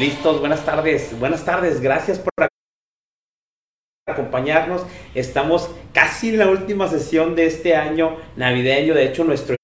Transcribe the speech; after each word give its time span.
Listos, 0.00 0.40
buenas 0.40 0.64
tardes, 0.64 1.14
buenas 1.20 1.44
tardes, 1.44 1.82
gracias 1.82 2.18
por 2.18 2.48
acompañarnos. 4.08 4.86
Estamos 5.14 5.70
casi 5.92 6.30
en 6.30 6.38
la 6.38 6.48
última 6.48 6.88
sesión 6.88 7.36
de 7.36 7.44
este 7.44 7.76
año 7.76 8.16
navideño, 8.34 8.94
de 8.94 9.04
hecho 9.04 9.24
nuestro 9.24 9.56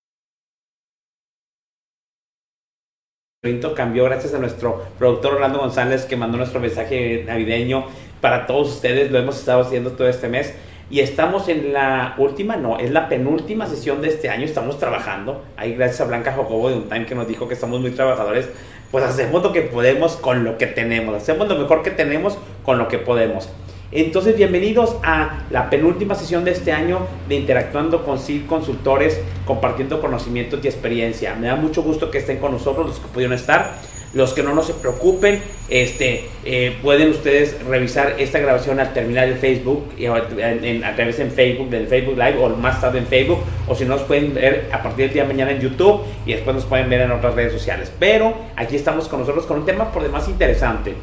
cambió 3.75 4.05
gracias 4.05 4.35
a 4.35 4.39
nuestro 4.39 4.85
productor 4.99 5.37
Orlando 5.37 5.59
González 5.59 6.05
que 6.05 6.17
mandó 6.17 6.37
nuestro 6.37 6.61
mensaje 6.61 7.25
navideño 7.25 7.87
para 8.21 8.45
todos 8.45 8.75
ustedes, 8.75 9.11
lo 9.11 9.19
hemos 9.19 9.39
estado 9.39 9.63
haciendo 9.63 9.93
todo 9.93 10.07
este 10.07 10.29
mes. 10.29 10.53
Y 10.89 11.01
estamos 11.01 11.49
en 11.49 11.73
la 11.73 12.15
última, 12.19 12.57
no, 12.57 12.79
es 12.79 12.91
la 12.91 13.09
penúltima 13.09 13.67
sesión 13.67 14.03
de 14.03 14.09
este 14.09 14.29
año, 14.29 14.45
estamos 14.45 14.79
trabajando. 14.79 15.45
Ahí 15.57 15.75
gracias 15.75 16.03
a 16.03 16.05
Blanca 16.05 16.33
Jocobo 16.33 16.69
de 16.69 16.77
un 16.77 16.89
time 16.89 17.07
que 17.07 17.15
nos 17.15 17.27
dijo 17.27 17.49
que 17.49 17.55
estamos 17.55 17.81
muy 17.81 17.91
trabajadores 17.91 18.51
pues 18.91 19.05
hacemos 19.05 19.43
lo 19.43 19.53
que 19.53 19.63
podemos 19.63 20.17
con 20.17 20.45
lo 20.45 20.59
que 20.59 20.67
tenemos, 20.67 21.15
hacemos 21.15 21.49
lo 21.49 21.57
mejor 21.57 21.83
que 21.83 21.91
tenemos 21.91 22.39
con 22.65 22.79
lo 22.79 22.89
que 22.89 22.99
podemos. 22.99 23.49
Entonces, 23.93 24.37
bienvenidos 24.37 24.97
a 25.05 25.45
la 25.51 25.71
penúltima 25.71 26.17
sesión 26.17 26.45
de 26.45 26.51
este 26.51 26.73
año 26.73 27.07
de 27.29 27.37
Interactuando 27.37 28.05
con 28.05 28.19
CIL 28.19 28.45
Consultores, 28.47 29.21
compartiendo 29.47 30.01
conocimientos 30.01 30.61
y 30.65 30.67
experiencia. 30.67 31.37
Me 31.37 31.47
da 31.47 31.55
mucho 31.55 31.83
gusto 31.83 32.11
que 32.11 32.19
estén 32.19 32.39
con 32.39 32.51
nosotros, 32.51 32.87
los 32.87 32.99
que 32.99 33.07
pudieron 33.07 33.35
estar. 33.35 33.79
Los 34.17 34.33
que 34.33 34.43
no, 34.43 34.55
no 34.55 34.63
se 34.63 34.73
preocupen, 34.73 35.43
este, 35.69 36.25
eh, 36.43 36.79
pueden 36.83 37.11
ustedes 37.11 37.63
revisar 37.67 38.15
esta 38.19 38.39
grabación 38.39 38.81
al 38.81 38.95
terminar 38.95 39.29
el 39.29 39.35
Facebook, 39.35 39.91
a 40.09 40.97
través 40.97 41.19
en 41.19 41.31
Facebook, 41.31 41.69
del 41.69 41.87
Facebook 41.87 42.17
Live 42.17 42.39
o 42.43 42.49
más 42.49 42.81
tarde 42.81 43.01
en 43.01 43.07
Facebook, 43.07 43.41
o 43.69 43.75
si 43.75 43.85
no, 43.85 43.97
nos 43.97 44.05
pueden 44.05 44.33
ver 44.33 44.71
a 44.73 44.83
partir 44.83 45.05
del 45.05 45.13
día 45.13 45.23
de 45.25 45.29
mañana 45.29 45.51
en 45.51 45.61
YouTube 45.61 46.01
y 46.25 46.33
después 46.33 46.57
nos 46.57 46.65
pueden 46.65 46.89
ver 46.89 47.03
en 47.03 47.11
otras 47.11 47.35
redes 47.35 47.53
sociales. 47.53 47.93
Pero 47.99 48.33
aquí 48.57 48.77
estamos 48.77 49.07
con 49.07 49.21
nosotros 49.21 49.45
con 49.45 49.59
un 49.59 49.67
tema 49.67 49.93
por 49.93 50.03
demás 50.03 50.27
interesante. 50.29 50.95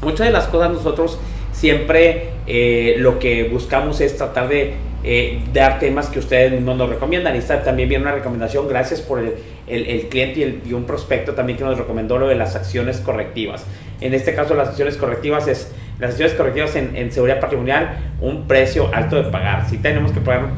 Muchas 0.00 0.28
de 0.28 0.32
las 0.32 0.46
cosas 0.46 0.70
nosotros 0.70 1.18
siempre 1.54 2.30
eh, 2.46 2.96
lo 2.98 3.18
que 3.18 3.44
buscamos 3.44 4.00
es 4.00 4.16
tratar 4.16 4.48
de 4.48 4.74
eh, 5.02 5.40
dar 5.52 5.78
temas 5.78 6.08
que 6.08 6.18
ustedes 6.18 6.52
mismos 6.52 6.76
nos 6.76 6.90
recomiendan. 6.90 7.36
Y 7.36 7.40
también 7.40 7.88
viene 7.88 8.02
una 8.02 8.12
recomendación, 8.12 8.68
gracias 8.68 9.00
por 9.00 9.20
el, 9.20 9.34
el, 9.66 10.08
cliente 10.08 10.60
y, 10.64 10.72
un 10.72 10.84
prospecto 10.84 11.32
también 11.34 11.58
que 11.58 11.64
nos 11.64 11.78
recomendó 11.78 12.18
lo 12.18 12.28
de 12.28 12.34
las 12.34 12.56
acciones 12.56 12.98
correctivas. 12.98 13.64
En 14.00 14.12
este 14.12 14.34
caso, 14.34 14.54
las 14.54 14.68
acciones 14.68 14.96
correctivas 14.96 15.46
es 15.46 15.72
las 15.98 16.10
acciones 16.10 16.34
correctivas 16.34 16.74
en, 16.76 17.12
seguridad 17.12 17.40
patrimonial, 17.40 17.98
un 18.20 18.48
precio 18.48 18.90
alto 18.92 19.16
de 19.16 19.30
pagar. 19.30 19.68
Si 19.68 19.78
tenemos 19.78 20.12
que 20.12 20.20
pagar 20.20 20.48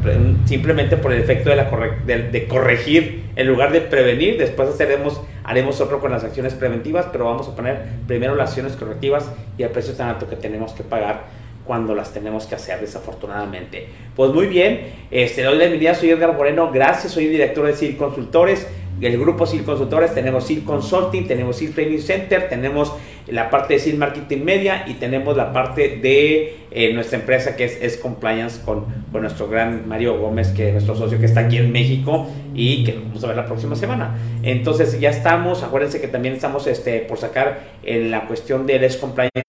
simplemente 0.47 0.97
por 0.97 1.13
el 1.13 1.21
efecto 1.21 1.51
de, 1.51 1.57
la 1.57 1.71
de, 2.07 2.47
corregir 2.49 3.25
en 3.37 3.47
lugar 3.47 3.73
de 3.73 3.83
prevenir, 3.83 4.39
después 4.39 4.81
haremos, 4.81 5.21
haremos 5.45 5.81
otro 5.81 6.01
con 6.01 6.11
las 6.11 6.25
acciones 6.25 6.55
preventivas, 6.55 7.07
pero 7.13 7.27
vamos 7.27 7.49
a 7.49 7.55
poner 7.55 7.83
primero 8.07 8.35
las 8.35 8.51
acciones 8.51 8.77
correctivas 8.77 9.31
y 9.59 9.63
el 9.63 9.71
precio 9.71 9.95
tan 9.95 10.09
alto 10.09 10.29
que 10.29 10.37
tenemos 10.37 10.73
que 10.73 10.83
pagar 10.83 11.25
cuando 11.67 11.95
las 11.95 12.13
tenemos 12.13 12.47
que 12.47 12.55
hacer, 12.55 12.81
desafortunadamente. 12.81 13.89
Pues 14.15 14.31
muy 14.33 14.47
bien, 14.47 14.93
este, 15.11 15.43
doy 15.43 15.55
la 15.55 15.65
bienvenida, 15.65 15.95
soy 15.95 16.11
Edgar 16.11 16.35
Moreno, 16.35 16.71
gracias, 16.73 17.13
soy 17.13 17.27
director 17.27 17.67
de 17.67 17.75
CIL 17.75 17.97
Consultores, 17.97 18.69
del 19.01 19.19
grupo 19.19 19.47
CIL 19.47 19.65
Consultores, 19.65 20.15
tenemos 20.15 20.47
CIL 20.47 20.65
Consulting, 20.65 21.27
tenemos 21.27 21.59
CIL 21.59 21.75
Training 21.75 21.99
Center, 21.99 22.49
tenemos 22.49 22.95
la 23.29 23.51
parte 23.51 23.75
de 23.75 23.81
CIL 23.81 23.99
Marketing 23.99 24.45
Media 24.45 24.85
y 24.87 24.95
tenemos 24.95 25.37
la 25.37 25.53
parte 25.53 25.97
de 25.97 26.67
eh, 26.71 26.93
nuestra 26.93 27.19
empresa 27.19 27.57
que 27.57 27.65
es, 27.65 27.79
es 27.81 27.97
Compliance 27.97 28.61
con, 28.65 28.87
con, 29.11 29.23
nuestro 29.23 29.49
gran 29.49 29.89
Mario 29.89 30.19
Gómez, 30.19 30.49
que 30.49 30.69
es 30.69 30.73
nuestro 30.73 30.95
socio 30.95 31.19
que 31.19 31.27
está 31.27 31.41
aquí 31.41 31.57
en 31.57 31.73
México 31.73 32.29
y 32.55 32.85
que 32.85 32.93
vamos 32.93 33.23
a 33.25 33.29
ver 33.29 33.37
la 33.37 33.47
próxima 33.47 33.75
semana. 33.75 34.17
Entonces 34.43 35.01
ya 35.01 35.11
estamos, 35.11 35.63
acuérdense 35.63 36.01
que 36.01 36.09
también 36.09 36.35
estamos 36.35 36.67
este, 36.67 37.01
por 37.01 37.19
sacar 37.19 37.61
en 37.83 38.11
la 38.11 38.27
cuestión 38.27 38.67
del 38.67 38.85
es 38.85 38.97
Compliance 38.97 39.43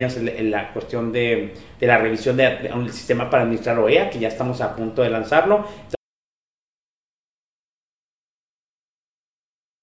en 0.00 0.50
la 0.50 0.72
cuestión 0.72 1.12
de, 1.12 1.54
de 1.78 1.86
la 1.86 1.96
revisión 1.96 2.36
del 2.36 2.72
un 2.74 2.92
sistema 2.92 3.30
para 3.30 3.44
administrar 3.44 3.78
OEA, 3.78 4.10
que 4.10 4.18
ya 4.18 4.26
estamos 4.28 4.60
a 4.60 4.74
punto 4.74 5.02
de 5.02 5.10
lanzarlo. 5.10 5.64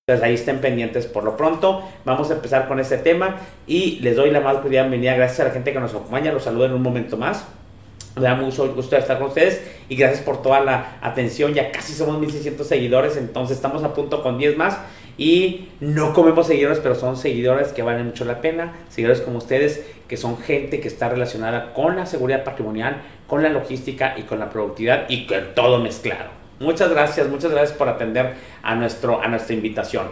Entonces 0.09 0.25
ahí 0.25 0.33
estén 0.33 0.57
pendientes 0.57 1.05
por 1.05 1.23
lo 1.23 1.37
pronto. 1.37 1.83
Vamos 2.03 2.31
a 2.31 2.33
empezar 2.33 2.67
con 2.67 2.79
este 2.79 2.97
tema 2.97 3.37
y 3.67 3.99
les 3.99 4.15
doy 4.15 4.31
la 4.31 4.41
más 4.41 4.57
cordial 4.57 4.85
bienvenida. 4.85 5.15
Gracias 5.15 5.41
a 5.41 5.43
la 5.43 5.51
gente 5.51 5.71
que 5.71 5.79
nos 5.79 5.91
acompaña. 5.91 6.31
Los 6.31 6.45
saludo 6.45 6.65
en 6.65 6.73
un 6.73 6.81
momento 6.81 7.15
más. 7.15 7.45
Me 8.15 8.23
da 8.23 8.33
mucho 8.33 8.73
gusto 8.73 8.97
estar 8.97 9.19
con 9.19 9.27
ustedes 9.27 9.61
y 9.87 9.95
gracias 9.95 10.21
por 10.21 10.41
toda 10.41 10.61
la 10.61 10.97
atención. 11.01 11.53
Ya 11.53 11.71
casi 11.71 11.93
somos 11.93 12.19
1600 12.19 12.65
seguidores, 12.65 13.17
entonces 13.17 13.57
estamos 13.57 13.83
a 13.83 13.93
punto 13.93 14.23
con 14.23 14.39
10 14.39 14.57
más. 14.57 14.79
Y 15.15 15.67
no 15.79 16.15
comemos 16.15 16.47
seguidores, 16.47 16.79
pero 16.79 16.95
son 16.95 17.15
seguidores 17.15 17.67
que 17.67 17.83
valen 17.83 18.07
mucho 18.07 18.25
la 18.25 18.41
pena. 18.41 18.73
Seguidores 18.89 19.21
como 19.21 19.37
ustedes, 19.37 19.85
que 20.07 20.17
son 20.17 20.39
gente 20.39 20.79
que 20.79 20.87
está 20.87 21.09
relacionada 21.09 21.75
con 21.75 21.95
la 21.95 22.07
seguridad 22.07 22.43
patrimonial, 22.43 23.03
con 23.27 23.43
la 23.43 23.49
logística 23.49 24.15
y 24.17 24.23
con 24.23 24.39
la 24.39 24.49
productividad 24.49 25.07
y 25.07 25.27
con 25.27 25.53
todo 25.53 25.77
mezclado. 25.77 26.38
Muchas 26.59 26.89
gracias, 26.89 27.27
muchas 27.27 27.51
gracias 27.51 27.77
por 27.77 27.87
atender 27.87 28.35
a, 28.61 28.75
nuestro, 28.75 29.21
a 29.21 29.27
nuestra 29.27 29.55
invitación. 29.55 30.07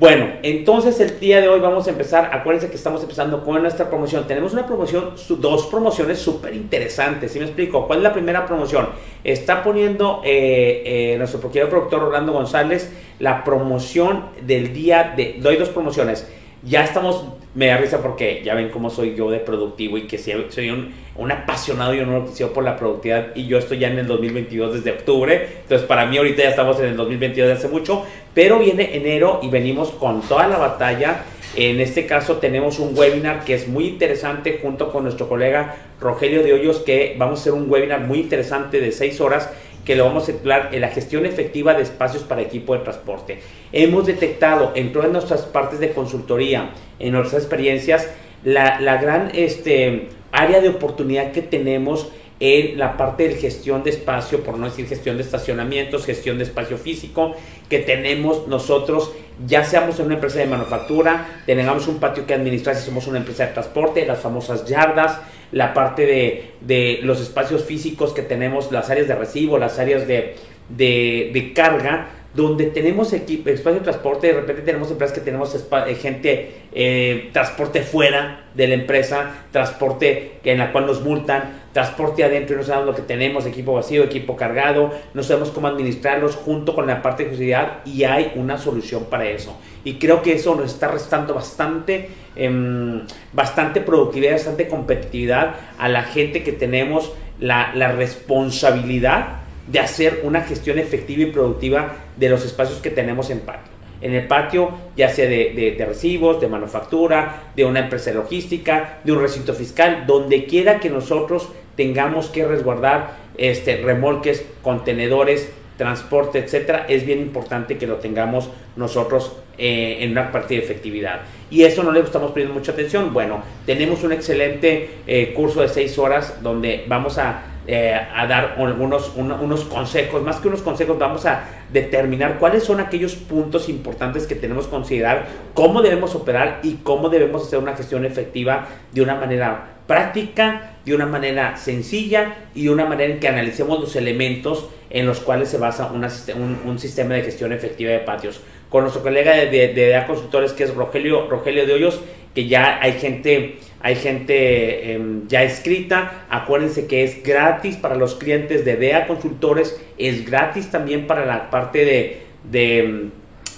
Bueno, 0.00 0.30
entonces 0.42 0.98
el 1.00 1.20
día 1.20 1.42
de 1.42 1.48
hoy 1.48 1.60
vamos 1.60 1.86
a 1.86 1.90
empezar. 1.90 2.30
Acuérdense 2.32 2.70
que 2.70 2.76
estamos 2.76 3.02
empezando 3.02 3.44
con 3.44 3.60
nuestra 3.60 3.90
promoción. 3.90 4.26
Tenemos 4.26 4.54
una 4.54 4.66
promoción, 4.66 5.10
dos 5.28 5.66
promociones 5.66 6.18
súper 6.18 6.54
interesantes. 6.54 7.32
¿Sí 7.32 7.38
me 7.38 7.44
explico? 7.44 7.86
¿Cuál 7.86 7.98
es 7.98 8.04
la 8.04 8.12
primera 8.14 8.46
promoción? 8.46 8.88
Está 9.22 9.62
poniendo 9.62 10.22
eh, 10.24 11.12
eh, 11.12 11.18
nuestro 11.18 11.38
productor 11.40 12.02
Orlando 12.02 12.32
González 12.32 12.90
la 13.18 13.44
promoción 13.44 14.30
del 14.40 14.72
día 14.72 15.12
de... 15.14 15.36
Doy 15.38 15.56
dos 15.56 15.68
promociones. 15.68 16.26
Ya 16.62 16.82
estamos, 16.82 17.22
me 17.54 17.66
da 17.66 17.76
risa 17.78 18.00
porque 18.00 18.42
ya 18.44 18.54
ven 18.54 18.68
cómo 18.68 18.90
soy 18.90 19.16
yo 19.16 19.30
de 19.30 19.40
productivo 19.40 19.98
y 19.98 20.02
que 20.02 20.18
soy 20.18 20.70
un, 20.70 20.92
un 21.16 21.32
apasionado 21.32 21.94
y 21.94 21.98
un 21.98 22.08
enloquecido 22.08 22.52
por 22.52 22.62
la 22.62 22.76
productividad 22.76 23.34
y 23.34 23.46
yo 23.46 23.58
estoy 23.58 23.78
ya 23.78 23.88
en 23.88 23.98
el 23.98 24.06
2022 24.06 24.74
desde 24.74 24.92
octubre. 24.92 25.48
Entonces 25.62 25.86
para 25.86 26.06
mí 26.06 26.16
ahorita 26.16 26.42
ya 26.42 26.50
estamos 26.50 26.78
en 26.78 26.86
el 26.86 26.96
2022 26.96 27.48
desde 27.48 27.58
hace 27.58 27.68
mucho, 27.68 28.04
pero 28.34 28.60
viene 28.60 28.96
enero 28.96 29.40
y 29.42 29.48
venimos 29.48 29.90
con 29.90 30.22
toda 30.22 30.46
la 30.46 30.58
batalla. 30.58 31.24
En 31.56 31.80
este 31.80 32.06
caso 32.06 32.36
tenemos 32.36 32.78
un 32.78 32.96
webinar 32.96 33.44
que 33.44 33.54
es 33.54 33.66
muy 33.66 33.88
interesante 33.88 34.60
junto 34.62 34.92
con 34.92 35.02
nuestro 35.02 35.28
colega 35.28 35.74
Rogelio 36.00 36.44
de 36.44 36.52
Hoyos 36.52 36.78
que 36.78 37.16
vamos 37.18 37.40
a 37.40 37.42
hacer 37.42 37.52
un 37.54 37.68
webinar 37.68 38.02
muy 38.02 38.20
interesante 38.20 38.80
de 38.80 38.92
6 38.92 39.20
horas 39.20 39.50
que 39.90 39.96
lo 39.96 40.04
vamos 40.04 40.22
a 40.22 40.26
titular 40.26 40.68
en 40.70 40.82
la 40.82 40.88
gestión 40.90 41.26
efectiva 41.26 41.74
de 41.74 41.82
espacios 41.82 42.22
para 42.22 42.42
equipo 42.42 42.74
de 42.74 42.84
transporte. 42.84 43.40
Hemos 43.72 44.06
detectado 44.06 44.70
en 44.76 44.92
todas 44.92 45.10
nuestras 45.10 45.40
partes 45.40 45.80
de 45.80 45.90
consultoría, 45.90 46.70
en 47.00 47.10
nuestras 47.10 47.42
experiencias, 47.42 48.08
la, 48.44 48.80
la 48.80 48.98
gran 48.98 49.32
este, 49.34 50.06
área 50.30 50.60
de 50.60 50.68
oportunidad 50.68 51.32
que 51.32 51.42
tenemos 51.42 52.06
en 52.38 52.78
la 52.78 52.96
parte 52.96 53.26
de 53.26 53.34
gestión 53.34 53.82
de 53.82 53.90
espacio, 53.90 54.44
por 54.44 54.58
no 54.58 54.66
decir 54.66 54.86
gestión 54.86 55.16
de 55.16 55.24
estacionamientos, 55.24 56.06
gestión 56.06 56.38
de 56.38 56.44
espacio 56.44 56.78
físico, 56.78 57.34
que 57.68 57.80
tenemos 57.80 58.46
nosotros, 58.46 59.10
ya 59.44 59.64
seamos 59.64 59.98
en 59.98 60.06
una 60.06 60.14
empresa 60.14 60.38
de 60.38 60.46
manufactura, 60.46 61.42
tengamos 61.46 61.88
un 61.88 61.98
patio 61.98 62.26
que 62.28 62.34
administrar 62.34 62.76
si 62.76 62.86
somos 62.86 63.08
una 63.08 63.18
empresa 63.18 63.46
de 63.46 63.54
transporte, 63.54 64.06
las 64.06 64.20
famosas 64.20 64.64
yardas, 64.66 65.18
la 65.52 65.74
parte 65.74 66.06
de, 66.06 66.52
de 66.60 67.00
los 67.02 67.20
espacios 67.20 67.64
físicos 67.64 68.12
que 68.12 68.22
tenemos, 68.22 68.70
las 68.72 68.90
áreas 68.90 69.08
de 69.08 69.14
recibo, 69.14 69.58
las 69.58 69.78
áreas 69.78 70.06
de, 70.06 70.36
de, 70.68 71.52
carga, 71.54 72.08
donde 72.34 72.66
tenemos 72.66 73.12
equipo, 73.12 73.50
espacio 73.50 73.80
de 73.80 73.84
transporte, 73.84 74.28
de 74.28 74.34
repente 74.34 74.62
tenemos 74.62 74.88
empresas 74.90 75.18
que 75.18 75.24
tenemos 75.24 75.52
eh, 75.54 75.94
gente, 75.96 76.52
eh, 76.72 77.30
transporte 77.32 77.82
fuera 77.82 78.44
de 78.54 78.68
la 78.68 78.74
empresa, 78.74 79.46
transporte 79.50 80.38
en 80.44 80.58
la 80.58 80.70
cual 80.70 80.86
nos 80.86 81.00
multan, 81.02 81.60
transporte 81.72 82.22
adentro 82.22 82.54
y 82.54 82.58
no 82.58 82.64
sabemos 82.64 82.86
lo 82.86 82.94
que 82.94 83.02
tenemos, 83.02 83.46
equipo 83.46 83.74
vacío, 83.74 84.04
equipo 84.04 84.36
cargado, 84.36 84.92
no 85.12 85.24
sabemos 85.24 85.50
cómo 85.50 85.66
administrarlos 85.66 86.36
junto 86.36 86.74
con 86.76 86.86
la 86.86 87.02
parte 87.02 87.24
de 87.24 87.30
seguridad 87.30 87.78
y 87.84 88.04
hay 88.04 88.32
una 88.36 88.58
solución 88.58 89.06
para 89.06 89.28
eso. 89.28 89.58
Y 89.82 89.94
creo 89.94 90.22
que 90.22 90.34
eso 90.34 90.54
nos 90.54 90.72
está 90.72 90.86
restando 90.86 91.34
bastante, 91.34 92.10
em, 92.36 93.02
bastante 93.32 93.80
productividad, 93.80 94.32
bastante 94.32 94.68
competitividad 94.68 95.54
a 95.78 95.88
la 95.88 96.02
gente 96.02 96.42
que 96.42 96.52
tenemos 96.52 97.12
la, 97.40 97.72
responsabilidad 97.92 99.40
de 99.66 99.80
hacer 99.80 100.20
una 100.24 100.42
gestión 100.42 100.78
efectiva 100.78 101.22
y 101.22 101.26
productiva 101.26 101.94
de 102.16 102.28
los 102.28 102.44
espacios 102.44 102.80
que 102.80 102.90
tenemos 102.90 103.30
en 103.30 103.40
patio. 103.40 103.70
En 104.00 104.14
el 104.14 104.26
patio, 104.26 104.70
ya 104.96 105.10
sea 105.10 105.28
de, 105.28 105.74
de, 105.76 105.84
recibos, 105.84 106.40
de 106.40 106.48
manufactura, 106.48 107.52
de 107.54 107.66
una 107.66 107.80
empresa 107.80 108.12
logística, 108.12 109.00
de 109.04 109.12
un 109.12 109.20
recinto 109.20 109.52
fiscal, 109.52 110.04
donde 110.06 110.46
quiera 110.46 110.80
que 110.80 110.88
nosotros 110.88 111.50
tengamos 111.76 112.28
que 112.28 112.46
resguardar 112.46 113.16
este, 113.36 113.76
remolques, 113.76 114.44
contenedores, 114.62 115.50
transporte, 115.80 116.38
etcétera, 116.40 116.84
es 116.90 117.06
bien 117.06 117.20
importante 117.20 117.78
que 117.78 117.86
lo 117.86 117.96
tengamos 117.96 118.50
nosotros 118.76 119.32
eh, 119.56 119.96
en 120.00 120.12
una 120.12 120.30
parte 120.30 120.52
de 120.52 120.60
efectividad. 120.60 121.22
Y 121.50 121.62
eso 121.62 121.82
no 121.82 121.90
le 121.90 122.00
estamos 122.00 122.32
poniendo 122.32 122.52
mucha 122.52 122.72
atención. 122.72 123.14
Bueno, 123.14 123.42
tenemos 123.64 124.04
un 124.04 124.12
excelente 124.12 124.90
eh, 125.06 125.32
curso 125.34 125.62
de 125.62 125.68
seis 125.68 125.98
horas 125.98 126.42
donde 126.42 126.84
vamos 126.86 127.16
a 127.16 127.44
eh, 127.72 127.94
a 127.94 128.26
dar 128.26 128.56
algunos 128.58 129.12
unos 129.14 129.60
consejos, 129.66 130.24
más 130.24 130.40
que 130.40 130.48
unos 130.48 130.60
consejos, 130.60 130.98
vamos 130.98 131.24
a 131.24 131.44
determinar 131.72 132.40
cuáles 132.40 132.64
son 132.64 132.80
aquellos 132.80 133.14
puntos 133.14 133.68
importantes 133.68 134.26
que 134.26 134.34
tenemos 134.34 134.64
que 134.64 134.72
considerar, 134.72 135.28
cómo 135.54 135.80
debemos 135.80 136.16
operar 136.16 136.58
y 136.64 136.78
cómo 136.82 137.10
debemos 137.10 137.46
hacer 137.46 137.60
una 137.60 137.76
gestión 137.76 138.04
efectiva 138.04 138.66
de 138.90 139.02
una 139.02 139.14
manera 139.14 139.66
práctica, 139.86 140.72
de 140.84 140.96
una 140.96 141.06
manera 141.06 141.56
sencilla 141.56 142.34
y 142.56 142.64
de 142.64 142.70
una 142.70 142.86
manera 142.86 143.12
en 143.12 143.20
que 143.20 143.28
analicemos 143.28 143.78
los 143.78 143.94
elementos 143.94 144.68
en 144.90 145.06
los 145.06 145.20
cuales 145.20 145.48
se 145.48 145.58
basa 145.58 145.92
un, 145.92 146.78
sistema 146.80 147.14
de 147.14 147.22
gestión 147.22 147.52
efectiva 147.52 147.92
de 147.92 148.00
patios. 148.00 148.40
Con 148.68 148.82
nuestro 148.82 149.00
colega 149.00 149.32
de, 149.32 149.46
de, 149.46 150.04
Consultores, 150.08 150.52
que 150.54 150.64
es 150.64 150.74
Rogelio, 150.74 151.28
Rogelio 151.28 151.66
de 151.66 151.74
Hoyos, 151.74 152.00
que 152.34 152.48
ya 152.48 152.80
hay 152.82 152.94
gente, 152.94 153.58
hay 153.80 153.96
gente 153.96 154.92
em, 154.92 155.26
ya 155.28 155.42
escrita. 155.42 156.26
Acuérdense 156.28 156.86
que 156.86 157.04
es 157.04 157.22
gratis 157.22 157.76
para 157.76 157.94
los 157.94 158.14
clientes 158.14 158.64
de 158.64 158.76
DEA 158.76 159.06
Consultores, 159.06 159.80
es 159.98 160.26
gratis 160.26 160.70
también 160.70 161.06
para 161.06 161.24
la 161.24 161.50
parte 161.50 161.84
de, 161.84 162.22
de, 162.50 163.08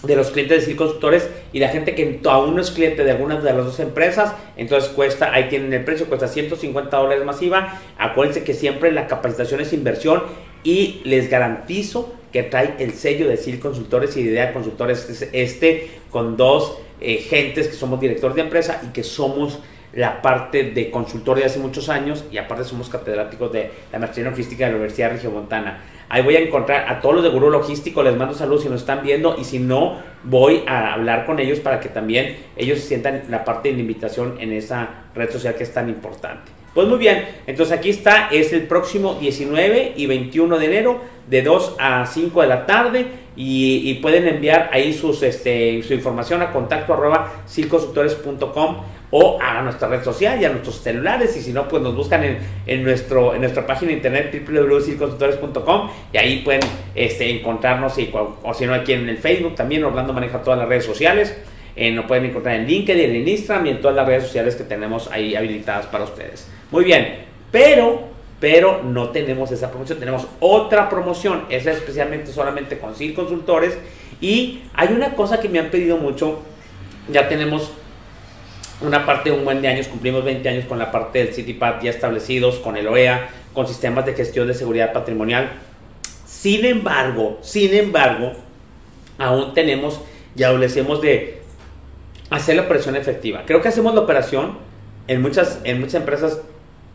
de 0.04 0.16
los 0.16 0.30
clientes 0.30 0.66
de 0.66 0.76
Consultores 0.76 1.28
y 1.52 1.58
la 1.58 1.68
gente 1.68 1.94
que 1.94 2.20
aún 2.24 2.54
no 2.54 2.62
es 2.62 2.70
cliente 2.70 3.04
de 3.04 3.10
alguna 3.10 3.40
de 3.40 3.52
las 3.52 3.64
dos 3.64 3.80
empresas, 3.80 4.34
entonces 4.56 4.90
cuesta, 4.90 5.32
ahí 5.32 5.48
tienen 5.48 5.72
el 5.72 5.84
precio, 5.84 6.06
cuesta 6.06 6.28
150 6.28 6.96
dólares 6.96 7.24
masiva. 7.24 7.80
Acuérdense 7.98 8.44
que 8.44 8.54
siempre 8.54 8.92
la 8.92 9.08
capacitación 9.08 9.60
es 9.60 9.72
inversión 9.72 10.22
y 10.64 11.00
les 11.04 11.28
garantizo 11.28 12.14
que 12.32 12.44
trae 12.44 12.74
el 12.78 12.92
sello 12.92 13.28
de 13.28 13.36
SIL 13.36 13.60
Consultores 13.60 14.16
y 14.16 14.22
de 14.22 14.30
IDEA 14.30 14.52
Consultores 14.52 15.28
este 15.32 15.90
con 16.10 16.36
dos 16.36 16.78
eh, 17.00 17.16
gentes 17.16 17.68
que 17.68 17.74
somos 17.74 18.00
directores 18.00 18.36
de 18.36 18.42
empresa 18.42 18.80
y 18.84 18.92
que 18.92 19.02
somos 19.02 19.58
la 19.92 20.22
parte 20.22 20.70
de 20.70 20.90
consultor 20.90 21.38
de 21.38 21.44
hace 21.44 21.58
muchos 21.58 21.88
años 21.88 22.24
y 22.30 22.38
aparte 22.38 22.64
somos 22.64 22.88
catedráticos 22.88 23.52
de 23.52 23.70
la 23.92 23.98
maestría 23.98 24.28
logística 24.28 24.64
de 24.64 24.70
la 24.70 24.76
Universidad 24.76 25.10
Regiomontana. 25.10 25.80
Ahí 26.08 26.22
voy 26.22 26.36
a 26.36 26.40
encontrar 26.40 26.90
a 26.90 27.00
todos 27.00 27.16
los 27.16 27.24
de 27.24 27.30
Gurú 27.30 27.50
Logístico, 27.50 28.02
les 28.02 28.16
mando 28.16 28.34
saludos 28.34 28.64
si 28.64 28.68
nos 28.68 28.80
están 28.80 29.02
viendo 29.02 29.36
y 29.38 29.44
si 29.44 29.58
no, 29.58 29.98
voy 30.24 30.62
a 30.66 30.92
hablar 30.92 31.26
con 31.26 31.38
ellos 31.40 31.60
para 31.60 31.80
que 31.80 31.88
también 31.88 32.36
ellos 32.56 32.80
se 32.80 32.88
sientan 32.88 33.22
la 33.28 33.44
parte 33.44 33.70
de 33.70 33.76
la 33.76 33.80
invitación 33.80 34.36
en 34.38 34.52
esa 34.52 35.04
red 35.14 35.30
social 35.30 35.54
que 35.54 35.62
es 35.62 35.72
tan 35.72 35.88
importante. 35.88 36.50
Pues 36.74 36.88
muy 36.88 36.98
bien, 36.98 37.26
entonces 37.46 37.76
aquí 37.76 37.90
está, 37.90 38.28
es 38.30 38.52
el 38.54 38.62
próximo 38.62 39.14
19 39.20 39.92
y 39.94 40.06
21 40.06 40.58
de 40.58 40.64
enero 40.64 41.00
de 41.28 41.42
2 41.42 41.76
a 41.78 42.06
5 42.06 42.40
de 42.40 42.46
la 42.46 42.64
tarde 42.64 43.06
y, 43.36 43.94
pueden 44.02 44.26
enviar 44.26 44.70
ahí 44.72 44.92
sus, 44.92 45.22
este, 45.22 45.82
su 45.82 45.94
información 45.94 46.42
a 46.42 46.50
contacto 46.50 46.94
arroba 46.94 47.44
o 49.12 49.38
a 49.40 49.62
nuestra 49.62 49.88
red 49.88 50.02
social 50.02 50.40
y 50.40 50.44
a 50.44 50.48
nuestros 50.48 50.80
celulares 50.80 51.36
y 51.36 51.42
si 51.42 51.52
no 51.52 51.68
pues 51.68 51.82
nos 51.82 51.94
buscan 51.94 52.24
en, 52.24 52.38
en 52.66 52.82
nuestro, 52.82 53.34
en 53.34 53.42
nuestra 53.42 53.64
página 53.66 53.90
de 53.90 53.98
internet 53.98 54.44
www.circonsultores.com 54.48 55.90
y 56.12 56.16
ahí 56.16 56.38
pueden 56.42 56.62
este, 56.94 57.30
encontrarnos 57.30 57.94
o 58.42 58.54
si 58.54 58.66
no 58.66 58.74
aquí 58.74 58.94
en 58.94 59.08
el 59.08 59.18
Facebook 59.18 59.54
también 59.54 59.84
Orlando 59.84 60.12
maneja 60.12 60.42
todas 60.42 60.58
las 60.58 60.68
redes 60.68 60.86
sociales 60.86 61.36
eh, 61.74 61.90
nos 61.90 62.04
pueden 62.04 62.26
encontrar 62.26 62.56
en 62.56 62.66
LinkedIn, 62.66 63.16
en 63.16 63.28
Instagram 63.28 63.66
y 63.66 63.70
en 63.70 63.80
todas 63.80 63.96
las 63.96 64.06
redes 64.06 64.24
sociales 64.24 64.56
que 64.56 64.64
tenemos 64.64 65.10
ahí 65.10 65.34
habilitadas 65.34 65.86
para 65.86 66.04
ustedes. 66.04 66.48
Muy 66.70 66.84
bien, 66.84 67.24
pero, 67.50 68.02
pero 68.40 68.82
no 68.82 69.08
tenemos 69.08 69.50
esa 69.52 69.70
promoción, 69.70 69.98
tenemos 69.98 70.26
otra 70.40 70.90
promoción, 70.90 71.44
esa 71.48 71.70
especialmente 71.70 72.30
solamente 72.30 72.78
con 72.78 72.94
CIL 72.94 73.14
Consultores. 73.14 73.78
Y 74.20 74.62
hay 74.74 74.88
una 74.92 75.14
cosa 75.14 75.40
que 75.40 75.48
me 75.48 75.58
han 75.58 75.70
pedido 75.70 75.96
mucho, 75.96 76.42
ya 77.10 77.28
tenemos 77.28 77.72
una 78.82 79.06
parte 79.06 79.30
de 79.30 79.36
un 79.36 79.44
buen 79.44 79.62
de 79.62 79.68
años, 79.68 79.88
cumplimos 79.88 80.24
20 80.24 80.48
años 80.48 80.64
con 80.66 80.78
la 80.78 80.90
parte 80.90 81.24
del 81.24 81.34
CityPad 81.34 81.82
ya 81.82 81.90
establecidos, 81.90 82.58
con 82.58 82.76
el 82.76 82.86
OEA, 82.86 83.28
con 83.52 83.66
sistemas 83.66 84.06
de 84.06 84.14
gestión 84.14 84.48
de 84.48 84.54
seguridad 84.54 84.92
patrimonial. 84.92 85.50
Sin 86.26 86.64
embargo, 86.64 87.38
sin 87.42 87.74
embargo, 87.74 88.32
aún 89.18 89.54
tenemos 89.54 90.00
y 90.36 90.42
adolecemos 90.42 91.00
de 91.00 91.42
hacer 92.30 92.56
la 92.56 92.62
operación 92.62 92.96
efectiva. 92.96 93.42
Creo 93.46 93.60
que 93.60 93.68
hacemos 93.68 93.94
la 93.94 94.00
operación 94.00 94.58
en 95.06 95.22
muchas, 95.22 95.60
en 95.64 95.80
muchas 95.80 95.96
empresas 95.96 96.40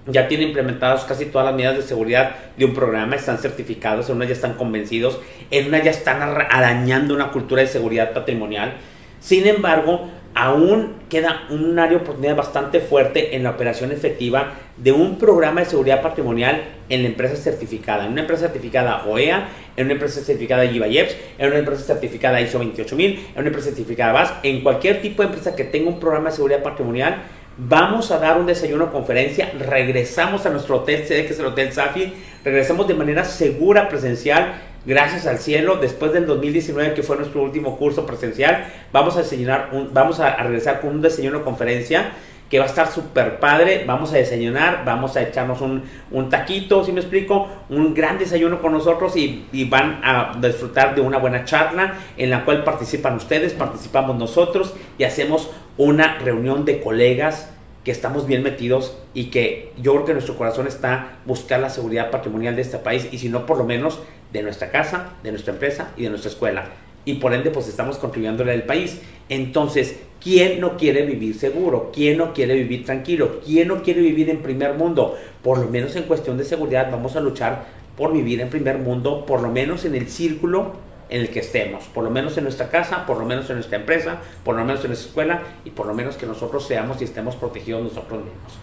ya 0.07 0.27
tienen 0.27 0.47
implementados 0.47 1.03
casi 1.03 1.25
todas 1.25 1.45
las 1.45 1.55
medidas 1.55 1.75
de 1.75 1.83
seguridad 1.83 2.35
de 2.57 2.65
un 2.65 2.73
programa, 2.73 3.15
están 3.15 3.37
certificados, 3.37 4.09
en 4.09 4.15
unas 4.15 4.29
ya 4.29 4.33
están 4.33 4.53
convencidos, 4.53 5.19
en 5.51 5.67
unas 5.67 5.83
ya 5.83 5.91
están 5.91 6.21
arañando 6.21 7.13
una 7.13 7.31
cultura 7.31 7.61
de 7.61 7.67
seguridad 7.67 8.13
patrimonial. 8.13 8.75
Sin 9.19 9.45
embargo, 9.47 10.09
aún 10.37 10.93
queda 11.09 11.47
un 11.49 11.79
área 11.79 11.97
de 11.97 12.03
oportunidad 12.03 12.35
bastante 12.35 12.79
fuerte 12.79 13.35
en 13.35 13.43
la 13.43 13.49
operación 13.49 13.91
efectiva 13.91 14.53
de 14.77 14.91
un 14.91 15.17
programa 15.17 15.61
de 15.61 15.65
seguridad 15.65 16.03
patrimonial 16.03 16.61
en 16.89 17.01
la 17.01 17.09
empresa 17.09 17.35
certificada, 17.35 18.05
en 18.05 18.11
una 18.11 18.21
empresa 18.21 18.43
certificada 18.43 19.03
OEA, 19.07 19.49
en 19.75 19.85
una 19.85 19.93
empresa 19.93 20.21
certificada 20.21 20.67
GIBAYEPS, 20.67 21.17
en 21.39 21.47
una 21.47 21.57
empresa 21.57 21.81
certificada 21.81 22.39
ISO 22.39 22.59
28000, 22.59 23.11
en 23.33 23.39
una 23.39 23.47
empresa 23.47 23.69
certificada 23.69 24.13
BAS, 24.13 24.33
en 24.43 24.61
cualquier 24.61 25.01
tipo 25.01 25.23
de 25.23 25.29
empresa 25.29 25.55
que 25.55 25.63
tenga 25.63 25.89
un 25.89 25.99
programa 25.99 26.29
de 26.29 26.35
seguridad 26.35 26.61
patrimonial, 26.61 27.23
vamos 27.57 28.11
a 28.11 28.19
dar 28.19 28.37
un 28.37 28.45
desayuno 28.45 28.91
conferencia, 28.91 29.51
regresamos 29.57 30.45
a 30.45 30.51
nuestro 30.51 30.77
hotel 30.77 31.03
que 31.07 31.25
es 31.25 31.39
el 31.39 31.47
Hotel 31.47 31.73
Safi, 31.73 32.13
regresamos 32.43 32.87
de 32.87 32.93
manera 32.93 33.25
segura 33.25 33.89
presencial 33.89 34.53
gracias 34.87 35.27
al 35.27 35.37
cielo, 35.37 35.75
después 35.75 36.13
del 36.13 36.25
2019 36.25 36.93
que 36.93 37.03
fue 37.03 37.17
nuestro 37.17 37.43
último 37.43 37.77
curso 37.77 38.05
presencial, 38.05 38.65
vamos 38.93 39.17
a, 39.17 39.19
desayunar 39.19 39.69
un, 39.73 39.93
vamos 39.93 40.21
a, 40.21 40.37
regresar 40.37 40.79
con 40.79 40.91
un 40.91 41.01
desayuno 41.01 41.43
conferencia 41.43 42.11
que 42.49 42.59
va 42.59 42.63
a 42.63 42.69
estar 42.69 42.89
súper 42.89 43.41
padre, 43.41 43.83
vamos 43.85 44.13
a 44.13 44.15
desayunar, 44.17 44.85
vamos 44.85 45.17
a 45.17 45.21
echarnos 45.21 45.59
un, 45.59 45.83
un, 46.11 46.29
taquito, 46.29 46.85
si 46.85 46.93
me 46.93 47.01
explico, 47.01 47.49
un 47.67 47.93
gran 47.93 48.17
desayuno 48.17 48.61
con 48.61 48.71
nosotros 48.71 49.17
y, 49.17 49.45
y, 49.51 49.65
van 49.65 49.99
a 50.01 50.31
disfrutar 50.41 50.95
de 50.95 51.01
una 51.01 51.17
buena 51.17 51.43
charla 51.43 51.95
en 52.15 52.29
la 52.29 52.45
cual 52.45 52.63
participan 52.63 53.17
ustedes, 53.17 53.51
participamos 53.51 54.15
nosotros 54.17 54.73
y 54.97 55.03
hacemos 55.03 55.51
una 55.75 56.19
reunión 56.19 56.63
de 56.63 56.79
colegas 56.79 57.49
que 57.87 57.91
estamos 57.91 58.27
bien 58.27 58.43
metidos 58.43 58.97
y 59.13 59.25
que 59.25 59.71
yo 59.81 59.93
creo 59.93 60.05
que 60.05 60.11
nuestro 60.11 60.35
corazón 60.35 60.67
está 60.67 61.19
buscar 61.25 61.61
la 61.61 61.69
seguridad 61.69 62.11
patrimonial 62.11 62.53
de 62.53 62.61
este 62.61 62.79
país 62.79 63.07
y 63.11 63.17
si 63.17 63.29
no 63.29 63.45
por 63.45 63.57
lo 63.57 63.63
menos 63.63 64.01
de 64.31 64.43
nuestra 64.43 64.71
casa, 64.71 65.13
de 65.23 65.31
nuestra 65.31 65.53
empresa 65.53 65.91
y 65.97 66.03
de 66.03 66.09
nuestra 66.09 66.31
escuela. 66.31 66.65
Y 67.05 67.15
por 67.15 67.33
ende 67.33 67.51
pues 67.51 67.67
estamos 67.67 67.97
contribuyéndole 67.97 68.51
al 68.51 68.63
país. 68.63 69.01
Entonces, 69.29 69.99
¿quién 70.21 70.59
no 70.59 70.77
quiere 70.77 71.05
vivir 71.05 71.35
seguro? 71.35 71.91
¿Quién 71.93 72.17
no 72.17 72.33
quiere 72.33 72.55
vivir 72.55 72.85
tranquilo? 72.85 73.39
¿Quién 73.45 73.69
no 73.69 73.81
quiere 73.81 74.01
vivir 74.01 74.29
en 74.29 74.39
primer 74.39 74.73
mundo? 74.73 75.17
Por 75.41 75.59
lo 75.59 75.67
menos 75.67 75.95
en 75.95 76.03
cuestión 76.03 76.37
de 76.37 76.43
seguridad 76.43 76.89
vamos 76.91 77.15
a 77.15 77.21
luchar 77.21 77.65
por 77.95 78.13
vivir 78.13 78.41
en 78.41 78.49
primer 78.49 78.77
mundo, 78.77 79.25
por 79.25 79.41
lo 79.41 79.49
menos 79.49 79.85
en 79.85 79.95
el 79.95 80.07
círculo 80.09 80.73
en 81.09 81.21
el 81.21 81.29
que 81.29 81.39
estemos, 81.39 81.85
por 81.85 82.03
lo 82.03 82.09
menos 82.09 82.37
en 82.37 82.43
nuestra 82.43 82.69
casa, 82.69 83.05
por 83.05 83.17
lo 83.17 83.25
menos 83.25 83.49
en 83.49 83.55
nuestra 83.55 83.77
empresa, 83.77 84.17
por 84.43 84.55
lo 84.55 84.65
menos 84.65 84.81
en 84.83 84.89
nuestra 84.89 85.07
escuela 85.07 85.41
y 85.65 85.71
por 85.71 85.87
lo 85.87 85.93
menos 85.93 86.17
que 86.17 86.25
nosotros 86.25 86.67
seamos 86.67 87.01
y 87.01 87.05
estemos 87.05 87.35
protegidos 87.35 87.81
nosotros 87.83 88.19
mismos. 88.19 88.53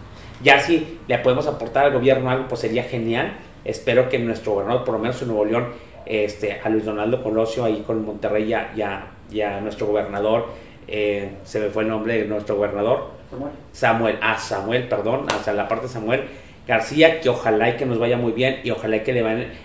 Ya 0.43 0.61
si 0.61 0.99
le 1.09 1.19
podemos 1.19 1.47
aportar 1.47 1.87
al 1.87 1.93
gobierno 1.93 2.31
algo, 2.31 2.49
pues 2.49 2.61
sería 2.61 2.85
genial. 2.85 3.33
Espero 3.65 4.09
que 4.09 4.19
nuestro 4.19 4.53
gobernador, 4.53 4.85
por 4.85 4.95
lo 4.95 5.01
menos 5.01 5.21
en 5.23 5.29
Nuevo 5.29 5.45
León, 5.45 5.69
este, 6.07 6.61
a 6.63 6.69
Luis 6.69 6.85
Donaldo 6.85 7.23
Colosio, 7.23 7.65
ahí 7.65 7.83
con 7.87 8.05
Monterrey, 8.05 8.47
ya, 8.49 8.73
ya, 8.77 9.13
ya 9.31 9.61
nuestro 9.61 9.87
gobernador, 9.87 10.49
eh, 10.87 11.31
se 11.45 11.61
me 11.61 11.71
fue 11.71 11.85
el 11.85 11.89
nombre 11.89 12.19
de 12.19 12.25
nuestro 12.27 12.57
gobernador. 12.57 13.11
Samuel. 13.31 13.53
Samuel, 13.73 14.19
ah, 14.21 14.39
Samuel, 14.39 14.89
perdón, 14.89 15.27
hasta 15.29 15.53
la 15.53 15.67
parte 15.67 15.87
de 15.87 15.93
Samuel 15.93 16.25
García, 16.67 17.21
que 17.21 17.29
ojalá 17.29 17.71
y 17.71 17.77
que 17.77 17.87
nos 17.87 17.99
vaya 17.99 18.17
muy 18.17 18.33
bien 18.33 18.61
y 18.65 18.71
ojalá 18.71 18.97
y 18.97 19.01
que 19.01 19.13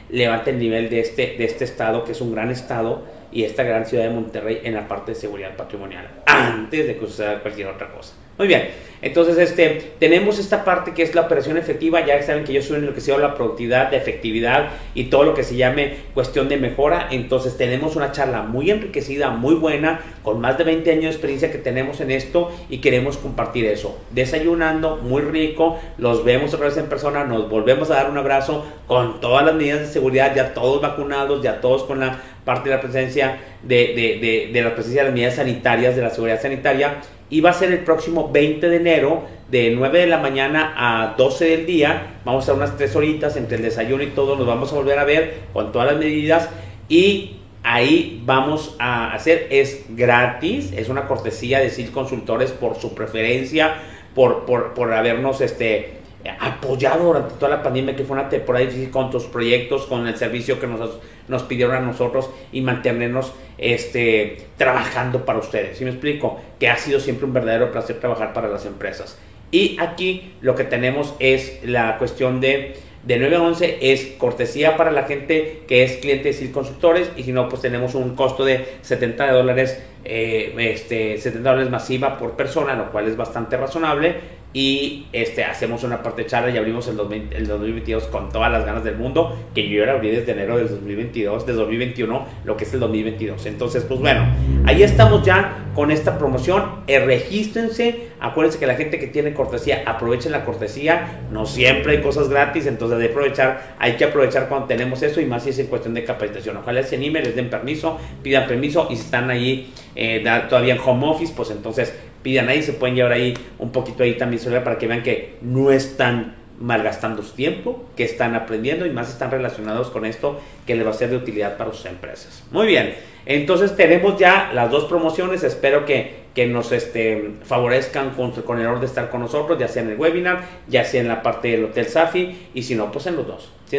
levante 0.10 0.50
el 0.50 0.60
nivel 0.60 0.90
de 0.90 1.00
este, 1.00 1.36
de 1.38 1.46
este 1.46 1.64
estado, 1.64 2.04
que 2.04 2.14
es 2.14 2.22
un 2.22 2.34
gran 2.34 2.52
estado, 2.52 3.04
y 3.32 3.44
esta 3.44 3.64
gran 3.64 3.86
ciudad 3.86 4.06
de 4.06 4.10
Monterrey 4.10 4.62
en 4.64 4.74
la 4.74 4.88
parte 4.88 5.12
de 5.12 5.16
seguridad 5.16 5.56
patrimonial, 5.56 6.10
antes 6.26 6.88
de 6.88 6.98
que 6.98 7.06
suceda 7.06 7.40
cualquier 7.42 7.68
otra 7.68 7.92
cosa. 7.92 8.16
Muy 8.40 8.48
bien, 8.48 8.70
entonces 9.02 9.38
este, 9.38 9.92
tenemos 10.00 10.40
esta 10.40 10.64
parte 10.64 10.94
que 10.94 11.04
es 11.04 11.14
la 11.14 11.24
operación 11.24 11.58
efectiva, 11.58 12.06
ya 12.06 12.24
saben 12.24 12.46
que 12.46 12.54
yo 12.54 12.62
soy 12.62 12.78
en 12.78 12.86
lo 12.86 12.94
que 12.94 13.02
se 13.02 13.12
llama 13.12 13.28
la 13.28 13.36
productividad, 13.36 13.92
la 13.92 13.98
efectividad 13.98 14.70
y 14.96 15.06
todo 15.10 15.26
lo 15.26 15.34
que 15.34 15.44
se 15.44 15.58
llame 15.58 15.96
cuestión 16.14 16.48
de 16.48 16.56
mejora, 16.56 17.10
entonces 17.12 17.58
tenemos 17.58 17.98
una 17.98 18.14
charla 18.14 18.44
muy 18.44 18.72
enriquecida, 18.72 19.32
muy 19.32 19.56
buena, 19.56 20.00
con 20.24 20.40
más 20.40 20.58
de 20.58 20.64
20 20.64 20.90
años 20.90 21.04
de 21.04 21.10
experiencia 21.10 21.52
que 21.52 21.58
tenemos 21.58 22.00
en 22.00 22.12
esto 22.12 22.50
y 22.70 22.78
queremos 22.78 23.18
compartir 23.18 23.66
eso, 23.66 24.00
desayunando, 24.12 24.96
muy 24.96 25.22
rico, 25.22 25.78
los 25.98 26.24
vemos 26.24 26.54
otra 26.54 26.68
vez 26.68 26.78
en 26.78 26.86
persona, 26.86 27.26
nos 27.26 27.50
volvemos 27.50 27.92
a 27.92 27.96
dar 27.96 28.10
un 28.10 28.18
abrazo 28.18 28.66
con 28.88 29.20
todas 29.20 29.46
las 29.46 29.56
medidas 29.56 29.82
de 29.82 29.88
seguridad, 29.88 30.34
ya 30.34 30.54
todos 30.54 30.82
vacunados, 30.82 31.44
ya 31.44 31.60
todos 31.60 31.84
con 31.84 32.00
la 32.00 32.22
parte 32.46 32.70
de 32.70 32.76
la 32.76 32.82
presencia 32.82 33.38
de, 33.64 33.76
de, 34.22 34.50
de, 34.54 34.62
la 34.62 34.74
presencia 34.74 35.02
de 35.02 35.10
las 35.10 35.14
medidas 35.14 35.36
sanitarias, 35.36 35.98
de 35.98 36.02
la 36.02 36.10
seguridad 36.10 36.42
sanitaria, 36.42 37.02
y 37.30 37.42
va 37.42 37.52
a 37.52 37.54
ser 37.54 37.72
el 37.72 37.80
próximo 37.80 38.30
20 38.32 38.70
de 38.70 38.76
enero, 38.76 39.24
de 39.50 39.72
9 39.76 40.00
de 40.00 40.08
la 40.08 40.18
mañana 40.18 40.74
a 40.76 41.16
12 41.16 41.46
del 41.46 41.66
día. 41.66 42.20
Vamos 42.26 42.50
a 42.50 42.54
unas 42.54 42.78
3 42.78 42.96
horitas 42.96 43.38
entre 43.38 43.58
el 43.58 43.64
desayuno 43.64 44.04
y 44.04 44.08
todo, 44.08 44.36
nos 44.36 44.48
vamos 44.48 44.72
a 44.72 44.76
volver 44.76 45.00
a 45.00 45.04
ver 45.04 45.40
con 45.54 45.72
todas 45.72 45.92
las 45.92 46.00
medidas 46.00 46.50
y 46.88 47.38
ahí 47.64 48.22
vamos 48.26 48.76
a 48.80 49.14
hacer, 49.14 49.48
es 49.52 49.86
gratis, 49.90 50.74
es 50.76 50.90
una 50.90 51.08
cortesía 51.08 51.60
de 51.60 51.70
CIL 51.70 51.92
Consultores 51.92 52.52
por 52.52 52.78
su 52.78 52.96
preferencia, 52.96 53.76
por, 54.16 54.46
por, 54.46 54.74
por 54.74 54.94
habernos 54.94 55.42
este, 55.42 55.99
apoyado 56.40 57.06
durante 57.06 57.36
toda 57.36 57.50
la 57.50 57.64
pandemia, 57.64 57.96
que 57.96 58.04
fue 58.04 58.18
una 58.18 58.30
temporada 58.30 58.66
difícil 58.66 58.92
con 58.92 59.10
tus 59.10 59.26
proyectos, 59.26 59.86
con 59.86 60.08
el 60.08 60.18
servicio 60.18 60.60
que 60.60 60.68
nos, 60.68 61.00
nos 61.28 61.44
pidieron 61.44 61.76
a 61.76 61.80
nosotros 61.80 62.30
y 62.52 62.62
mantenernos 62.62 63.34
este, 63.58 64.48
trabajando 64.58 65.26
para 65.26 65.40
ustedes. 65.40 65.78
¿Sí 65.78 65.86
me 65.86 65.92
explico? 65.92 66.40
Que 66.60 66.70
ha 66.70 66.78
sido 66.78 67.00
siempre 67.00 67.26
un 67.26 67.34
verdadero 67.34 67.72
placer 67.72 68.00
trabajar 68.00 68.34
para 68.34 68.50
las 68.50 68.66
empresas. 68.66 69.18
Y 69.52 69.78
aquí 69.80 70.34
lo 70.42 70.56
que 70.56 70.64
tenemos 70.64 71.16
es 71.20 71.60
la 71.64 71.98
cuestión 71.98 72.40
de 72.42 72.76
de 73.04 73.18
9 73.18 73.36
a 73.38 73.42
11 73.42 73.78
es 73.94 74.06
cortesía 74.18 74.76
para 74.76 74.92
la 74.92 75.04
gente 75.04 75.64
que 75.68 75.84
es 75.84 75.98
cliente 75.98 76.34
de 76.34 76.52
Consultores 76.52 77.10
y 77.16 77.24
si 77.24 77.32
no 77.32 77.48
pues 77.48 77.62
tenemos 77.62 77.96
un 77.96 78.16
costo 78.16 78.44
de 78.44 78.66
70 78.82 79.32
dólares 79.32 79.82
eh, 80.04 80.54
este, 80.58 81.18
70 81.18 81.50
dólares 81.50 81.72
masiva 81.72 82.18
por 82.18 82.34
persona 82.34 82.76
lo 82.76 82.92
cual 82.92 83.08
es 83.08 83.16
bastante 83.16 83.56
razonable 83.56 84.39
y 84.52 85.06
este, 85.14 85.44
hacemos 85.44 85.84
una 85.84 86.02
parte 86.02 86.26
charla 86.26 86.50
y 86.50 86.58
abrimos 86.58 86.88
el, 86.88 86.98
2022 86.98 88.06
con 88.06 88.30
todas 88.30 88.52
las 88.52 88.66
ganas 88.66 88.84
del 88.84 88.96
mundo, 88.96 89.38
que 89.54 89.70
yo 89.70 89.86
ya 89.86 89.92
abrí 89.92 90.10
desde 90.10 90.32
enero 90.32 90.58
del 90.58 90.70
2022, 90.70 91.46
de 91.46 91.54
2021, 91.54 92.26
lo 92.46 92.58
que 92.58 92.64
es 92.64 92.74
el 92.74 92.80
2022. 92.80 93.46
Entonces, 93.46 93.84
pues 93.84 94.00
bueno, 94.00 94.26
ahí 94.66 94.82
estamos 94.82 95.24
ya 95.24 95.66
con 95.76 95.92
esta 95.92 96.18
promoción. 96.18 96.82
Eh, 96.88 97.00
regístrense, 97.00 98.08
acuérdense 98.20 98.58
que 98.58 98.66
la 98.66 98.74
gente 98.74 98.98
que 98.98 99.06
tiene 99.06 99.36
cortesía, 99.36 99.84
aprovechen 99.86 100.32
la 100.32 100.44
cortesía, 100.44 101.22
no 101.32 101.46
siempre 101.46 101.98
hay 101.98 102.02
cosas 102.02 102.28
gratis, 102.28 102.66
entonces 102.66 102.98
de 102.98 103.06
aprovechar, 103.06 103.76
hay 103.78 103.98
que 103.98 104.06
aprovechar 104.06 104.50
cuando 104.50 104.66
tenemos 104.66 105.04
eso 105.04 105.22
y 105.22 105.26
más 105.26 105.44
si 105.44 105.52
es 105.52 105.60
en 105.60 105.68
cuestión 105.68 105.94
de 105.94 106.04
capacitación. 106.04 106.58
Ojalá 106.58 106.82
se 106.82 106.96
anime, 106.96 107.22
les 107.22 107.36
den 107.36 107.52
permiso, 107.52 108.00
pidan 108.24 108.48
permiso 108.48 108.88
y 108.90 108.96
si 108.96 109.04
están 109.04 109.30
ahí 109.30 109.72
eh, 109.96 110.24
todavía 110.50 110.74
en 110.74 110.82
home 110.84 111.08
office, 111.08 111.34
pues 111.36 111.52
entonces 111.52 111.94
pidan 112.22 112.50
ahí, 112.50 112.62
se 112.64 112.74
pueden 112.74 112.96
llevar 112.96 113.14
ahí 113.14 113.34
un 113.58 113.72
poquito 113.72 114.04
ahí 114.04 114.18
también 114.18 114.42
para 114.64 114.78
que 114.78 114.88
vean 114.88 115.04
que 115.04 115.38
no 115.42 115.72
están 115.72 116.36
malgastando 116.60 117.24
su 117.24 117.34
tiempo, 117.36 117.86
que 117.96 118.04
están 118.04 118.36
aprendiendo 118.36 118.86
y 118.86 118.90
más 118.90 119.10
están 119.10 119.32
relacionados 119.32 119.90
con 119.90 120.06
esto 120.06 120.42
que 120.68 120.76
les 120.76 120.86
va 120.86 120.92
a 120.92 120.94
ser 120.94 121.10
de 121.10 121.18
utilidad 121.18 121.58
para 121.58 121.72
sus 121.72 121.86
empresas. 121.86 122.44
Muy 122.52 122.68
bien, 122.68 122.96
entonces 123.30 123.76
tenemos 123.76 124.18
ya 124.18 124.50
las 124.56 124.72
dos 124.72 124.86
promociones, 124.86 125.44
espero 125.44 125.86
que, 125.86 126.24
que 126.34 126.48
nos 126.48 126.72
este, 126.72 127.34
favorezcan 127.44 128.10
con, 128.16 128.34
el 128.60 128.66
honor 128.66 128.80
de 128.80 128.88
estar 128.88 129.12
con 129.12 129.22
nosotros, 129.22 129.60
ya 129.60 129.68
sea 129.68 129.84
en 129.84 129.92
el 129.92 130.00
webinar, 130.00 130.42
ya 130.68 130.84
sea 130.84 131.02
en 131.02 131.08
la 131.08 131.22
parte 131.22 131.50
del 131.50 131.66
Hotel 131.66 131.86
Safi 131.86 132.50
y 132.56 132.64
si 132.64 132.74
no, 132.74 132.92
pues 132.92 133.06
en 133.06 133.18
los 133.18 133.28
dos. 133.28 133.52
¿Sí 133.66 133.78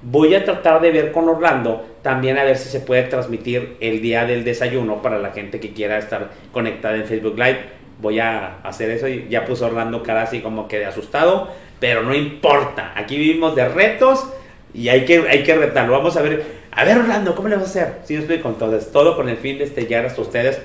Voy 0.00 0.34
a 0.34 0.42
tratar 0.42 0.80
de 0.80 0.90
ver 0.90 1.12
con 1.12 1.28
Orlando 1.28 1.84
también 2.00 2.38
a 2.38 2.44
ver 2.44 2.56
si 2.56 2.70
se 2.70 2.80
puede 2.80 3.02
transmitir 3.02 3.76
el 3.80 4.00
día 4.00 4.24
del 4.24 4.42
desayuno 4.42 5.02
para 5.02 5.18
la 5.18 5.32
gente 5.32 5.60
que 5.60 5.74
quiera 5.74 5.98
estar 5.98 6.30
conectada 6.50 6.96
en 6.96 7.04
Facebook 7.04 7.36
Live. 7.36 7.58
Voy 8.00 8.20
a 8.20 8.60
hacer 8.62 8.88
eso 8.88 9.06
y 9.06 9.26
ya 9.28 9.44
puso 9.44 9.66
Orlando 9.66 10.02
cara 10.02 10.22
así 10.22 10.40
como 10.40 10.66
que 10.66 10.78
de 10.78 10.86
asustado, 10.86 11.50
pero 11.78 12.04
no 12.04 12.14
importa, 12.14 12.94
aquí 12.96 13.18
vivimos 13.18 13.54
de 13.54 13.68
retos 13.68 14.26
y 14.72 14.88
hay 14.88 15.04
que, 15.04 15.28
hay 15.28 15.42
que 15.42 15.54
retarlo, 15.54 15.92
vamos 15.92 16.16
a 16.16 16.22
ver, 16.22 16.67
a 16.78 16.84
ver 16.84 16.96
Orlando, 16.96 17.34
¿cómo 17.34 17.48
le 17.48 17.56
vas 17.56 17.64
a 17.64 17.66
hacer? 17.66 17.94
Si 18.04 18.14
yo 18.14 18.20
explico 18.20 18.48
entonces, 18.48 18.92
todo 18.92 19.16
con 19.16 19.28
el 19.28 19.36
fin 19.36 19.58
de 19.58 19.64
estrellar 19.64 20.06
hasta 20.06 20.20
ustedes, 20.20 20.60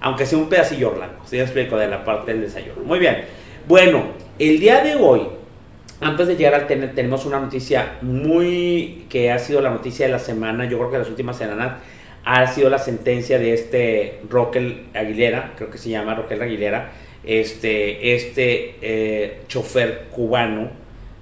aunque 0.00 0.24
sea 0.24 0.38
un 0.38 0.48
pedacillo 0.48 0.92
Orlando, 0.92 1.18
si 1.26 1.36
yo 1.36 1.42
explico 1.42 1.76
de 1.76 1.88
la 1.88 2.06
parte 2.06 2.32
del 2.32 2.40
desayuno. 2.40 2.80
Muy 2.86 2.98
bien, 2.98 3.24
bueno, 3.66 4.04
el 4.38 4.60
día 4.60 4.82
de 4.82 4.94
hoy, 4.94 5.28
antes 6.00 6.26
de 6.26 6.36
llegar 6.36 6.54
al 6.54 6.66
tener, 6.66 6.94
tenemos 6.94 7.26
una 7.26 7.38
noticia 7.38 7.98
muy, 8.00 9.04
que 9.10 9.30
ha 9.30 9.38
sido 9.38 9.60
la 9.60 9.68
noticia 9.68 10.06
de 10.06 10.12
la 10.12 10.18
semana, 10.18 10.64
yo 10.64 10.78
creo 10.78 10.90
que 10.90 10.98
las 11.00 11.10
últimas 11.10 11.36
semanas, 11.36 11.80
ha 12.24 12.46
sido 12.46 12.70
la 12.70 12.78
sentencia 12.78 13.38
de 13.38 13.52
este 13.52 14.20
Roquel 14.30 14.86
Aguilera, 14.94 15.52
creo 15.54 15.70
que 15.70 15.76
se 15.76 15.90
llama 15.90 16.14
Roquel 16.14 16.40
Aguilera, 16.40 16.92
este, 17.24 18.14
este 18.14 18.76
eh, 18.80 19.42
chofer 19.48 20.06
cubano 20.12 20.70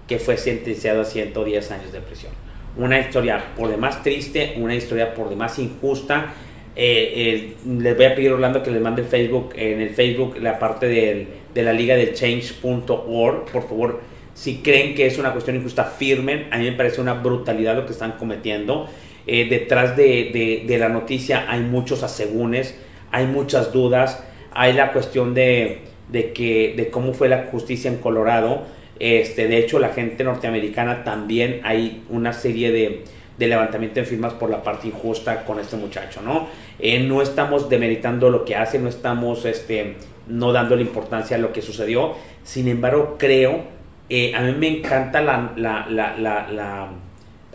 que 0.07 0.21
fue 0.21 0.37
sentenciado 0.37 1.01
a 1.01 1.05
110 1.05 1.71
años 1.73 1.91
de 1.91 2.01
prisión. 2.01 2.46
Una 2.77 3.01
historia 3.01 3.43
por 3.57 3.69
demás 3.69 4.03
triste, 4.03 4.55
una 4.59 4.75
historia 4.75 5.15
por 5.15 5.29
demás 5.29 5.59
injusta. 5.59 6.35
Eh, 6.75 7.55
les 7.67 7.97
voy 7.97 8.05
a 8.05 8.15
pedir 8.15 8.33
Orlando 8.33 8.63
que 8.63 8.71
les 8.71 8.83
mande 8.83 9.03
el 9.03 9.09
Facebook, 9.09 9.55
en 9.57 9.81
el 9.81 9.91
Facebook 9.91 10.37
la 10.41 10.59
parte 10.59 10.87
de 10.87 11.63
la 11.63 11.73
liga 11.73 11.97
de 11.97 12.13
change.org, 12.13 13.47
por 13.51 13.63
favor, 13.67 14.01
si 14.37 14.59
creen 14.59 14.95
que 14.95 15.07
es 15.07 15.17
una 15.19 15.33
cuestión 15.33 15.57
injusta, 15.57 15.85
firmen. 15.85 16.49
A 16.51 16.59
mí 16.59 16.65
me 16.65 16.77
parece 16.77 17.01
una 17.01 17.15
brutalidad 17.15 17.75
lo 17.75 17.87
que 17.87 17.93
están 17.93 18.13
cometiendo. 18.13 18.87
Eh, 19.27 19.49
detrás 19.49 19.97
de, 19.97 20.65
la 20.79 20.91
noticia 20.91 21.51
hay 21.51 21.61
muchos 21.61 22.03
asegúnes, 22.03 22.79
hay 23.11 23.27
muchas 23.27 23.73
dudas, 23.73 24.23
hay 24.53 24.75
la 24.75 24.93
cuestión 24.93 25.33
de, 25.33 25.81
que, 26.13 26.75
de 26.77 26.91
cómo 26.91 27.15
fue 27.15 27.31
la 27.31 27.45
justicia 27.51 27.91
en 27.91 27.97
Colorado. 27.97 28.65
Este, 28.99 29.49
de 29.49 29.59
hecho, 29.59 29.79
la 29.79 29.91
gente 29.91 30.25
norteamericana 30.25 31.05
también 31.05 31.61
hay 31.65 32.05
una 32.09 32.33
serie 32.33 32.73
de, 32.73 33.05
levantamiento 33.39 34.01
de 34.01 34.07
firmas 34.07 34.33
por 34.35 34.51
la 34.51 34.63
parte 34.63 34.89
injusta 34.89 35.45
con 35.45 35.61
este 35.61 35.77
muchacho, 35.77 36.23
¿no? 36.23 36.49
Eh, 36.79 37.01
no 37.01 37.21
estamos 37.23 37.69
demeritando 37.69 38.31
lo 38.31 38.45
que 38.45 38.57
hace, 38.57 38.79
no 38.79 38.89
estamos 38.89 39.45
este, 39.45 39.97
no 40.27 40.53
la 40.53 40.81
importancia 40.81 41.37
a 41.37 41.41
lo 41.41 41.53
que 41.53 41.63
sucedió. 41.63 42.15
Sin 42.45 42.69
embargo, 42.69 43.17
creo, 43.19 43.65
eh, 44.09 44.35
a 44.35 44.41
mí 44.41 44.53
me 44.53 44.69
encanta 44.69 45.21
la, 45.21 45.53
la 45.57 46.91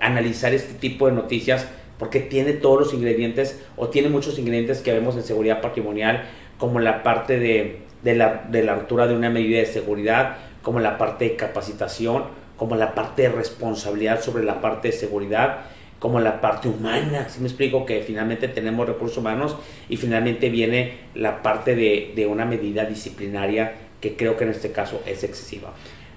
analizar 0.01 0.53
este 0.53 0.74
tipo 0.74 1.07
de 1.07 1.13
noticias 1.13 1.67
porque 2.01 2.19
tiene 2.19 2.53
todos 2.53 2.79
los 2.79 2.93
ingredientes 2.95 3.62
o 3.77 3.89
tiene 3.89 4.10
muchos 4.10 4.39
ingredientes 4.39 4.81
que 4.81 4.91
vemos 4.91 5.15
en 5.15 5.21
seguridad 5.21 5.62
patrimonial, 5.62 6.24
como 6.57 6.79
la 6.79 7.03
parte 7.03 7.39
de, 7.39 7.77
la, 8.03 8.48
de 8.50 8.63
la 8.63 8.74
altura 8.74 9.05
de 9.05 9.15
una 9.15 9.29
medida 9.29 9.60
de 9.60 9.67
seguridad, 9.67 10.38
como 10.62 10.80
la 10.80 10.98
parte 10.98 11.25
de 11.25 11.36
capacitación, 11.36 12.24
como 12.58 12.75
la 12.75 12.94
parte 12.94 13.24
de 13.24 13.30
responsabilidad 13.30 14.22
sobre 14.22 14.44
la 14.44 14.62
parte 14.62 14.89
de 14.89 14.94
seguridad, 14.94 15.62
como 16.00 16.20
la 16.20 16.41
parte 16.41 16.68
humana. 16.68 17.30
Si 17.30 17.39
me 17.39 17.48
explico 17.48 17.86
que 17.86 18.01
finalmente 18.01 18.48
tenemos 18.48 18.88
recursos 18.88 19.18
humanos 19.18 19.56
y 19.89 19.98
finalmente 19.98 20.50
viene 20.50 20.98
la 21.15 21.41
parte 21.41 21.75
de, 21.75 22.13
de 22.15 22.27
una 22.27 22.46
medida 22.46 22.86
disciplinaria 22.86 23.75
que 24.00 24.15
creo 24.15 24.36
que 24.36 24.44
en 24.44 24.50
este 24.50 24.72
caso 24.72 25.01
es 25.06 25.24
excesiva. 25.24 25.74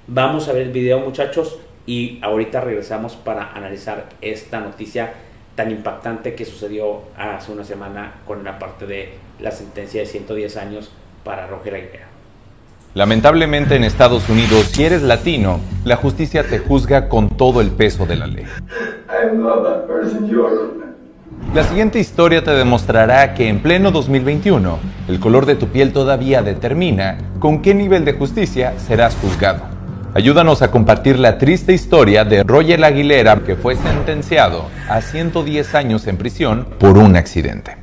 Vamos 0.06 0.48
a 0.48 0.52
ver 0.52 0.62
el 0.62 0.72
video 0.72 1.00
muchachos 1.00 1.58
y 1.86 2.18
ahorita 2.22 2.60
regresamos 2.60 3.14
para 3.14 3.52
analizar 3.52 4.08
esta 4.20 4.60
noticia 4.60 5.12
tan 5.54 5.70
impactante 5.70 6.34
que 6.34 6.44
sucedió 6.44 7.02
hace 7.16 7.52
una 7.52 7.64
semana 7.64 8.22
con 8.26 8.42
la 8.42 8.58
parte 8.58 8.86
de 8.86 9.12
la 9.38 9.50
sentencia 9.50 10.00
de 10.00 10.06
110 10.06 10.56
años 10.56 10.90
para 11.24 11.46
Roger 11.46 11.74
Aguilera. 11.74 12.13
Lamentablemente 12.94 13.74
en 13.74 13.82
Estados 13.82 14.28
Unidos, 14.28 14.66
si 14.72 14.84
eres 14.84 15.02
latino, 15.02 15.58
la 15.84 15.96
justicia 15.96 16.44
te 16.44 16.60
juzga 16.60 17.08
con 17.08 17.28
todo 17.28 17.60
el 17.60 17.72
peso 17.72 18.06
de 18.06 18.14
la 18.14 18.28
ley. 18.28 18.44
La 21.52 21.64
siguiente 21.64 21.98
historia 21.98 22.44
te 22.44 22.52
demostrará 22.52 23.34
que 23.34 23.48
en 23.48 23.58
pleno 23.58 23.90
2021, 23.90 24.78
el 25.08 25.18
color 25.18 25.44
de 25.44 25.56
tu 25.56 25.66
piel 25.68 25.92
todavía 25.92 26.42
determina 26.42 27.18
con 27.40 27.62
qué 27.62 27.74
nivel 27.74 28.04
de 28.04 28.12
justicia 28.12 28.74
serás 28.78 29.16
juzgado. 29.16 29.62
Ayúdanos 30.14 30.62
a 30.62 30.70
compartir 30.70 31.18
la 31.18 31.36
triste 31.38 31.72
historia 31.72 32.24
de 32.24 32.44
Roger 32.44 32.84
Aguilera, 32.84 33.40
que 33.44 33.56
fue 33.56 33.74
sentenciado 33.74 34.66
a 34.88 35.00
110 35.00 35.74
años 35.74 36.06
en 36.06 36.16
prisión 36.16 36.68
por 36.78 36.96
un 36.96 37.16
accidente. 37.16 37.76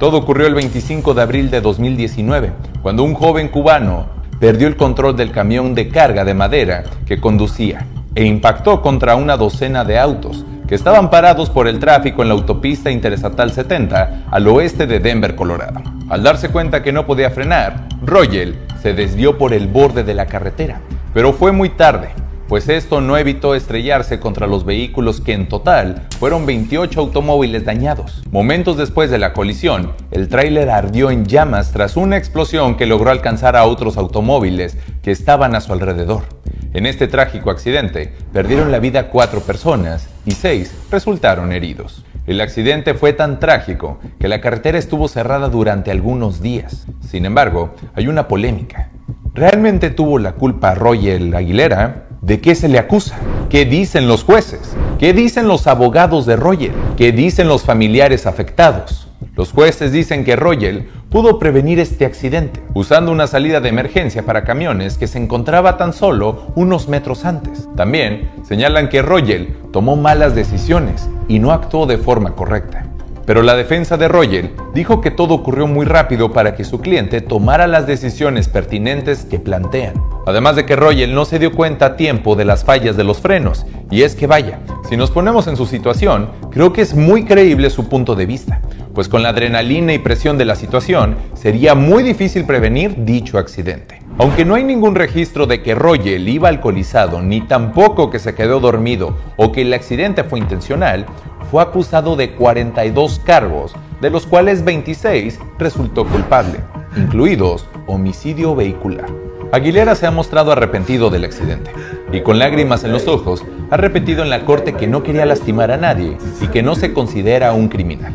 Todo 0.00 0.16
ocurrió 0.16 0.48
el 0.48 0.54
25 0.54 1.14
de 1.14 1.22
abril 1.22 1.50
de 1.52 1.60
2019, 1.60 2.52
cuando 2.82 3.04
un 3.04 3.14
joven 3.14 3.46
cubano 3.46 4.19
perdió 4.40 4.66
el 4.66 4.76
control 4.76 5.16
del 5.16 5.30
camión 5.30 5.74
de 5.76 5.88
carga 5.88 6.24
de 6.24 6.34
madera 6.34 6.82
que 7.06 7.20
conducía 7.20 7.86
e 8.16 8.24
impactó 8.24 8.82
contra 8.82 9.14
una 9.14 9.36
docena 9.36 9.84
de 9.84 9.98
autos 9.98 10.44
que 10.66 10.74
estaban 10.74 11.10
parados 11.10 11.50
por 11.50 11.68
el 11.68 11.78
tráfico 11.78 12.22
en 12.22 12.28
la 12.28 12.34
autopista 12.34 12.90
interestatal 12.90 13.52
70 13.52 14.24
al 14.30 14.48
oeste 14.48 14.86
de 14.88 14.98
Denver, 14.98 15.36
Colorado. 15.36 15.82
Al 16.08 16.24
darse 16.24 16.48
cuenta 16.48 16.82
que 16.82 16.92
no 16.92 17.06
podía 17.06 17.30
frenar, 17.30 17.86
Roger 18.02 18.56
se 18.82 18.94
desvió 18.94 19.38
por 19.38 19.52
el 19.52 19.68
borde 19.68 20.02
de 20.02 20.14
la 20.14 20.26
carretera 20.26 20.80
pero 21.12 21.32
fue 21.32 21.52
muy 21.52 21.70
tarde, 21.70 22.10
pues 22.50 22.68
esto 22.68 23.00
no 23.00 23.16
evitó 23.16 23.54
estrellarse 23.54 24.18
contra 24.18 24.48
los 24.48 24.64
vehículos 24.64 25.20
que 25.20 25.34
en 25.34 25.46
total 25.46 26.08
fueron 26.18 26.46
28 26.46 26.98
automóviles 26.98 27.64
dañados. 27.64 28.24
Momentos 28.32 28.76
después 28.76 29.08
de 29.08 29.18
la 29.18 29.32
colisión, 29.34 29.92
el 30.10 30.26
tráiler 30.26 30.68
ardió 30.68 31.12
en 31.12 31.26
llamas 31.26 31.70
tras 31.70 31.96
una 31.96 32.16
explosión 32.16 32.76
que 32.76 32.86
logró 32.86 33.12
alcanzar 33.12 33.54
a 33.54 33.66
otros 33.66 33.96
automóviles 33.96 34.76
que 35.00 35.12
estaban 35.12 35.54
a 35.54 35.60
su 35.60 35.72
alrededor. 35.72 36.24
En 36.72 36.86
este 36.86 37.06
trágico 37.06 37.50
accidente, 37.50 38.14
perdieron 38.32 38.72
la 38.72 38.80
vida 38.80 39.10
cuatro 39.10 39.42
personas 39.42 40.08
y 40.26 40.32
seis 40.32 40.74
resultaron 40.90 41.52
heridos. 41.52 42.04
El 42.26 42.40
accidente 42.40 42.94
fue 42.94 43.12
tan 43.12 43.38
trágico 43.38 44.00
que 44.18 44.26
la 44.26 44.40
carretera 44.40 44.76
estuvo 44.76 45.06
cerrada 45.06 45.50
durante 45.50 45.92
algunos 45.92 46.42
días. 46.42 46.88
Sin 47.00 47.26
embargo, 47.26 47.76
hay 47.94 48.08
una 48.08 48.26
polémica. 48.26 48.90
¿Realmente 49.34 49.90
tuvo 49.90 50.18
la 50.18 50.32
culpa 50.32 50.74
Roger 50.74 51.36
Aguilera? 51.36 52.08
¿De 52.22 52.40
qué 52.40 52.54
se 52.54 52.68
le 52.68 52.78
acusa? 52.78 53.16
¿Qué 53.48 53.64
dicen 53.64 54.06
los 54.06 54.24
jueces? 54.24 54.76
¿Qué 54.98 55.14
dicen 55.14 55.48
los 55.48 55.66
abogados 55.66 56.26
de 56.26 56.36
Roger? 56.36 56.72
¿Qué 56.98 57.12
dicen 57.12 57.48
los 57.48 57.62
familiares 57.62 58.26
afectados? 58.26 59.08
Los 59.36 59.52
jueces 59.52 59.90
dicen 59.90 60.24
que 60.24 60.36
Royal 60.36 60.86
pudo 61.08 61.38
prevenir 61.38 61.80
este 61.80 62.04
accidente 62.04 62.60
usando 62.74 63.10
una 63.10 63.26
salida 63.26 63.62
de 63.62 63.70
emergencia 63.70 64.26
para 64.26 64.44
camiones 64.44 64.98
que 64.98 65.06
se 65.06 65.16
encontraba 65.16 65.78
tan 65.78 65.94
solo 65.94 66.52
unos 66.56 66.88
metros 66.88 67.24
antes. 67.24 67.66
También 67.74 68.30
señalan 68.46 68.90
que 68.90 69.00
Royal 69.00 69.48
tomó 69.72 69.96
malas 69.96 70.34
decisiones 70.34 71.08
y 71.26 71.38
no 71.38 71.52
actuó 71.52 71.86
de 71.86 71.96
forma 71.96 72.34
correcta. 72.34 72.89
Pero 73.30 73.44
la 73.44 73.54
defensa 73.54 73.96
de 73.96 74.08
Royal 74.08 74.50
dijo 74.74 75.00
que 75.00 75.12
todo 75.12 75.34
ocurrió 75.34 75.68
muy 75.68 75.86
rápido 75.86 76.32
para 76.32 76.56
que 76.56 76.64
su 76.64 76.80
cliente 76.80 77.20
tomara 77.20 77.68
las 77.68 77.86
decisiones 77.86 78.48
pertinentes 78.48 79.24
que 79.24 79.38
plantean. 79.38 79.94
Además 80.26 80.56
de 80.56 80.66
que 80.66 80.74
Royal 80.74 81.14
no 81.14 81.24
se 81.24 81.38
dio 81.38 81.52
cuenta 81.52 81.86
a 81.86 81.96
tiempo 81.96 82.34
de 82.34 82.44
las 82.44 82.64
fallas 82.64 82.96
de 82.96 83.04
los 83.04 83.20
frenos. 83.20 83.66
Y 83.88 84.02
es 84.02 84.16
que 84.16 84.26
vaya, 84.26 84.58
si 84.88 84.96
nos 84.96 85.12
ponemos 85.12 85.46
en 85.46 85.56
su 85.56 85.66
situación, 85.66 86.28
creo 86.50 86.72
que 86.72 86.82
es 86.82 86.92
muy 86.92 87.24
creíble 87.24 87.70
su 87.70 87.88
punto 87.88 88.16
de 88.16 88.26
vista, 88.26 88.62
pues 88.96 89.08
con 89.08 89.22
la 89.22 89.28
adrenalina 89.28 89.94
y 89.94 90.00
presión 90.00 90.36
de 90.36 90.44
la 90.44 90.56
situación 90.56 91.14
sería 91.34 91.76
muy 91.76 92.02
difícil 92.02 92.44
prevenir 92.46 93.04
dicho 93.04 93.38
accidente. 93.38 94.02
Aunque 94.18 94.44
no 94.44 94.56
hay 94.56 94.64
ningún 94.64 94.96
registro 94.96 95.46
de 95.46 95.62
que 95.62 95.76
Royal 95.76 96.28
iba 96.28 96.48
alcoholizado, 96.48 97.22
ni 97.22 97.40
tampoco 97.42 98.10
que 98.10 98.18
se 98.18 98.34
quedó 98.34 98.58
dormido 98.58 99.16
o 99.36 99.52
que 99.52 99.62
el 99.62 99.72
accidente 99.72 100.24
fue 100.24 100.40
intencional, 100.40 101.06
fue 101.50 101.62
acusado 101.62 102.14
de 102.14 102.32
42 102.32 103.20
cargos, 103.24 103.74
de 104.00 104.10
los 104.10 104.26
cuales 104.26 104.64
26 104.64 105.40
resultó 105.58 106.06
culpable, 106.06 106.60
incluidos 106.96 107.66
homicidio 107.86 108.54
vehicular. 108.54 109.06
Aguilera 109.52 109.96
se 109.96 110.06
ha 110.06 110.12
mostrado 110.12 110.52
arrepentido 110.52 111.10
del 111.10 111.24
accidente 111.24 111.72
y 112.12 112.20
con 112.20 112.38
lágrimas 112.38 112.84
en 112.84 112.92
los 112.92 113.08
ojos 113.08 113.44
ha 113.70 113.76
repetido 113.76 114.22
en 114.22 114.30
la 114.30 114.44
corte 114.44 114.74
que 114.74 114.86
no 114.86 115.02
quería 115.02 115.26
lastimar 115.26 115.72
a 115.72 115.76
nadie 115.76 116.18
y 116.40 116.46
que 116.46 116.62
no 116.62 116.76
se 116.76 116.92
considera 116.92 117.52
un 117.52 117.68
criminal. 117.68 118.12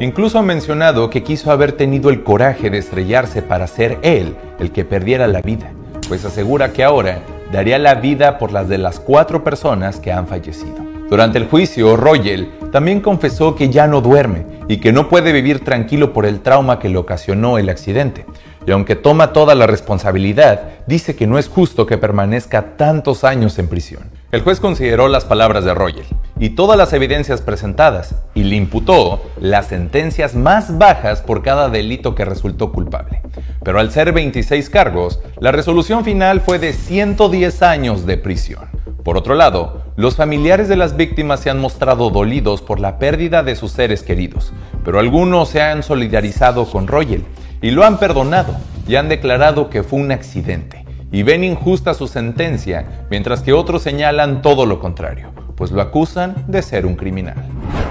Incluso 0.00 0.38
ha 0.38 0.42
mencionado 0.42 1.08
que 1.08 1.22
quiso 1.22 1.52
haber 1.52 1.72
tenido 1.72 2.10
el 2.10 2.24
coraje 2.24 2.68
de 2.68 2.78
estrellarse 2.78 3.42
para 3.42 3.68
ser 3.68 3.98
él 4.02 4.34
el 4.58 4.72
que 4.72 4.84
perdiera 4.84 5.28
la 5.28 5.40
vida, 5.40 5.70
pues 6.08 6.24
asegura 6.24 6.72
que 6.72 6.82
ahora 6.82 7.20
daría 7.52 7.78
la 7.78 7.96
vida 7.96 8.38
por 8.38 8.52
las 8.52 8.68
de 8.68 8.78
las 8.78 9.00
cuatro 9.00 9.42
personas 9.44 9.98
que 9.98 10.12
han 10.12 10.26
fallecido. 10.26 10.76
Durante 11.08 11.38
el 11.38 11.48
juicio, 11.48 11.96
Royal 11.96 12.48
también 12.70 13.00
confesó 13.00 13.56
que 13.56 13.68
ya 13.68 13.88
no 13.88 14.00
duerme 14.00 14.46
y 14.68 14.76
que 14.76 14.92
no 14.92 15.08
puede 15.08 15.32
vivir 15.32 15.64
tranquilo 15.64 16.12
por 16.12 16.24
el 16.24 16.40
trauma 16.40 16.78
que 16.78 16.88
le 16.88 16.98
ocasionó 16.98 17.58
el 17.58 17.68
accidente. 17.68 18.26
Y 18.66 18.70
aunque 18.70 18.94
toma 18.94 19.32
toda 19.32 19.56
la 19.56 19.66
responsabilidad, 19.66 20.68
dice 20.86 21.16
que 21.16 21.26
no 21.26 21.38
es 21.38 21.48
justo 21.48 21.86
que 21.86 21.98
permanezca 21.98 22.76
tantos 22.76 23.24
años 23.24 23.58
en 23.58 23.66
prisión. 23.66 24.04
El 24.30 24.42
juez 24.42 24.60
consideró 24.60 25.08
las 25.08 25.24
palabras 25.24 25.64
de 25.64 25.74
Royal 25.74 26.06
y 26.40 26.50
todas 26.50 26.78
las 26.78 26.94
evidencias 26.94 27.42
presentadas 27.42 28.14
y 28.34 28.44
le 28.44 28.56
imputó 28.56 29.22
las 29.38 29.66
sentencias 29.66 30.34
más 30.34 30.78
bajas 30.78 31.20
por 31.20 31.42
cada 31.42 31.68
delito 31.68 32.14
que 32.14 32.24
resultó 32.24 32.72
culpable. 32.72 33.20
Pero 33.62 33.78
al 33.78 33.92
ser 33.92 34.12
26 34.12 34.70
cargos, 34.70 35.20
la 35.38 35.52
resolución 35.52 36.02
final 36.02 36.40
fue 36.40 36.58
de 36.58 36.72
110 36.72 37.62
años 37.62 38.06
de 38.06 38.16
prisión. 38.16 38.64
Por 39.04 39.18
otro 39.18 39.34
lado, 39.34 39.82
los 39.96 40.16
familiares 40.16 40.68
de 40.68 40.76
las 40.76 40.96
víctimas 40.96 41.40
se 41.40 41.50
han 41.50 41.60
mostrado 41.60 42.08
dolidos 42.08 42.62
por 42.62 42.80
la 42.80 42.98
pérdida 42.98 43.42
de 43.42 43.54
sus 43.54 43.72
seres 43.72 44.02
queridos, 44.02 44.52
pero 44.82 44.98
algunos 44.98 45.50
se 45.50 45.60
han 45.60 45.82
solidarizado 45.82 46.64
con 46.64 46.86
Royal 46.86 47.22
y 47.60 47.70
lo 47.70 47.84
han 47.84 47.98
perdonado 47.98 48.56
y 48.88 48.96
han 48.96 49.10
declarado 49.10 49.68
que 49.68 49.82
fue 49.82 50.00
un 50.00 50.10
accidente 50.10 50.86
y 51.12 51.22
ven 51.22 51.44
injusta 51.44 51.92
su 51.92 52.06
sentencia, 52.06 53.06
mientras 53.10 53.42
que 53.42 53.52
otros 53.52 53.82
señalan 53.82 54.42
todo 54.42 54.64
lo 54.64 54.80
contrario, 54.80 55.32
pues 55.60 55.72
lo 55.72 55.82
acusan 55.82 56.46
de 56.48 56.62
ser 56.62 56.86
un 56.86 56.96
criminal. 56.96 57.36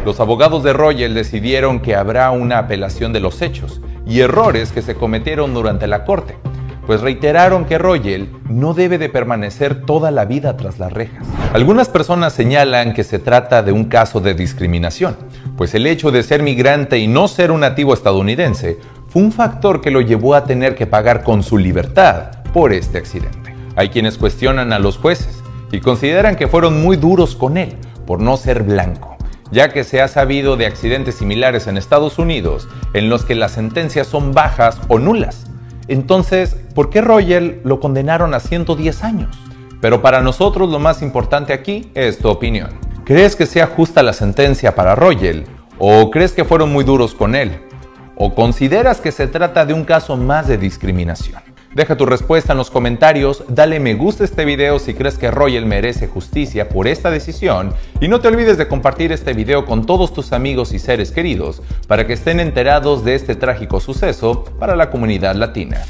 Los 0.03 0.19
abogados 0.19 0.63
de 0.63 0.73
Royal 0.73 1.13
decidieron 1.13 1.81
que 1.81 1.95
habrá 1.95 2.31
una 2.31 2.57
apelación 2.57 3.13
de 3.13 3.19
los 3.19 3.43
hechos 3.43 3.79
y 4.07 4.21
errores 4.21 4.71
que 4.71 4.81
se 4.81 4.95
cometieron 4.95 5.53
durante 5.53 5.85
la 5.85 6.03
corte, 6.03 6.35
pues 6.87 7.01
reiteraron 7.01 7.65
que 7.65 7.77
Royal 7.77 8.27
no 8.49 8.73
debe 8.73 8.97
de 8.97 9.07
permanecer 9.07 9.85
toda 9.85 10.09
la 10.09 10.25
vida 10.25 10.57
tras 10.57 10.79
las 10.79 10.91
rejas. 10.91 11.27
Algunas 11.53 11.89
personas 11.89 12.33
señalan 12.33 12.95
que 12.95 13.03
se 13.03 13.19
trata 13.19 13.61
de 13.61 13.71
un 13.71 13.85
caso 13.85 14.19
de 14.19 14.33
discriminación, 14.33 15.15
pues 15.55 15.75
el 15.75 15.85
hecho 15.85 16.09
de 16.09 16.23
ser 16.23 16.41
migrante 16.41 16.97
y 16.97 17.07
no 17.07 17.27
ser 17.27 17.51
un 17.51 17.59
nativo 17.59 17.93
estadounidense 17.93 18.79
fue 19.09 19.21
un 19.21 19.31
factor 19.31 19.79
que 19.79 19.91
lo 19.91 20.01
llevó 20.01 20.33
a 20.33 20.45
tener 20.45 20.73
que 20.73 20.87
pagar 20.87 21.21
con 21.21 21.43
su 21.43 21.59
libertad 21.59 22.31
por 22.51 22.73
este 22.73 22.97
accidente. 22.97 23.53
Hay 23.75 23.89
quienes 23.89 24.17
cuestionan 24.17 24.73
a 24.73 24.79
los 24.79 24.97
jueces 24.97 25.38
y 25.71 25.79
consideran 25.81 26.35
que 26.35 26.47
fueron 26.47 26.81
muy 26.81 26.97
duros 26.97 27.35
con 27.35 27.57
él 27.57 27.75
por 28.05 28.21
no 28.21 28.37
ser 28.37 28.63
blanco, 28.63 29.17
ya 29.51 29.71
que 29.71 29.83
se 29.83 30.01
ha 30.01 30.07
sabido 30.07 30.57
de 30.57 30.65
accidentes 30.65 31.15
similares 31.15 31.67
en 31.67 31.77
Estados 31.77 32.19
Unidos 32.19 32.67
en 32.93 33.09
los 33.09 33.25
que 33.25 33.35
las 33.35 33.51
sentencias 33.51 34.07
son 34.07 34.33
bajas 34.33 34.79
o 34.87 34.99
nulas. 34.99 35.45
Entonces, 35.87 36.55
¿por 36.75 36.89
qué 36.89 37.01
Royal 37.01 37.59
lo 37.63 37.79
condenaron 37.79 38.33
a 38.33 38.39
110 38.39 39.03
años? 39.03 39.37
Pero 39.81 40.01
para 40.01 40.21
nosotros 40.21 40.69
lo 40.69 40.79
más 40.79 41.01
importante 41.01 41.53
aquí 41.53 41.91
es 41.93 42.19
tu 42.19 42.29
opinión. 42.29 42.69
¿Crees 43.05 43.35
que 43.35 43.45
sea 43.45 43.67
justa 43.67 44.03
la 44.03 44.13
sentencia 44.13 44.75
para 44.75 44.93
Royal? 44.93 45.45
¿O 45.79 46.11
crees 46.11 46.33
que 46.33 46.45
fueron 46.45 46.71
muy 46.71 46.83
duros 46.83 47.15
con 47.15 47.33
él? 47.33 47.59
¿O 48.15 48.35
consideras 48.35 48.99
que 48.99 49.11
se 49.11 49.27
trata 49.27 49.65
de 49.65 49.73
un 49.73 49.85
caso 49.85 50.17
más 50.17 50.47
de 50.47 50.57
discriminación? 50.57 51.41
Deja 51.73 51.95
tu 51.95 52.07
respuesta 52.07 52.53
en 52.53 52.57
los 52.57 52.71
comentarios, 52.71 53.43
dale 53.47 53.79
me 53.79 53.93
gusta 53.93 54.23
a 54.23 54.25
este 54.25 54.43
video 54.43 54.79
si 54.79 54.95
crees 54.95 55.19
que 55.19 55.29
Royal 55.29 55.67
merece 55.67 56.07
justicia 56.07 56.67
por 56.67 56.87
esta 56.87 57.11
decisión 57.11 57.75
y 58.01 58.07
no 58.07 58.19
te 58.21 58.27
olvides 58.27 58.57
de 58.57 58.67
compartir 58.67 59.11
este 59.11 59.33
video 59.33 59.65
con 59.67 59.85
todos 59.85 60.11
tus 60.11 60.33
amigos 60.33 60.73
y 60.73 60.79
seres 60.79 61.11
queridos 61.11 61.61
para 61.87 62.07
que 62.07 62.13
estén 62.13 62.39
enterados 62.39 63.05
de 63.05 63.13
este 63.13 63.35
trágico 63.35 63.79
suceso 63.79 64.45
para 64.57 64.75
la 64.75 64.89
comunidad 64.89 65.35
latina. 65.35 65.85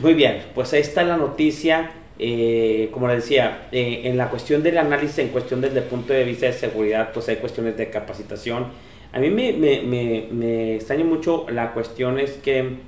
Muy 0.00 0.14
bien, 0.14 0.42
pues 0.52 0.72
ahí 0.72 0.80
está 0.80 1.04
la 1.04 1.16
noticia. 1.16 1.92
Eh, 2.18 2.88
como 2.92 3.06
les 3.08 3.22
decía, 3.22 3.68
eh, 3.70 4.02
en 4.04 4.16
la 4.16 4.30
cuestión 4.30 4.64
del 4.64 4.78
análisis, 4.78 5.18
en 5.18 5.28
cuestión 5.28 5.60
desde 5.60 5.78
el 5.78 5.84
punto 5.84 6.12
de 6.12 6.24
vista 6.24 6.46
de 6.46 6.52
seguridad, 6.52 7.10
pues 7.14 7.28
hay 7.28 7.36
cuestiones 7.36 7.76
de 7.76 7.88
capacitación. 7.88 8.66
A 9.12 9.20
mí 9.20 9.30
me, 9.30 9.52
me, 10.32 10.74
extraña 10.74 11.04
mucho 11.04 11.46
la 11.50 11.72
cuestión 11.72 12.18
es 12.18 12.32
que 12.32 12.78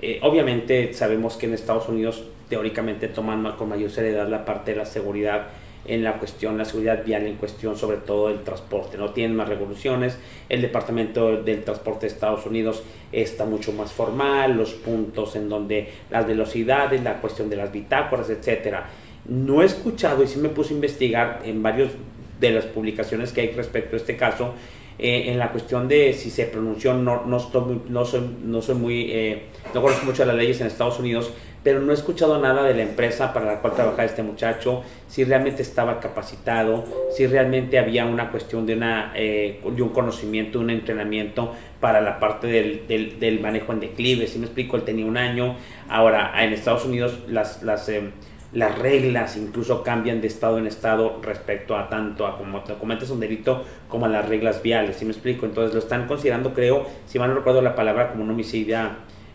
eh, 0.00 0.20
obviamente 0.22 0.92
sabemos 0.94 1.36
que 1.36 1.46
en 1.46 1.54
Estados 1.54 1.88
Unidos 1.88 2.24
teóricamente 2.48 3.08
toman 3.08 3.56
con 3.56 3.68
mayor 3.68 3.90
seriedad 3.90 4.28
la 4.28 4.44
parte 4.44 4.72
de 4.72 4.78
la 4.78 4.86
seguridad 4.86 5.48
en 5.88 6.04
la 6.04 6.18
cuestión, 6.18 6.58
la 6.58 6.64
seguridad 6.64 7.04
vial 7.04 7.26
en 7.26 7.36
cuestión, 7.36 7.76
sobre 7.76 7.96
todo 7.96 8.28
el 8.28 8.42
transporte. 8.42 8.98
No 8.98 9.10
tienen 9.10 9.36
más 9.36 9.48
revoluciones. 9.48 10.18
El 10.48 10.60
Departamento 10.60 11.42
del 11.42 11.64
Transporte 11.64 12.06
de 12.06 12.12
Estados 12.12 12.44
Unidos 12.46 12.82
está 13.10 13.46
mucho 13.46 13.72
más 13.72 13.90
formal, 13.92 14.56
los 14.56 14.74
puntos 14.74 15.34
en 15.34 15.48
donde 15.48 15.88
las 16.10 16.26
velocidades, 16.26 17.02
la 17.02 17.20
cuestión 17.20 17.48
de 17.48 17.56
las 17.56 17.72
bitácoras, 17.72 18.28
etcétera. 18.28 18.86
No 19.26 19.62
he 19.62 19.64
escuchado 19.64 20.22
y 20.22 20.26
sí 20.26 20.38
me 20.38 20.50
puse 20.50 20.74
a 20.74 20.76
investigar 20.76 21.40
en 21.44 21.62
varias 21.62 21.90
de 22.38 22.50
las 22.50 22.66
publicaciones 22.66 23.32
que 23.32 23.40
hay 23.40 23.50
respecto 23.52 23.96
a 23.96 23.98
este 23.98 24.16
caso. 24.16 24.54
Eh, 24.98 25.30
en 25.30 25.38
la 25.38 25.52
cuestión 25.52 25.86
de 25.86 26.12
si 26.12 26.28
se 26.30 26.46
pronunció, 26.46 26.92
no, 26.94 27.24
no, 27.24 27.36
estoy, 27.36 27.82
no, 27.88 28.04
soy, 28.04 28.22
no 28.42 28.60
soy 28.60 28.74
muy 28.74 29.12
eh, 29.12 29.42
no 29.74 29.82
conozco 29.82 30.06
mucho 30.06 30.24
las 30.24 30.34
leyes 30.34 30.60
en 30.60 30.66
Estados 30.66 30.98
Unidos, 30.98 31.30
pero 31.62 31.80
no 31.80 31.90
he 31.90 31.94
escuchado 31.94 32.40
nada 32.40 32.62
de 32.62 32.74
la 32.74 32.82
empresa 32.82 33.32
para 33.32 33.46
la 33.46 33.60
cual 33.60 33.74
trabajaba 33.74 34.04
este 34.04 34.22
muchacho, 34.22 34.82
si 35.08 35.24
realmente 35.24 35.62
estaba 35.62 36.00
capacitado, 36.00 36.84
si 37.10 37.26
realmente 37.26 37.78
había 37.78 38.06
una 38.06 38.30
cuestión 38.30 38.64
de, 38.64 38.74
una, 38.74 39.12
eh, 39.14 39.60
de 39.62 39.82
un 39.82 39.90
conocimiento, 39.90 40.60
un 40.60 40.70
entrenamiento 40.70 41.52
para 41.80 42.00
la 42.00 42.18
parte 42.18 42.46
del, 42.46 42.86
del, 42.86 43.20
del, 43.20 43.40
manejo 43.40 43.72
en 43.72 43.80
declive. 43.80 44.26
Si 44.26 44.38
me 44.38 44.46
explico, 44.46 44.76
él 44.76 44.84
tenía 44.84 45.04
un 45.06 45.16
año. 45.16 45.56
Ahora, 45.88 46.32
en 46.42 46.52
Estados 46.52 46.84
Unidos 46.84 47.18
las, 47.28 47.62
las, 47.62 47.88
eh, 47.88 48.10
las 48.52 48.78
reglas 48.78 49.36
incluso 49.36 49.82
cambian 49.82 50.20
de 50.20 50.26
estado 50.26 50.58
en 50.58 50.66
estado 50.66 51.20
respecto 51.22 51.76
a 51.76 51.88
tanto 51.88 52.26
a 52.26 52.38
como 52.38 52.62
te 52.62 52.74
comentas 52.74 53.10
un 53.10 53.20
delito 53.20 53.64
como 53.88 54.06
a 54.06 54.08
las 54.08 54.26
reglas 54.26 54.62
viales. 54.62 54.96
Si 54.96 55.04
me 55.04 55.12
explico, 55.12 55.44
entonces 55.44 55.74
lo 55.74 55.80
están 55.80 56.06
considerando, 56.06 56.54
creo, 56.54 56.86
si 57.06 57.18
mal 57.18 57.28
no 57.28 57.36
recuerdo 57.36 57.60
la 57.60 57.74
palabra, 57.74 58.10
como 58.10 58.24
un 58.24 58.30
homicidio 58.30 58.78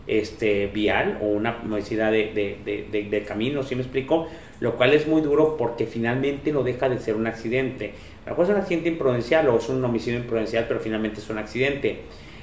este, 0.06 0.66
vial 0.66 1.18
o 1.22 1.26
una 1.26 1.58
necesidad 1.64 2.10
de, 2.10 2.32
de, 2.34 3.08
de, 3.08 3.22
camino, 3.22 3.62
¿sí 3.62 3.76
me 3.76 3.82
explico? 3.82 4.28
Lo 4.60 4.76
cual 4.76 4.92
es 4.92 5.06
muy 5.06 5.22
duro 5.22 5.56
porque 5.56 5.86
finalmente 5.86 6.52
no 6.52 6.62
deja 6.62 6.88
de 6.88 6.98
ser 6.98 7.14
un 7.14 7.26
accidente. 7.26 7.94
A 8.26 8.30
lo 8.30 8.32
mejor 8.32 8.44
es 8.46 8.50
un 8.50 8.56
accidente 8.56 8.88
imprudencial 8.88 9.48
o 9.48 9.58
es 9.58 9.68
un 9.68 9.84
homicidio 9.84 10.18
imprudencial, 10.18 10.66
pero 10.66 10.80
finalmente 10.80 11.20
es 11.20 11.30
un 11.30 11.38
accidente. 11.38 12.00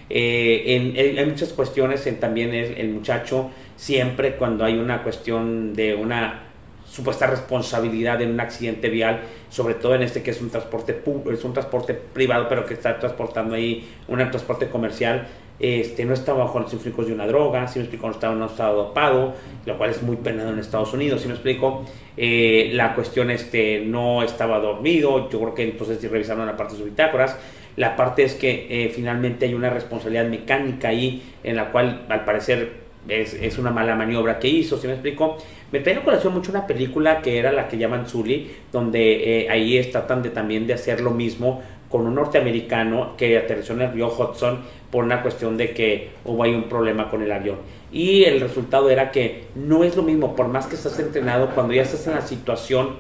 Eh, 0.10 0.64
en, 0.96 1.18
hay 1.18 1.26
muchas 1.26 1.54
cuestiones, 1.54 2.06
en, 2.08 2.20
también 2.20 2.54
el, 2.54 2.78
el 2.78 2.90
muchacho, 2.90 3.50
siempre 3.76 4.36
cuando 4.36 4.66
hay 4.66 4.78
una 4.78 5.04
cuestión 5.04 5.74
de 5.74 5.96
una 5.96 6.51
supuesta 6.92 7.26
responsabilidad 7.26 8.22
en 8.22 8.32
un 8.32 8.40
accidente 8.42 8.90
vial, 8.90 9.22
sobre 9.50 9.76
todo 9.76 9.96
en 9.96 10.04
este 10.04 10.22
que 10.22 10.32
es 10.32 10.42
un 10.42 10.50
transporte 10.50 11.02
es 11.32 11.44
un 11.46 11.54
transporte 11.54 11.94
privado, 11.94 12.48
pero 12.50 12.66
que 12.66 12.74
está 12.74 13.00
transportando 13.00 13.56
ahí 13.56 13.88
un 14.10 14.18
transporte 14.18 14.68
comercial, 14.68 15.28
este, 15.58 16.04
no 16.06 16.14
estaba 16.14 16.44
bajo 16.44 16.60
los 16.60 16.74
influjos 16.74 17.08
de 17.08 17.14
una 17.14 17.28
droga, 17.28 17.66
si 17.68 17.80
me 17.80 17.86
explico, 17.86 18.08
no 18.08 18.14
estaba, 18.14 18.36
no 18.36 18.48
estaba 18.48 18.74
dopado, 18.74 19.36
lo 19.66 19.78
cual 19.78 19.92
es 19.92 20.02
muy 20.02 20.18
penado 20.18 20.50
en 20.50 20.60
Estados 20.60 20.94
Unidos, 20.94 21.22
si 21.22 21.28
me 21.28 21.34
explico, 21.36 21.86
eh, 22.18 22.72
la 22.74 22.94
cuestión 22.94 23.32
este, 23.32 23.80
no 23.86 24.22
estaba 24.24 24.60
dormido, 24.60 25.30
yo 25.30 25.40
creo 25.40 25.56
que 25.56 25.64
entonces 25.64 26.00
si 26.02 26.08
revisaron 26.08 26.46
la 26.46 26.58
parte 26.58 26.74
de 26.74 26.80
sus 26.80 26.90
bitácoras, 26.90 27.38
la 27.78 27.96
parte 27.96 28.24
es 28.24 28.34
que 28.34 28.68
eh, 28.70 28.90
finalmente 28.90 29.46
hay 29.46 29.54
una 29.54 29.70
responsabilidad 29.70 30.26
mecánica 30.26 30.90
ahí 30.90 31.24
en 31.44 31.56
la 31.56 31.72
cual 31.72 32.06
al 32.10 32.26
parecer 32.26 32.81
es, 33.08 33.34
es, 33.34 33.58
una 33.58 33.72
mala 33.72 33.96
maniobra 33.96 34.40
que 34.40 34.48
hizo, 34.48 34.78
si 34.78 34.88
me 34.88 34.94
explico? 34.94 35.38
Me 35.72 35.80
trae 35.80 35.96
a 35.96 36.04
colación 36.04 36.34
mucho 36.34 36.52
una 36.52 36.68
película 36.68 37.22
que 37.22 37.38
era 37.38 37.52
la 37.52 37.68
que 37.68 37.78
llaman 37.78 38.08
Zully, 38.08 38.52
donde 38.72 39.44
eh, 39.44 39.50
ahí 39.50 39.82
tratan 39.92 40.22
de, 40.22 40.30
también 40.30 40.68
de 40.68 40.74
hacer 40.74 41.02
lo 41.02 41.12
mismo 41.12 41.62
con 41.90 42.08
un 42.08 42.16
norteamericano 42.16 43.16
que 43.18 43.38
aterrizó 43.38 43.74
en 43.74 43.82
el 43.82 43.92
río 43.92 44.08
Hudson 44.08 44.60
por 44.90 45.04
una 45.04 45.22
cuestión 45.22 45.58
de 45.58 45.72
que 45.72 46.10
hubo 46.26 46.44
ahí 46.44 46.54
un 46.54 46.64
problema 46.64 47.10
con 47.10 47.22
el 47.22 47.32
avión. 47.32 47.58
Y 47.92 48.24
el 48.24 48.40
resultado 48.40 48.90
era 48.90 49.12
que 49.12 49.46
no 49.56 49.84
es 49.84 49.96
lo 49.96 50.04
mismo, 50.04 50.36
por 50.36 50.48
más 50.48 50.68
que 50.68 50.76
estás 50.76 50.98
entrenado, 51.00 51.50
cuando 51.50 51.74
ya 51.74 51.82
estás 51.82 52.08
en 52.08 52.14
la 52.14 52.22
situación 52.22 52.96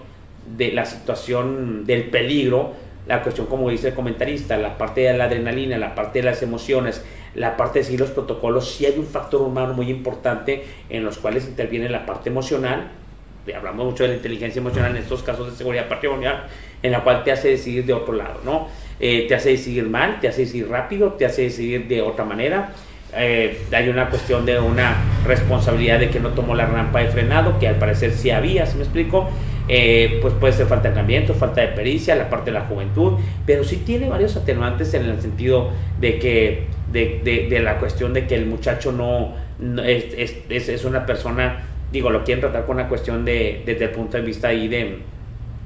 de 0.58 0.72
la 0.72 0.86
situación 0.86 1.86
del 1.86 2.06
peligro, 2.06 2.74
la 3.08 3.24
cuestión 3.24 3.48
como 3.48 3.70
dice 3.70 3.90
el 3.90 3.94
comentarista, 3.94 4.58
la 4.58 4.78
parte 4.78 5.02
de 5.02 5.18
la 5.18 5.26
adrenalina, 5.26 5.78
la 5.78 5.96
parte 5.96 6.20
de 6.20 6.26
las 6.26 6.42
emociones, 6.44 7.04
la 7.36 7.58
parte 7.58 7.80
de 7.80 7.86
seguir 7.86 8.00
los 8.02 8.12
protocolos, 8.12 8.70
sí 8.72 8.86
hay 8.86 8.98
un 8.98 9.06
factor 9.06 9.42
humano 9.42 9.74
muy 9.74 9.90
importante 9.90 10.64
en 10.90 11.04
los 11.04 11.18
cuales 11.18 11.46
interviene 11.46 11.90
la 11.90 12.06
parte 12.06 12.30
emocional, 12.30 12.92
hablamos 13.56 13.86
mucho 13.86 14.04
de 14.04 14.10
la 14.10 14.16
inteligencia 14.16 14.60
emocional 14.60 14.92
en 14.92 14.98
estos 14.98 15.24
casos 15.24 15.52
de 15.52 15.58
seguridad 15.58 15.88
patrimonial, 15.88 16.44
en 16.84 16.92
la 16.92 17.04
cual 17.04 17.24
te 17.24 17.32
hace 17.32 17.50
decidir 17.50 17.86
de 17.86 17.94
otro 17.94 18.14
lado, 18.14 18.40
¿no? 18.46 18.68
Eh, 19.00 19.26
te 19.28 19.36
hace 19.36 19.50
decidir 19.50 19.88
mal, 19.90 20.20
te 20.20 20.28
hace 20.28 20.42
decidir 20.42 20.70
rápido, 20.70 21.14
te 21.14 21.26
hace 21.26 21.44
decidir 21.44 21.88
de 21.88 22.02
otra 22.02 22.24
manera. 22.24 22.72
Eh, 23.18 23.66
hay 23.74 23.90
una 23.90 24.10
cuestión 24.10 24.46
de 24.46 24.60
una 24.60 24.96
responsabilidad 25.26 26.00
de 26.00 26.10
que 26.10 26.20
no 26.20 26.30
tomó 26.30 26.56
la 26.56 26.66
rampa 26.66 27.00
de 27.00 27.08
frenado, 27.08 27.60
que 27.60 27.68
al 27.68 27.76
parecer 27.76 28.12
sí 28.12 28.30
había, 28.30 28.66
si 28.66 28.78
me 28.78 28.84
explico? 28.84 29.30
Eh, 29.74 30.20
pues 30.22 30.34
puede 30.34 30.52
ser 30.52 30.68
falta 30.68 30.84
de 30.84 30.90
entrenamiento, 30.90 31.34
falta 31.34 31.62
de 31.62 31.70
pericia, 31.70 32.14
la 32.18 32.30
parte 32.30 32.52
de 32.52 32.60
la 32.60 32.66
juventud, 32.66 33.14
pero 33.46 33.64
sí 33.64 33.78
tiene 33.78 34.10
varios 34.10 34.36
atenuantes 34.36 34.94
en 34.94 35.06
el 35.06 35.22
sentido 35.22 35.70
de 35.98 36.20
que, 36.20 36.66
de, 36.92 37.48
de, 37.50 37.60
la 37.62 37.80
cuestión 37.80 38.14
de 38.14 38.28
que 38.28 38.36
el 38.36 38.48
muchacho 38.48 38.92
no, 38.92 39.34
es, 39.82 40.36
es, 40.50 40.84
una 40.84 41.06
persona, 41.06 41.62
digo, 41.90 42.10
lo 42.10 42.26
quieren 42.26 42.42
tratar 42.42 42.66
con 42.66 42.76
una 42.76 42.90
cuestión 42.90 43.24
de, 43.24 43.64
desde 43.66 43.86
el 43.86 43.92
punto 43.92 44.18
de 44.18 44.24
vista 44.24 44.50
ahí 44.50 44.68
de, 44.68 44.98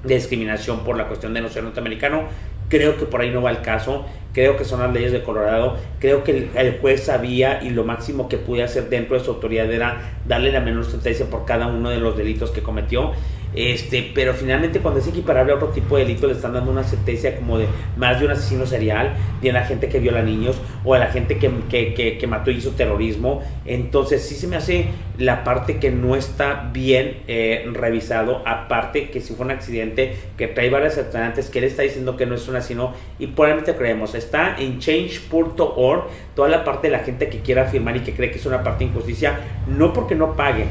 de 0.03 0.13
discriminación 0.13 0.83
por 0.83 0.97
la 0.97 1.07
cuestión 1.07 1.33
de 1.33 1.41
no 1.41 1.49
ser 1.49 1.63
norteamericano, 1.63 2.25
Creo 2.67 2.97
que 2.97 3.05
por 3.05 3.21
ahí 3.21 3.29
no 3.29 3.41
va 3.41 3.51
el 3.51 3.61
caso. 3.61 4.05
Creo 4.33 4.57
que 4.57 4.65
son 4.65 4.79
las 4.79 4.91
leyes 4.91 5.11
de 5.11 5.21
Colorado. 5.21 5.77
Creo 5.99 6.23
que 6.23 6.49
el, 6.55 6.77
juez 6.79 7.03
sabía 7.03 7.63
y 7.63 7.69
lo 7.69 7.83
máximo 7.83 8.27
que 8.27 8.37
pude 8.37 8.63
hacer 8.63 8.89
dentro 8.89 9.17
de 9.17 9.23
su 9.23 9.31
autoridad 9.31 9.71
era 9.71 10.01
darle 10.27 10.51
la 10.51 10.61
menor 10.61 10.85
sentencia 10.85 11.27
por 11.27 11.45
cada 11.45 11.67
uno 11.67 11.89
de 11.89 11.97
los 11.97 12.17
delitos 12.17 12.51
que 12.51 12.61
cometió. 12.61 13.11
Este, 13.55 14.11
pero 14.13 14.33
finalmente 14.33 14.79
cuando 14.79 14.99
es 14.99 15.07
equiparable 15.07 15.53
a 15.53 15.55
otro 15.55 15.69
tipo 15.69 15.97
de 15.97 16.03
delito 16.03 16.27
le 16.27 16.33
están 16.33 16.53
dando 16.53 16.71
una 16.71 16.83
sentencia 16.83 17.35
como 17.37 17.57
de 17.57 17.67
más 17.95 18.19
de 18.19 18.25
un 18.25 18.31
asesino 18.31 18.65
serial, 18.65 19.13
de 19.41 19.51
la 19.51 19.65
gente 19.65 19.87
que 19.87 19.99
viola 19.99 20.21
niños 20.21 20.57
o 20.83 20.93
a 20.93 20.99
la 20.99 21.07
gente 21.07 21.37
que, 21.37 21.49
que, 21.69 22.17
que, 22.17 22.27
mató 22.27 22.51
y 22.51 22.55
hizo 22.55 22.71
terrorismo. 22.71 23.43
Entonces 23.65 24.27
sí 24.27 24.35
se 24.35 24.47
me 24.47 24.57
hace 24.57 24.87
la 25.17 25.43
parte 25.43 25.77
que 25.77 25.91
no 25.91 26.15
está 26.15 26.69
bien 26.73 27.19
eh, 27.27 27.67
revisado, 27.71 28.41
aparte 28.45 29.09
que 29.09 29.21
si 29.21 29.33
fue 29.33 29.45
un 29.45 29.51
accidente, 29.51 30.15
que 30.37 30.47
trae 30.47 30.69
varias 30.69 30.97
atenuantes, 30.97 31.49
que 31.49 31.59
él 31.59 31.65
está 31.65 31.83
diciendo 31.83 32.17
que 32.17 32.25
no 32.25 32.35
es 32.35 32.47
un 32.47 32.57
asesino 32.57 32.93
y 33.19 33.27
probablemente 33.27 33.75
creemos. 33.75 34.15
Está 34.15 34.57
en 34.59 34.79
change.org 34.79 36.03
toda 36.35 36.49
la 36.49 36.63
parte 36.63 36.87
de 36.87 36.91
la 36.91 36.99
gente 36.99 37.29
que 37.29 37.39
quiera 37.39 37.63
afirmar 37.63 37.95
y 37.95 38.01
que 38.01 38.13
cree 38.13 38.31
que 38.31 38.37
es 38.37 38.45
una 38.45 38.63
parte 38.63 38.83
de 38.83 38.91
injusticia, 38.91 39.39
no 39.67 39.93
porque 39.93 40.15
no 40.15 40.35
pague 40.35 40.65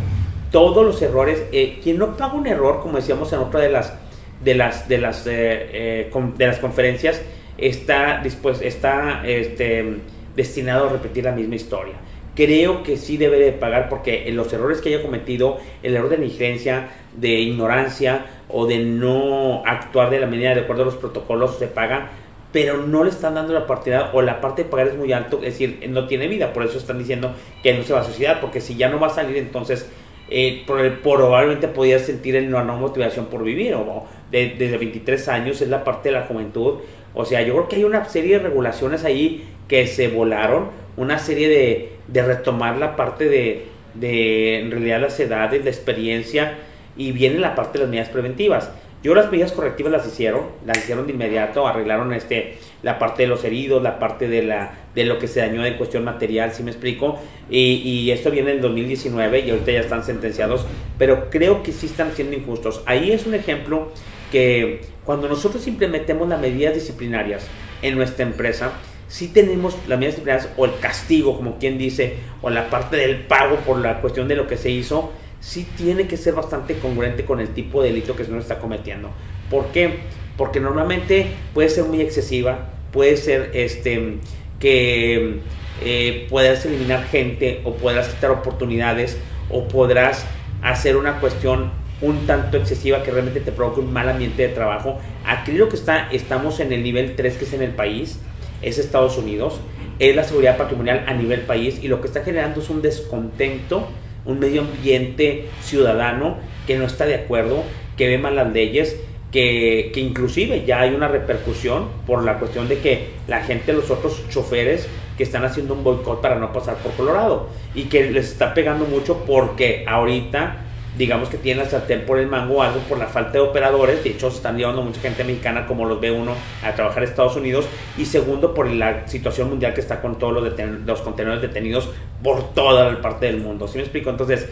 todos 0.54 0.86
los 0.86 1.02
errores. 1.02 1.42
Eh, 1.50 1.80
quien 1.82 1.98
no 1.98 2.16
paga 2.16 2.34
un 2.34 2.46
error, 2.46 2.80
como 2.80 2.98
decíamos 2.98 3.32
en 3.32 3.40
otra 3.40 3.58
de 3.58 3.70
las 3.70 3.92
de 4.40 4.54
las 4.54 4.88
de 4.88 4.98
las 4.98 5.26
eh, 5.26 5.32
eh, 5.32 6.10
de 6.38 6.46
las 6.46 6.60
conferencias, 6.60 7.20
está 7.58 8.20
dispuesto, 8.22 8.64
está 8.64 9.26
este, 9.26 9.96
destinado 10.36 10.86
a 10.86 10.92
repetir 10.92 11.24
la 11.24 11.32
misma 11.32 11.56
historia. 11.56 11.94
Creo 12.36 12.84
que 12.84 12.96
sí 12.96 13.16
debe 13.16 13.40
de 13.40 13.50
pagar 13.50 13.88
porque 13.88 14.30
los 14.30 14.52
errores 14.52 14.80
que 14.80 14.90
haya 14.90 15.02
cometido, 15.02 15.58
el 15.82 15.96
error 15.96 16.08
de 16.08 16.18
negligencia, 16.18 16.88
de 17.16 17.30
ignorancia 17.30 18.26
o 18.48 18.66
de 18.66 18.78
no 18.78 19.64
actuar 19.66 20.08
de 20.10 20.20
la 20.20 20.26
manera 20.28 20.54
de 20.54 20.60
acuerdo 20.60 20.82
a 20.82 20.86
los 20.86 20.94
protocolos 20.94 21.58
se 21.58 21.66
paga, 21.66 22.10
pero 22.52 22.76
no 22.76 23.02
le 23.02 23.10
están 23.10 23.34
dando 23.34 23.52
la 23.54 23.60
oportunidad 23.60 24.14
o 24.14 24.22
la 24.22 24.40
parte 24.40 24.62
de 24.62 24.68
pagar 24.68 24.86
es 24.86 24.96
muy 24.96 25.12
alto, 25.12 25.38
es 25.38 25.58
decir, 25.58 25.84
no 25.88 26.06
tiene 26.06 26.28
vida, 26.28 26.52
por 26.52 26.62
eso 26.64 26.78
están 26.78 26.98
diciendo 26.98 27.32
que 27.64 27.74
no 27.74 27.82
se 27.82 27.92
va 27.92 28.00
a 28.00 28.04
suicidar, 28.04 28.40
porque 28.40 28.60
si 28.60 28.76
ya 28.76 28.88
no 28.88 29.00
va 29.00 29.08
a 29.08 29.10
salir 29.10 29.36
entonces 29.36 29.90
eh, 30.30 30.64
probablemente 30.66 31.68
podía 31.68 31.98
sentir 31.98 32.36
una 32.48 32.64
no 32.64 32.76
motivación 32.76 33.26
por 33.26 33.44
vivir, 33.44 33.74
o 33.74 34.06
desde 34.30 34.76
23 34.76 35.28
años 35.28 35.60
es 35.60 35.68
la 35.68 35.84
parte 35.84 36.08
de 36.08 36.16
la 36.16 36.22
juventud. 36.22 36.78
O 37.14 37.24
sea, 37.24 37.42
yo 37.42 37.54
creo 37.54 37.68
que 37.68 37.76
hay 37.76 37.84
una 37.84 38.04
serie 38.06 38.38
de 38.38 38.44
regulaciones 38.44 39.04
ahí 39.04 39.44
que 39.68 39.86
se 39.86 40.08
volaron, 40.08 40.68
una 40.96 41.18
serie 41.18 41.48
de, 41.48 41.92
de 42.08 42.22
retomar 42.22 42.76
la 42.78 42.96
parte 42.96 43.28
de, 43.28 43.66
de, 43.94 44.60
en 44.60 44.70
realidad, 44.70 45.00
las 45.00 45.18
edades, 45.20 45.64
la 45.64 45.70
experiencia, 45.70 46.54
y 46.96 47.12
viene 47.12 47.38
la 47.38 47.54
parte 47.54 47.78
de 47.78 47.84
las 47.84 47.90
medidas 47.90 48.08
preventivas. 48.08 48.70
Yo 49.04 49.14
las 49.14 49.30
medidas 49.30 49.52
correctivas 49.52 49.92
las 49.92 50.06
hicieron, 50.06 50.46
las 50.64 50.78
hicieron 50.78 51.06
de 51.06 51.12
inmediato, 51.12 51.66
arreglaron 51.66 52.14
este, 52.14 52.56
la 52.82 52.98
parte 52.98 53.24
de 53.24 53.28
los 53.28 53.44
heridos, 53.44 53.82
la 53.82 53.98
parte 53.98 54.28
de, 54.28 54.42
la, 54.42 54.78
de 54.94 55.04
lo 55.04 55.18
que 55.18 55.28
se 55.28 55.40
dañó 55.40 55.62
en 55.66 55.74
cuestión 55.74 56.04
material, 56.04 56.54
si 56.54 56.62
me 56.62 56.70
explico, 56.70 57.18
y, 57.50 57.82
y, 57.84 58.10
esto 58.12 58.30
viene 58.30 58.52
en 58.52 58.62
2019 58.62 59.40
y 59.40 59.50
ahorita 59.50 59.72
ya 59.72 59.80
están 59.80 60.04
sentenciados, 60.04 60.64
pero 60.96 61.28
creo 61.28 61.62
que 61.62 61.72
sí 61.72 61.84
están 61.84 62.12
siendo 62.14 62.34
injustos. 62.34 62.82
Ahí 62.86 63.12
es 63.12 63.26
un 63.26 63.34
ejemplo 63.34 63.92
que 64.32 64.80
cuando 65.04 65.28
nosotros 65.28 65.66
implementemos 65.66 66.26
las 66.26 66.40
medidas 66.40 66.72
disciplinarias 66.72 67.46
en 67.82 67.96
nuestra 67.96 68.24
empresa, 68.24 68.72
sí 69.08 69.28
tenemos 69.28 69.76
las 69.86 69.98
medidas 69.98 70.14
disciplinarias 70.14 70.50
o 70.56 70.64
el 70.64 70.78
castigo, 70.80 71.36
como 71.36 71.58
quien 71.58 71.76
dice, 71.76 72.16
o 72.40 72.48
la 72.48 72.70
parte 72.70 72.96
del 72.96 73.18
pago 73.26 73.56
por 73.56 73.80
la 73.80 74.00
cuestión 74.00 74.28
de 74.28 74.36
lo 74.36 74.46
que 74.46 74.56
se 74.56 74.70
hizo, 74.70 75.12
sí 75.44 75.66
tiene 75.76 76.06
que 76.06 76.16
ser 76.16 76.34
bastante 76.34 76.78
congruente 76.78 77.26
con 77.26 77.38
el 77.38 77.48
tipo 77.48 77.82
de 77.82 77.90
delito 77.90 78.16
que 78.16 78.24
se 78.24 78.30
nos 78.30 78.42
está 78.42 78.58
cometiendo. 78.58 79.10
¿Por 79.50 79.66
qué? 79.66 79.98
Porque 80.38 80.58
normalmente 80.58 81.26
puede 81.52 81.68
ser 81.68 81.84
muy 81.84 82.00
excesiva, 82.00 82.70
puede 82.92 83.18
ser 83.18 83.50
este, 83.52 84.16
que 84.58 85.40
eh, 85.84 86.26
puedas 86.30 86.64
eliminar 86.64 87.04
gente 87.04 87.60
o 87.64 87.74
podrás 87.74 88.08
quitar 88.08 88.30
oportunidades 88.30 89.18
o 89.50 89.68
podrás 89.68 90.24
hacer 90.62 90.96
una 90.96 91.20
cuestión 91.20 91.72
un 92.00 92.26
tanto 92.26 92.56
excesiva 92.56 93.02
que 93.02 93.10
realmente 93.10 93.40
te 93.40 93.52
provoque 93.52 93.80
un 93.80 93.92
mal 93.92 94.08
ambiente 94.08 94.48
de 94.48 94.48
trabajo. 94.48 94.98
Aquí 95.26 95.52
lo 95.52 95.68
que 95.68 95.76
está, 95.76 96.08
estamos 96.10 96.58
en 96.60 96.72
el 96.72 96.82
nivel 96.82 97.16
3 97.16 97.36
que 97.36 97.44
es 97.44 97.52
en 97.52 97.62
el 97.62 97.72
país, 97.72 98.18
es 98.62 98.78
Estados 98.78 99.18
Unidos, 99.18 99.60
es 99.98 100.16
la 100.16 100.24
seguridad 100.24 100.56
patrimonial 100.56 101.04
a 101.06 101.12
nivel 101.12 101.42
país 101.42 101.80
y 101.82 101.88
lo 101.88 102.00
que 102.00 102.08
está 102.08 102.24
generando 102.24 102.60
es 102.60 102.70
un 102.70 102.80
descontento 102.80 103.88
un 104.24 104.38
medio 104.38 104.62
ambiente 104.62 105.48
ciudadano 105.62 106.38
que 106.66 106.76
no 106.76 106.84
está 106.84 107.06
de 107.06 107.14
acuerdo, 107.14 107.62
que 107.96 108.08
ve 108.08 108.18
mal 108.18 108.36
las 108.36 108.52
leyes, 108.52 108.96
que, 109.30 109.90
que, 109.92 110.00
inclusive 110.00 110.64
ya 110.64 110.80
hay 110.80 110.94
una 110.94 111.08
repercusión 111.08 111.88
por 112.06 112.24
la 112.24 112.38
cuestión 112.38 112.68
de 112.68 112.78
que 112.78 113.08
la 113.26 113.42
gente, 113.42 113.72
los 113.72 113.90
otros 113.90 114.22
choferes 114.30 114.88
que 115.16 115.24
están 115.24 115.44
haciendo 115.44 115.74
un 115.74 115.84
boicot 115.84 116.20
para 116.20 116.36
no 116.36 116.52
pasar 116.52 116.76
por 116.76 116.92
Colorado 116.92 117.48
y 117.74 117.84
que 117.84 118.10
les 118.10 118.30
está 118.32 118.54
pegando 118.54 118.84
mucho 118.84 119.24
porque 119.26 119.84
ahorita 119.88 120.63
digamos 120.96 121.28
que 121.28 121.38
tienen 121.38 121.64
la 121.64 121.70
sartén 121.70 122.06
por 122.06 122.18
el 122.18 122.26
mango 122.26 122.56
o 122.56 122.62
algo 122.62 122.80
por 122.80 122.98
la 122.98 123.06
falta 123.06 123.32
de 123.32 123.40
operadores. 123.40 124.02
De 124.04 124.10
hecho, 124.10 124.30
se 124.30 124.36
están 124.36 124.56
llevando 124.56 124.82
mucha 124.82 125.00
gente 125.00 125.24
mexicana, 125.24 125.66
como 125.66 125.86
los 125.86 126.00
ve 126.00 126.10
uno, 126.10 126.32
a 126.62 126.72
trabajar 126.74 127.02
en 127.02 127.08
Estados 127.08 127.36
Unidos. 127.36 127.66
Y 127.98 128.04
segundo, 128.06 128.54
por 128.54 128.68
la 128.68 129.06
situación 129.08 129.48
mundial 129.48 129.74
que 129.74 129.80
está 129.80 130.00
con 130.00 130.18
todos 130.18 130.32
los, 130.32 131.00
contenedores 131.00 131.42
detenidos 131.42 131.88
por 132.22 132.54
toda 132.54 132.92
la 132.92 133.02
parte 133.02 133.26
del 133.26 133.38
mundo. 133.38 133.66
¿Sí 133.66 133.76
me 133.76 133.82
explico? 133.82 134.10
Entonces, 134.10 134.48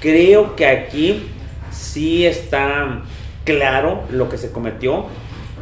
creo 0.00 0.54
que 0.54 0.66
aquí 0.66 1.28
sí 1.70 2.26
está 2.26 3.02
claro 3.44 4.02
lo 4.10 4.28
que 4.28 4.36
se 4.36 4.50
cometió. 4.52 5.06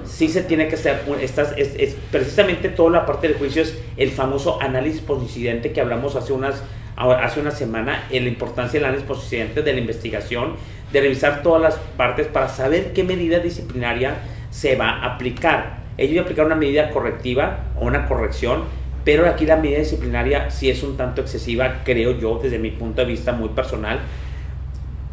Sí 0.04 0.28
se 0.28 0.42
tiene 0.42 0.68
que 0.68 0.74
hacer, 0.74 1.02
estas, 1.20 1.54
es, 1.56 1.74
es, 1.76 1.96
precisamente 2.10 2.68
toda 2.68 2.90
la 2.90 3.06
parte 3.06 3.26
del 3.26 3.36
juicio 3.36 3.62
es 3.62 3.78
el 3.96 4.10
famoso 4.10 4.60
análisis 4.60 5.00
por 5.00 5.18
incidente 5.18 5.72
que 5.72 5.80
hablamos 5.80 6.14
hace 6.14 6.32
unas 6.32 6.62
hace 6.96 7.40
una 7.40 7.50
semana 7.50 8.04
en 8.10 8.24
la 8.24 8.30
importancia 8.30 8.78
del 8.78 8.86
análisis 8.86 9.08
presidente 9.08 9.62
de 9.62 9.72
la 9.72 9.80
investigación, 9.80 10.56
de 10.92 11.00
revisar 11.00 11.42
todas 11.42 11.60
las 11.60 11.76
partes 11.96 12.26
para 12.26 12.48
saber 12.48 12.92
qué 12.92 13.02
medida 13.02 13.38
disciplinaria 13.40 14.16
se 14.50 14.76
va 14.76 14.90
a 14.90 15.14
aplicar. 15.14 15.78
Ellos 15.98 16.24
aplicar 16.24 16.46
una 16.46 16.54
medida 16.54 16.90
correctiva 16.90 17.64
o 17.78 17.86
una 17.86 18.06
corrección, 18.06 18.62
pero 19.04 19.28
aquí 19.28 19.44
la 19.46 19.56
medida 19.56 19.78
disciplinaria 19.78 20.50
sí 20.50 20.70
es 20.70 20.82
un 20.82 20.96
tanto 20.96 21.20
excesiva, 21.20 21.82
creo 21.84 22.18
yo, 22.18 22.38
desde 22.42 22.58
mi 22.58 22.70
punto 22.70 23.02
de 23.02 23.08
vista 23.08 23.32
muy 23.32 23.50
personal. 23.50 24.00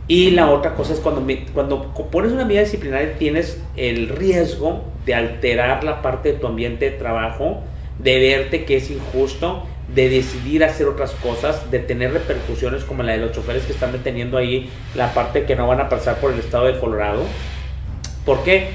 Y 0.07 0.31
la 0.31 0.49
otra 0.49 0.75
cosa 0.75 0.93
es 0.93 0.99
cuando, 0.99 1.25
cuando 1.53 1.93
pones 2.11 2.31
una 2.31 2.45
medida 2.45 2.61
disciplinaria 2.61 3.17
tienes 3.17 3.61
el 3.75 4.09
riesgo 4.09 4.83
de 5.05 5.15
alterar 5.15 5.83
la 5.83 6.01
parte 6.01 6.33
de 6.33 6.39
tu 6.39 6.47
ambiente 6.47 6.89
de 6.89 6.97
trabajo, 6.97 7.61
de 7.99 8.19
verte 8.19 8.65
que 8.65 8.77
es 8.77 8.91
injusto, 8.91 9.63
de 9.93 10.09
decidir 10.09 10.63
hacer 10.63 10.87
otras 10.87 11.11
cosas, 11.11 11.69
de 11.69 11.79
tener 11.79 12.13
repercusiones 12.13 12.83
como 12.83 13.03
la 13.03 13.13
de 13.13 13.17
los 13.17 13.33
choferes 13.33 13.63
que 13.63 13.73
están 13.73 13.91
deteniendo 13.91 14.37
ahí 14.37 14.69
la 14.95 15.13
parte 15.13 15.43
que 15.43 15.55
no 15.55 15.67
van 15.67 15.81
a 15.81 15.89
pasar 15.89 16.17
por 16.17 16.31
el 16.31 16.39
estado 16.39 16.65
de 16.65 16.79
Colorado. 16.79 17.23
¿Por 18.25 18.43
qué? 18.43 18.69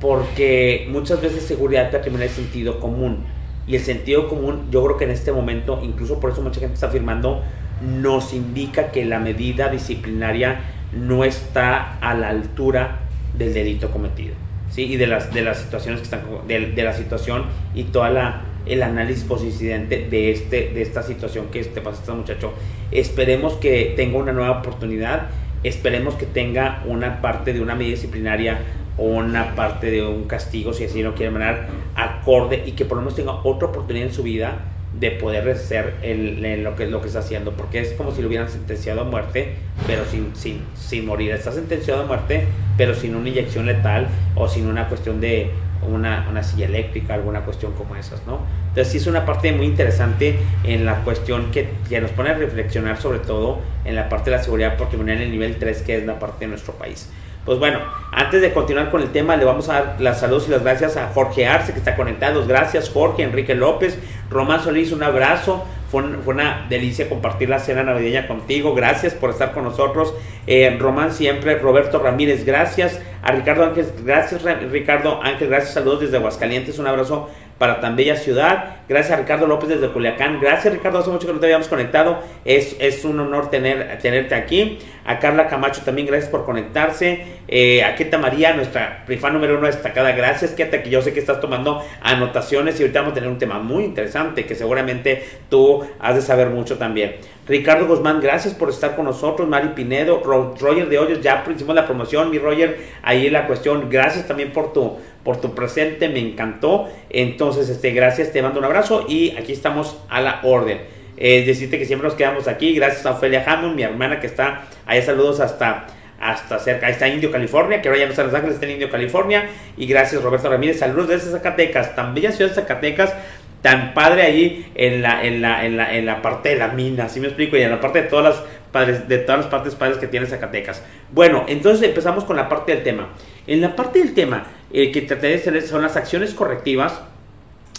Porque 0.00 0.86
muchas 0.90 1.20
veces 1.20 1.42
seguridad 1.42 1.90
patrimonial 1.90 2.28
es 2.28 2.36
sentido 2.36 2.78
común. 2.78 3.24
Y 3.66 3.76
el 3.76 3.82
sentido 3.82 4.28
común, 4.28 4.68
yo 4.70 4.84
creo 4.84 4.96
que 4.96 5.04
en 5.04 5.10
este 5.10 5.32
momento, 5.32 5.80
incluso 5.82 6.20
por 6.20 6.30
eso 6.30 6.40
mucha 6.40 6.60
gente 6.60 6.74
está 6.74 6.86
afirmando, 6.86 7.42
nos 7.82 8.32
indica 8.32 8.90
que 8.90 9.04
la 9.04 9.18
medida 9.18 9.68
disciplinaria 9.68 10.60
no 10.92 11.24
está 11.24 11.98
a 11.98 12.14
la 12.14 12.28
altura 12.28 13.00
del 13.36 13.54
delito 13.54 13.90
cometido. 13.90 14.34
¿sí? 14.70 14.84
Y 14.84 14.96
de 14.96 15.06
las, 15.06 15.32
de 15.32 15.42
las 15.42 15.58
situaciones 15.58 16.00
que 16.00 16.04
están, 16.04 16.22
de 16.46 16.82
la 16.82 16.92
situación 16.92 17.44
y 17.74 17.84
toda 17.84 18.10
la 18.10 18.42
el 18.72 18.82
análisis 18.82 19.24
post-incidente 19.24 20.06
de, 20.10 20.30
este, 20.30 20.70
de 20.72 20.82
esta 20.82 21.02
situación 21.02 21.46
que 21.50 21.62
te 21.64 21.80
pasa 21.80 21.98
a 21.98 22.00
este 22.00 22.12
muchacho. 22.12 22.52
Esperemos 22.92 23.54
que 23.54 23.94
tenga 23.96 24.18
una 24.18 24.32
nueva 24.32 24.60
oportunidad, 24.60 25.28
esperemos 25.64 26.14
que 26.14 26.26
tenga 26.26 26.82
una 26.86 27.20
parte 27.20 27.52
de 27.52 27.60
una 27.60 27.74
medida 27.74 27.96
disciplinaria 27.96 28.60
o 28.96 29.04
una 29.04 29.54
parte 29.54 29.90
de 29.90 30.06
un 30.06 30.24
castigo, 30.24 30.72
si 30.72 30.84
así 30.84 31.02
no 31.02 31.14
quiere 31.14 31.32
mandar, 31.32 31.68
acorde 31.94 32.62
y 32.66 32.72
que 32.72 32.84
por 32.84 32.96
lo 32.96 33.02
menos 33.02 33.16
tenga 33.16 33.32
otra 33.44 33.68
oportunidad 33.68 34.08
en 34.08 34.14
su 34.14 34.22
vida 34.22 34.58
de 34.98 35.12
poder 35.12 35.56
el, 36.02 36.62
lo, 36.64 36.74
que, 36.76 36.86
lo 36.86 37.00
que 37.00 37.06
está 37.06 37.20
haciendo, 37.20 37.52
porque 37.52 37.80
es 37.80 37.92
como 37.92 38.12
si 38.12 38.22
lo 38.22 38.28
hubieran 38.28 38.48
sentenciado 38.48 39.02
a 39.02 39.04
muerte, 39.04 39.54
pero 39.86 40.04
sin, 40.04 40.34
sin, 40.34 40.62
sin 40.74 41.06
morir. 41.06 41.30
Está 41.32 41.52
sentenciado 41.52 42.02
a 42.02 42.06
muerte, 42.06 42.46
pero 42.76 42.94
sin 42.94 43.14
una 43.14 43.28
inyección 43.28 43.66
letal 43.66 44.08
o 44.34 44.48
sin 44.48 44.66
una 44.66 44.88
cuestión 44.88 45.20
de 45.20 45.50
una, 45.88 46.26
una, 46.30 46.42
silla 46.42 46.66
eléctrica, 46.66 47.14
alguna 47.14 47.40
cuestión 47.40 47.72
como 47.72 47.96
esas, 47.96 48.26
¿no? 48.26 48.40
Entonces 48.68 48.92
sí 48.92 48.98
es 48.98 49.06
una 49.06 49.24
parte 49.24 49.52
muy 49.52 49.66
interesante 49.66 50.38
en 50.64 50.84
la 50.84 50.96
cuestión 50.96 51.50
que, 51.50 51.70
que 51.88 52.00
nos 52.00 52.10
pone 52.10 52.30
a 52.30 52.34
reflexionar 52.34 53.00
sobre 53.00 53.18
todo 53.20 53.58
en 53.84 53.94
la 53.94 54.08
parte 54.08 54.30
de 54.30 54.36
la 54.36 54.42
seguridad 54.42 54.76
patrimonial 54.76 55.18
en 55.18 55.24
el 55.24 55.30
nivel 55.30 55.56
3, 55.56 55.82
que 55.82 55.98
es 55.98 56.06
la 56.06 56.18
parte 56.18 56.44
de 56.44 56.48
nuestro 56.48 56.74
país. 56.74 57.08
Pues 57.44 57.58
bueno, 57.58 57.80
antes 58.12 58.42
de 58.42 58.52
continuar 58.52 58.90
con 58.90 59.00
el 59.00 59.10
tema, 59.12 59.34
le 59.36 59.44
vamos 59.44 59.68
a 59.70 59.72
dar 59.72 59.96
las 59.98 60.20
saludos 60.20 60.46
y 60.48 60.50
las 60.50 60.62
gracias 60.62 60.96
a 60.96 61.08
Jorge 61.08 61.46
Arce, 61.46 61.72
que 61.72 61.78
está 61.78 61.96
conectado. 61.96 62.46
Gracias, 62.46 62.90
Jorge, 62.90 63.22
Enrique 63.22 63.54
López, 63.54 63.98
Román 64.30 64.62
Solís, 64.62 64.92
un 64.92 65.02
abrazo. 65.02 65.64
Fue, 65.90 66.02
una 66.02 66.66
delicia 66.68 67.08
compartir 67.08 67.48
la 67.48 67.58
cena 67.58 67.82
navideña 67.82 68.28
contigo. 68.28 68.74
Gracias 68.74 69.14
por 69.14 69.30
estar 69.30 69.52
con 69.52 69.64
nosotros. 69.64 70.14
Eh, 70.46 70.76
Román 70.78 71.12
siempre. 71.12 71.58
Roberto 71.58 71.98
Ramírez, 71.98 72.44
gracias. 72.44 73.00
A 73.22 73.32
Ricardo 73.32 73.64
Ángel, 73.64 73.86
gracias 74.04 74.42
Ricardo 74.70 75.20
Ángel, 75.22 75.48
gracias. 75.48 75.74
Saludos 75.74 76.00
desde 76.02 76.16
Aguascalientes. 76.16 76.78
Un 76.78 76.86
abrazo 76.86 77.28
para 77.60 77.78
tan 77.78 77.94
bella 77.94 78.16
ciudad. 78.16 78.76
Gracias 78.88 79.12
a 79.12 79.20
Ricardo 79.20 79.46
López 79.46 79.68
desde 79.68 79.92
Culiacán. 79.92 80.40
Gracias 80.40 80.72
Ricardo, 80.72 81.00
hace 81.00 81.10
mucho 81.10 81.26
que 81.26 81.34
no 81.34 81.40
te 81.40 81.44
habíamos 81.44 81.68
conectado. 81.68 82.18
Es, 82.46 82.74
es 82.80 83.04
un 83.04 83.20
honor 83.20 83.50
tener, 83.50 83.98
tenerte 83.98 84.34
aquí. 84.34 84.78
A 85.04 85.18
Carla 85.18 85.46
Camacho 85.46 85.82
también, 85.84 86.06
gracias 86.06 86.30
por 86.30 86.46
conectarse. 86.46 87.22
Eh, 87.48 87.84
a 87.84 87.96
Keta 87.96 88.16
María, 88.16 88.54
nuestra 88.54 89.04
rifa 89.06 89.28
número 89.28 89.58
uno 89.58 89.66
destacada. 89.66 90.12
Gracias 90.12 90.52
Keta, 90.52 90.82
que 90.82 90.88
yo 90.88 91.02
sé 91.02 91.12
que 91.12 91.20
estás 91.20 91.38
tomando 91.38 91.84
anotaciones 92.00 92.80
y 92.80 92.84
ahorita 92.84 93.00
vamos 93.00 93.12
a 93.12 93.14
tener 93.16 93.28
un 93.28 93.38
tema 93.38 93.58
muy 93.58 93.84
interesante 93.84 94.46
que 94.46 94.54
seguramente 94.54 95.22
tú 95.50 95.86
has 95.98 96.14
de 96.14 96.22
saber 96.22 96.48
mucho 96.48 96.78
también. 96.78 97.16
Ricardo 97.46 97.88
Guzmán, 97.88 98.20
gracias 98.20 98.54
por 98.54 98.70
estar 98.70 98.94
con 98.94 99.06
nosotros. 99.06 99.48
Mari 99.48 99.70
Pinedo, 99.74 100.22
Roger 100.22 100.88
de 100.88 100.98
Hoyos, 100.98 101.20
ya 101.20 101.44
hicimos 101.52 101.74
la 101.74 101.84
promoción, 101.84 102.30
mi 102.30 102.38
Roger, 102.38 102.78
ahí 103.02 103.28
la 103.28 103.48
cuestión. 103.48 103.90
Gracias 103.90 104.28
también 104.28 104.52
por 104.52 104.72
tu, 104.72 104.98
por 105.24 105.40
tu 105.40 105.54
presente, 105.54 106.08
me 106.08 106.20
encantó. 106.20 106.88
Entonces, 107.10 107.68
este, 107.68 107.90
gracias, 107.90 108.32
te 108.32 108.42
mando 108.42 108.58
un 108.58 108.64
abrazo 108.64 109.06
y 109.08 109.36
aquí 109.36 109.52
estamos 109.52 109.98
a 110.08 110.20
la 110.20 110.40
orden. 110.42 110.78
Eh, 111.16 111.44
decirte 111.44 111.78
que 111.78 111.84
siempre 111.84 112.08
nos 112.08 112.16
quedamos 112.16 112.48
aquí. 112.48 112.74
Gracias 112.74 113.04
a 113.04 113.12
Ofelia 113.12 113.44
Hammond, 113.46 113.76
mi 113.76 113.82
hermana 113.82 114.20
que 114.20 114.26
está 114.26 114.62
ahí. 114.86 115.02
Saludos 115.02 115.40
hasta, 115.40 115.86
hasta 116.18 116.58
cerca. 116.58 116.86
Ahí 116.86 116.92
está 116.92 117.08
Indio, 117.08 117.30
California, 117.30 117.82
que 117.82 117.88
ahora 117.88 118.00
ya 118.00 118.06
no 118.06 118.10
está 118.10 118.22
en 118.22 118.28
Los 118.28 118.34
Ángeles, 118.34 118.54
está 118.54 118.66
en 118.66 118.72
Indio, 118.72 118.90
California. 118.90 119.48
Y 119.76 119.86
gracias 119.86 120.22
Roberto 120.22 120.48
Ramírez. 120.48 120.78
Saludos 120.78 121.08
desde 121.08 121.30
Zacatecas, 121.30 121.94
tan 121.94 122.14
bella 122.14 122.32
ciudad 122.32 122.50
de 122.50 122.56
Zacatecas. 122.56 123.14
Tan 123.60 123.92
padre 123.92 124.22
allí 124.22 124.64
en 124.74 125.02
la, 125.02 125.22
en 125.22 125.42
la, 125.42 125.66
en 125.66 125.76
la, 125.76 125.94
en 125.94 126.06
la 126.06 126.22
parte 126.22 126.48
de 126.48 126.56
la 126.56 126.68
mina, 126.68 127.04
así 127.04 127.20
me 127.20 127.26
explico? 127.26 127.58
Y 127.58 127.62
en 127.62 127.70
la 127.70 127.78
parte 127.78 128.00
de 128.00 128.08
todas 128.08 128.24
las 128.24 128.44
padres, 128.72 129.06
de 129.06 129.18
todas 129.18 129.42
las 129.42 129.50
partes 129.50 129.74
padres 129.74 129.98
que 129.98 130.06
tiene 130.06 130.24
Zacatecas. 130.24 130.82
Bueno, 131.12 131.44
entonces 131.46 131.86
empezamos 131.86 132.24
con 132.24 132.36
la 132.36 132.48
parte 132.48 132.74
del 132.74 132.82
tema. 132.82 133.10
En 133.46 133.60
la 133.60 133.76
parte 133.76 133.98
del 133.98 134.14
tema 134.14 134.46
eh, 134.72 134.92
que 134.92 135.02
traté 135.02 135.28
de 135.28 135.34
hacer 135.36 135.62
son 135.62 135.82
las 135.82 135.96
acciones 135.96 136.34
correctivas 136.34 137.00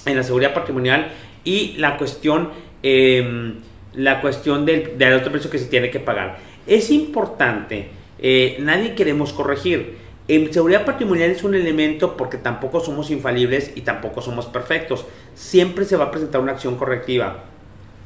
en 0.06 0.16
la 0.18 0.24
seguridad 0.24 0.54
patrimonial 0.54 1.12
y 1.44 1.74
la 1.78 1.98
cuestión 1.98 2.50
Em, 2.84 3.62
la 3.94 4.22
cuestión 4.22 4.66
del, 4.66 4.98
del, 4.98 5.14
otro 5.14 5.32
precio 5.32 5.52
que 5.52 5.60
se 5.60 5.66
tiene 5.66 5.92
que 5.92 6.00
pagar. 6.00 6.40
Es 6.66 6.90
importante, 6.90 7.90
eh, 8.20 8.58
nadie 8.60 8.96
queremos 8.96 9.34
corregir. 9.34 9.98
En 10.28 10.52
seguridad 10.54 10.86
patrimonial 10.86 11.30
es 11.30 11.44
un 11.44 11.56
elemento 11.56 12.16
porque 12.16 12.38
tampoco 12.38 12.80
somos 12.80 13.12
infalibles 13.12 13.74
y 13.76 13.82
tampoco 13.82 14.22
somos 14.22 14.46
perfectos. 14.46 15.06
Siempre 15.36 15.84
se 15.84 15.98
va 15.98 16.06
a 16.06 16.12
presentar 16.12 16.42
una 16.42 16.54
acción 16.54 16.78
correctiva. 16.78 17.44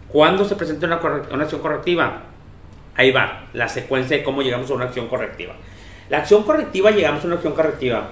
¿Cuándo 0.10 0.44
se 0.44 0.56
presenta 0.56 0.88
una, 0.88 1.00
una 1.32 1.44
acción 1.44 1.62
correctiva? 1.62 2.24
Ahí 2.96 3.12
va, 3.12 3.48
la 3.54 3.70
secuencia 3.70 4.18
de 4.18 4.24
cómo 4.24 4.42
llegamos 4.42 4.72
a 4.72 4.74
una 4.74 4.86
acción 4.86 5.08
correctiva. 5.08 5.54
La 6.10 6.20
acción 6.20 6.44
correctiva, 6.44 6.92
llegamos 6.92 7.24
a 7.24 7.28
una 7.28 7.36
acción 7.36 7.54
correctiva 7.54 8.12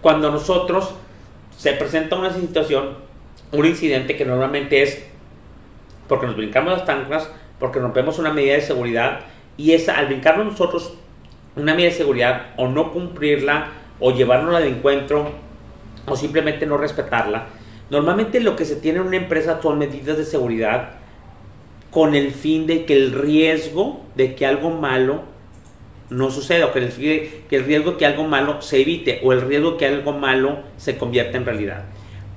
cuando 0.00 0.30
nosotros 0.30 0.94
se 1.56 1.72
presenta 1.72 2.16
una 2.16 2.32
situación, 2.32 2.96
un 3.52 3.66
incidente 3.66 4.16
que 4.16 4.24
normalmente 4.24 4.82
es 4.82 5.04
porque 6.06 6.26
nos 6.26 6.36
brincamos 6.36 6.72
las 6.72 6.84
tanclas, 6.84 7.30
porque 7.58 7.80
rompemos 7.80 8.18
una 8.18 8.32
medida 8.32 8.54
de 8.54 8.60
seguridad 8.60 9.20
y 9.56 9.72
esa, 9.72 9.98
al 9.98 10.06
brincarnos 10.06 10.46
nosotros 10.46 10.94
una 11.56 11.74
medida 11.74 11.90
de 11.90 11.96
seguridad 11.96 12.46
o 12.56 12.68
no 12.68 12.92
cumplirla 12.92 13.68
o 14.00 14.12
llevarnos 14.12 14.58
de 14.60 14.68
encuentro 14.68 15.32
o 16.06 16.16
simplemente 16.16 16.64
no 16.66 16.78
respetarla, 16.78 17.46
normalmente 17.90 18.40
lo 18.40 18.56
que 18.56 18.64
se 18.64 18.76
tiene 18.76 19.00
en 19.00 19.06
una 19.06 19.16
empresa 19.16 19.60
son 19.60 19.78
medidas 19.78 20.16
de 20.16 20.24
seguridad 20.24 20.90
con 21.90 22.14
el 22.14 22.32
fin 22.32 22.66
de 22.66 22.84
que 22.84 22.94
el 22.94 23.12
riesgo 23.12 24.02
de 24.14 24.34
que 24.34 24.46
algo 24.46 24.70
malo 24.70 25.22
no 26.10 26.30
suceda 26.30 26.66
o 26.66 26.72
que 26.72 26.78
el, 26.78 26.92
que 27.48 27.56
el 27.56 27.64
riesgo 27.64 27.96
que 27.96 28.06
algo 28.06 28.24
malo 28.24 28.62
se 28.62 28.80
evite 28.80 29.20
o 29.22 29.32
el 29.32 29.42
riesgo 29.42 29.76
que 29.76 29.86
algo 29.86 30.12
malo 30.12 30.60
se 30.76 30.96
convierta 30.96 31.36
en 31.36 31.44
realidad. 31.44 31.84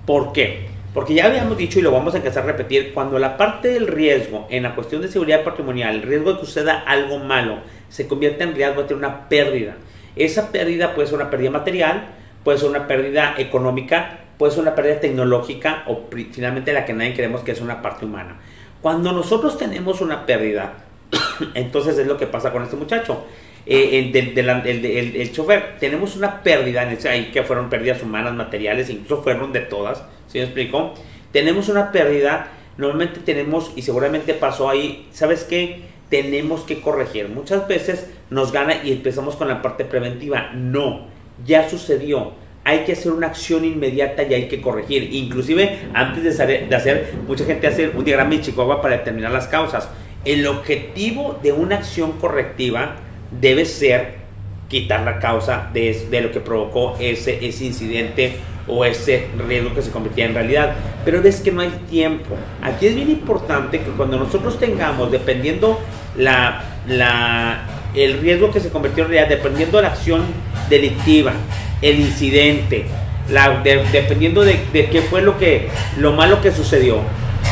¿Por 0.06 0.34
qué? 0.34 0.72
Porque 0.94 1.14
ya 1.14 1.28
habíamos 1.28 1.58
dicho 1.58 1.80
y 1.80 1.82
lo 1.82 1.92
vamos 1.92 2.14
a 2.14 2.18
empezar 2.18 2.44
a 2.44 2.48
repetir, 2.48 2.94
cuando 2.94 3.18
la 3.18 3.38
parte 3.38 3.70
del 3.70 3.88
riesgo 3.88 4.46
en 4.50 4.64
la 4.64 4.76
cuestión 4.76 5.02
de 5.02 5.08
seguridad 5.08 5.44
patrimonial, 5.44 5.96
el 5.96 6.02
riesgo 6.02 6.34
de 6.34 6.40
que 6.40 6.46
suceda 6.46 6.84
algo 6.86 7.18
malo, 7.20 7.60
se 7.88 8.08
convierte 8.08 8.44
en 8.44 8.56
riesgo 8.56 8.84
de 8.84 8.94
una 8.94 9.30
pérdida. 9.30 9.76
Esa 10.18 10.52
pérdida 10.52 10.94
puede 10.94 11.08
ser 11.08 11.16
una 11.16 11.30
pérdida 11.30 11.52
material, 11.52 12.10
puede 12.44 12.58
ser 12.58 12.70
una 12.70 12.88
pérdida 12.88 13.36
económica, 13.38 14.20
puede 14.38 14.52
ser 14.52 14.64
una 14.64 14.76
pérdida 14.76 15.00
tecnológica 15.00 15.84
o 15.88 16.08
finalmente 16.32 16.74
la 16.74 16.84
que 16.84 16.94
nadie 16.94 17.14
queremos 17.14 17.42
que 17.42 17.52
es 17.52 17.62
una 17.62 17.82
parte 17.82 18.04
humana. 18.04 18.40
Cuando 18.82 19.14
nosotros 19.14 19.58
tenemos 19.58 20.02
una 20.02 20.26
pérdida, 20.26 20.74
entonces 21.54 21.98
es 21.98 22.08
lo 22.08 22.18
que 22.18 22.28
pasa 22.28 22.52
con 22.52 22.64
este 22.64 22.76
muchacho. 22.76 23.26
Eh, 23.66 24.12
el, 24.14 25.16
el, 25.16 25.32
chofer, 25.32 25.78
tenemos 25.80 26.16
una 26.16 26.42
pérdida 26.42 26.90
en 26.90 27.08
ahí 27.08 27.30
que 27.32 27.44
fueron 27.44 27.70
pérdidas 27.70 28.02
humanas, 28.02 28.34
materiales, 28.34 28.90
incluso 28.90 29.22
fueron 29.22 29.54
de 29.54 29.60
todas 29.60 30.04
¿Sí 30.32 30.38
me 30.38 30.46
explico? 30.46 30.94
Tenemos 31.34 31.68
una 31.68 31.92
pérdida, 31.92 32.48
normalmente 32.78 33.20
tenemos, 33.20 33.74
y 33.76 33.82
seguramente 33.82 34.34
pasó 34.34 34.70
ahí, 34.70 35.08
¿sabes 35.12 35.44
qué? 35.44 35.82
Tenemos 36.10 36.62
que 36.62 36.80
corregir. 36.80 37.28
Muchas 37.28 37.68
veces 37.68 38.10
nos 38.30 38.54
gana 38.54 38.82
y 38.84 38.94
empezamos 38.94 39.36
con 39.36 39.50
la 39.50 39.62
parte 39.62 39.84
preventiva. 39.84 40.52
No, 40.54 41.08
ya 41.46 41.70
sucedió. 41.70 42.32
Hay 42.64 42.80
que 42.80 42.94
hacer 42.94 43.12
una 43.12 43.28
acción 43.28 43.66
inmediata 43.66 44.24
y 44.24 44.34
hay 44.34 44.48
que 44.48 44.62
corregir. 44.62 45.14
Inclusive, 45.14 45.80
antes 45.94 46.38
de 46.38 46.76
hacer, 46.76 47.14
mucha 47.28 47.44
gente 47.44 47.68
hace 47.68 47.90
un 47.90 48.06
diagrama 48.06 48.32
de 48.32 48.42
Chihuahua 48.42 48.82
para 48.82 48.98
determinar 48.98 49.32
las 49.32 49.48
causas. 49.48 49.90
El 50.24 50.48
objetivo 50.48 51.40
de 51.42 51.52
una 51.52 51.78
acción 51.78 52.14
correctiva 52.14 52.96
debe 53.40 53.66
ser 53.66 54.22
quitar 54.68 55.02
la 55.02 55.20
causa 55.20 55.70
de, 55.74 56.08
de 56.10 56.22
lo 56.22 56.32
que 56.32 56.40
provocó 56.40 56.96
ese, 57.00 57.46
ese 57.46 57.66
incidente 57.66 58.38
o 58.68 58.86
ese 58.86 59.28
riesgo 59.48 59.74
que 59.74 59.82
se 59.82 59.92
convertía 59.92 60.26
en 60.26 60.34
realidad. 60.34 60.74
Pero 61.04 61.22
ves 61.22 61.42
que 61.42 61.52
no 61.52 61.62
hay 61.62 61.70
tiempo. 61.90 62.36
Aquí 62.62 62.88
es 62.88 62.96
bien 62.96 63.10
importante 63.10 63.80
que 63.80 63.92
cuando 63.92 64.18
nosotros 64.18 64.60
tengamos, 64.60 65.12
dependiendo 65.12 65.80
la, 66.18 66.64
la, 66.88 67.66
el 67.94 68.20
riesgo 68.20 68.52
que 68.52 68.60
se 68.60 68.70
convirtió 68.70 69.04
en 69.04 69.10
realidad, 69.12 69.30
dependiendo 69.30 69.78
de 69.78 69.84
la 69.84 69.90
acción 69.90 70.24
delictiva, 70.70 71.34
el 71.82 72.00
incidente, 72.00 72.86
la, 73.30 73.62
dependiendo 73.64 74.44
de, 74.44 74.60
de, 74.72 74.90
qué 74.90 75.02
fue 75.02 75.22
lo, 75.22 75.38
que, 75.38 75.70
lo 75.98 76.14
malo 76.14 76.42
que 76.42 76.52
sucedió. 76.52 77.00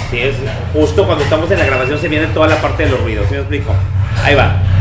si 0.09 0.19
es 0.19 0.35
justo 0.73 1.05
cuando 1.05 1.23
estamos 1.23 1.49
en 1.51 1.59
la 1.59 1.65
grabación 1.65 1.99
se 1.99 2.07
viene 2.07 2.27
toda 2.27 2.47
la 2.47 2.61
parte 2.61 2.85
de 2.85 2.91
los 2.91 3.01
ruidos. 3.01 3.25
¿Sí 3.27 3.33
me 3.33 3.39
explico? 3.39 3.73
Ahí 4.23 4.35
va. 4.35 4.78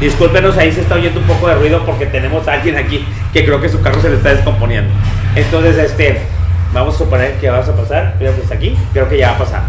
Discúlpenos, 0.00 0.56
ahí 0.56 0.72
se 0.72 0.80
está 0.80 0.94
oyendo 0.94 1.20
un 1.20 1.26
poco 1.26 1.48
de 1.48 1.56
ruido 1.56 1.84
porque 1.84 2.06
tenemos 2.06 2.48
a 2.48 2.54
alguien 2.54 2.76
aquí 2.76 3.04
que 3.34 3.44
creo 3.44 3.60
que 3.60 3.68
su 3.68 3.82
carro 3.82 4.00
se 4.00 4.08
le 4.08 4.16
está 4.16 4.30
descomponiendo. 4.30 4.90
Entonces, 5.36 5.76
este, 5.76 6.22
vamos 6.72 6.94
a 6.94 6.98
suponer 6.98 7.34
que 7.34 7.50
va 7.50 7.58
a 7.58 7.76
pasar. 7.76 8.14
Creo 8.18 8.34
que 8.34 8.40
está 8.40 8.54
aquí. 8.54 8.74
Creo 8.94 9.08
que 9.08 9.18
ya 9.18 9.32
va 9.32 9.36
a 9.36 9.38
pasar. 9.38 9.62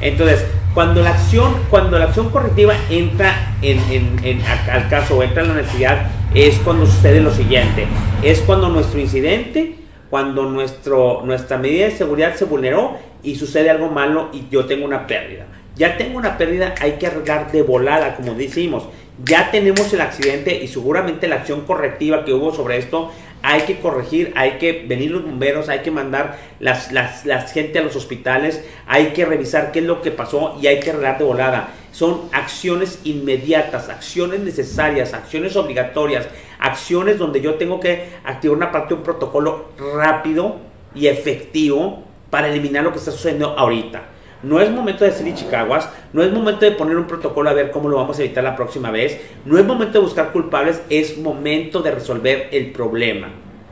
Entonces, 0.00 0.46
cuando 0.72 1.02
la 1.02 1.10
acción, 1.10 1.54
cuando 1.70 1.98
la 1.98 2.06
acción 2.06 2.30
correctiva 2.30 2.74
entra 2.90 3.54
en, 3.62 4.42
al 4.70 4.88
caso 4.88 5.22
entra 5.22 5.42
en 5.42 5.48
la 5.48 5.54
necesidad, 5.54 6.06
es 6.34 6.56
cuando 6.58 6.86
sucede 6.86 7.20
lo 7.20 7.32
siguiente. 7.32 7.86
Es 8.22 8.40
cuando 8.40 8.70
nuestro 8.70 8.98
incidente, 8.98 9.76
cuando 10.10 10.44
nuestro, 10.44 11.22
nuestra 11.24 11.58
medida 11.58 11.84
de 11.84 11.90
seguridad 11.92 12.34
se 12.34 12.46
vulneró 12.46 12.96
y 13.22 13.36
sucede 13.36 13.70
algo 13.70 13.88
malo 13.88 14.30
y 14.32 14.48
yo 14.50 14.64
tengo 14.64 14.84
una 14.84 15.06
pérdida. 15.06 15.46
Ya 15.76 15.96
tengo 15.96 16.18
una 16.18 16.38
pérdida, 16.38 16.74
hay 16.80 16.92
que 16.92 17.06
arreglar 17.06 17.50
de 17.52 17.62
volada, 17.62 18.16
como 18.16 18.34
decimos. 18.34 18.84
Ya 19.22 19.50
tenemos 19.50 19.92
el 19.92 20.00
accidente 20.00 20.62
y 20.62 20.66
seguramente 20.66 21.28
la 21.28 21.36
acción 21.36 21.62
correctiva 21.66 22.24
que 22.24 22.32
hubo 22.32 22.52
sobre 22.52 22.78
esto 22.78 23.12
hay 23.46 23.60
que 23.60 23.78
corregir, 23.78 24.32
hay 24.36 24.52
que 24.52 24.86
venir 24.88 25.10
los 25.10 25.22
bomberos, 25.22 25.68
hay 25.68 25.80
que 25.80 25.90
mandar 25.90 26.38
las, 26.60 26.92
las, 26.92 27.52
gente 27.52 27.78
a 27.78 27.82
los 27.82 27.94
hospitales, 27.94 28.64
hay 28.86 29.08
que 29.08 29.26
revisar 29.26 29.70
qué 29.70 29.80
es 29.80 29.84
lo 29.84 30.00
que 30.00 30.10
pasó 30.10 30.56
y 30.62 30.66
hay 30.66 30.80
que 30.80 30.88
arreglar 30.88 31.18
de 31.18 31.24
volada. 31.24 31.68
Son 31.92 32.22
acciones 32.32 33.00
inmediatas, 33.04 33.90
acciones 33.90 34.40
necesarias, 34.40 35.12
acciones 35.12 35.56
obligatorias, 35.56 36.26
acciones 36.58 37.18
donde 37.18 37.42
yo 37.42 37.56
tengo 37.56 37.80
que 37.80 38.14
activar 38.24 38.56
una 38.56 38.72
parte 38.72 38.94
de 38.94 39.00
un 39.00 39.02
protocolo 39.02 39.72
rápido 39.94 40.56
y 40.94 41.08
efectivo 41.08 42.02
para 42.30 42.48
eliminar 42.48 42.82
lo 42.82 42.92
que 42.92 42.98
está 42.98 43.10
sucediendo 43.10 43.58
ahorita. 43.58 44.13
No 44.44 44.60
es 44.60 44.70
momento 44.70 45.04
de 45.04 45.10
hacer 45.10 45.32
chicaguas, 45.34 45.88
no 46.12 46.22
es 46.22 46.30
momento 46.30 46.66
de 46.66 46.72
poner 46.72 46.98
un 46.98 47.06
protocolo 47.06 47.48
a 47.48 47.54
ver 47.54 47.70
cómo 47.70 47.88
lo 47.88 47.96
vamos 47.96 48.18
a 48.18 48.22
evitar 48.22 48.44
la 48.44 48.54
próxima 48.54 48.90
vez, 48.90 49.18
no 49.46 49.58
es 49.58 49.64
momento 49.64 49.94
de 49.94 50.04
buscar 50.04 50.32
culpables, 50.32 50.82
es 50.90 51.16
momento 51.16 51.80
de 51.80 51.90
resolver 51.90 52.48
el 52.52 52.70
problema. 52.70 53.28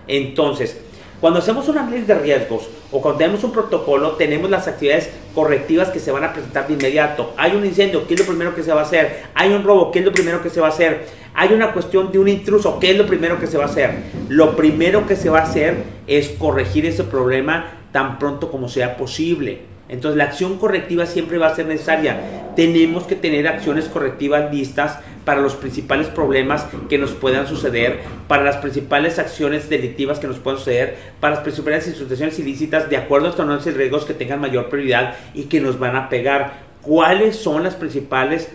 Entonces, 0.08 0.80
cuando 1.20 1.40
hacemos 1.40 1.68
un 1.68 1.76
análisis 1.76 2.06
de 2.06 2.14
riesgos 2.14 2.68
o 2.90 3.02
cuando 3.02 3.18
tenemos 3.18 3.44
un 3.44 3.52
protocolo, 3.52 4.12
tenemos 4.12 4.48
las 4.48 4.66
actividades 4.66 5.10
correctivas 5.34 5.90
que 5.90 6.00
se 6.00 6.10
van 6.10 6.24
a 6.24 6.32
presentar 6.32 6.66
de 6.66 6.72
inmediato. 6.72 7.34
Hay 7.36 7.54
un 7.54 7.66
incendio, 7.66 8.06
¿qué 8.06 8.14
es 8.14 8.20
lo 8.20 8.26
primero 8.26 8.54
que 8.54 8.62
se 8.62 8.72
va 8.72 8.80
a 8.80 8.84
hacer? 8.84 9.24
Hay 9.34 9.52
un 9.52 9.62
robo, 9.62 9.92
¿qué 9.92 9.98
es 9.98 10.04
lo 10.06 10.12
primero 10.12 10.42
que 10.42 10.48
se 10.48 10.62
va 10.62 10.68
a 10.68 10.70
hacer? 10.70 11.06
Hay 11.34 11.52
una 11.52 11.74
cuestión 11.74 12.10
de 12.10 12.18
un 12.18 12.28
intruso, 12.28 12.80
¿qué 12.80 12.92
es 12.92 12.96
lo 12.96 13.06
primero 13.06 13.38
que 13.38 13.46
se 13.46 13.58
va 13.58 13.64
a 13.64 13.66
hacer? 13.66 13.90
Lo 14.30 14.56
primero 14.56 15.06
que 15.06 15.16
se 15.16 15.28
va 15.28 15.40
a 15.40 15.42
hacer 15.42 15.84
es 16.06 16.30
corregir 16.30 16.86
ese 16.86 17.04
problema 17.04 17.66
tan 17.92 18.18
pronto 18.18 18.50
como 18.50 18.70
sea 18.70 18.96
posible. 18.96 19.71
Entonces 19.92 20.16
la 20.16 20.24
acción 20.24 20.56
correctiva 20.56 21.04
siempre 21.04 21.36
va 21.36 21.48
a 21.48 21.54
ser 21.54 21.66
necesaria. 21.66 22.18
Tenemos 22.56 23.04
que 23.04 23.14
tener 23.14 23.46
acciones 23.46 23.88
correctivas 23.88 24.52
listas 24.52 24.98
para 25.26 25.42
los 25.42 25.54
principales 25.54 26.08
problemas 26.08 26.66
que 26.88 26.96
nos 26.96 27.12
puedan 27.12 27.46
suceder, 27.46 28.00
para 28.26 28.42
las 28.42 28.56
principales 28.56 29.18
acciones 29.18 29.68
delictivas 29.68 30.18
que 30.18 30.26
nos 30.26 30.38
puedan 30.38 30.58
suceder, 30.58 30.96
para 31.20 31.34
las 31.34 31.42
principales 31.42 31.86
instituciones 31.86 32.38
ilícitas, 32.38 32.88
de 32.88 32.96
acuerdo 32.96 33.26
a 33.26 33.30
estos 33.30 33.44
análisis 33.44 33.74
riesgos 33.74 34.06
que 34.06 34.14
tengan 34.14 34.40
mayor 34.40 34.70
prioridad 34.70 35.14
y 35.34 35.44
que 35.44 35.60
nos 35.60 35.78
van 35.78 35.94
a 35.94 36.08
pegar. 36.08 36.54
¿Cuáles 36.80 37.36
son 37.36 37.62
las 37.62 37.74
principales 37.74 38.50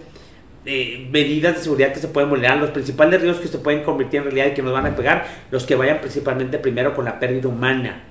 eh, 0.66 1.08
medidas 1.12 1.56
de 1.56 1.62
seguridad 1.62 1.94
que 1.94 2.00
se 2.00 2.08
pueden 2.08 2.32
vulnerar, 2.32 2.58
los 2.58 2.72
principales 2.72 3.22
riesgos 3.22 3.44
que 3.44 3.48
se 3.48 3.60
pueden 3.60 3.84
convertir 3.84 4.22
en 4.22 4.24
realidad 4.26 4.48
y 4.48 4.54
que 4.56 4.64
nos 4.64 4.74
van 4.74 4.88
a 4.88 4.96
pegar? 4.96 5.28
Los 5.52 5.68
que 5.68 5.76
vayan 5.76 6.00
principalmente 6.00 6.58
primero 6.58 6.96
con 6.96 7.06
la 7.06 7.20
pérdida 7.20 7.48
humana, 7.48 8.04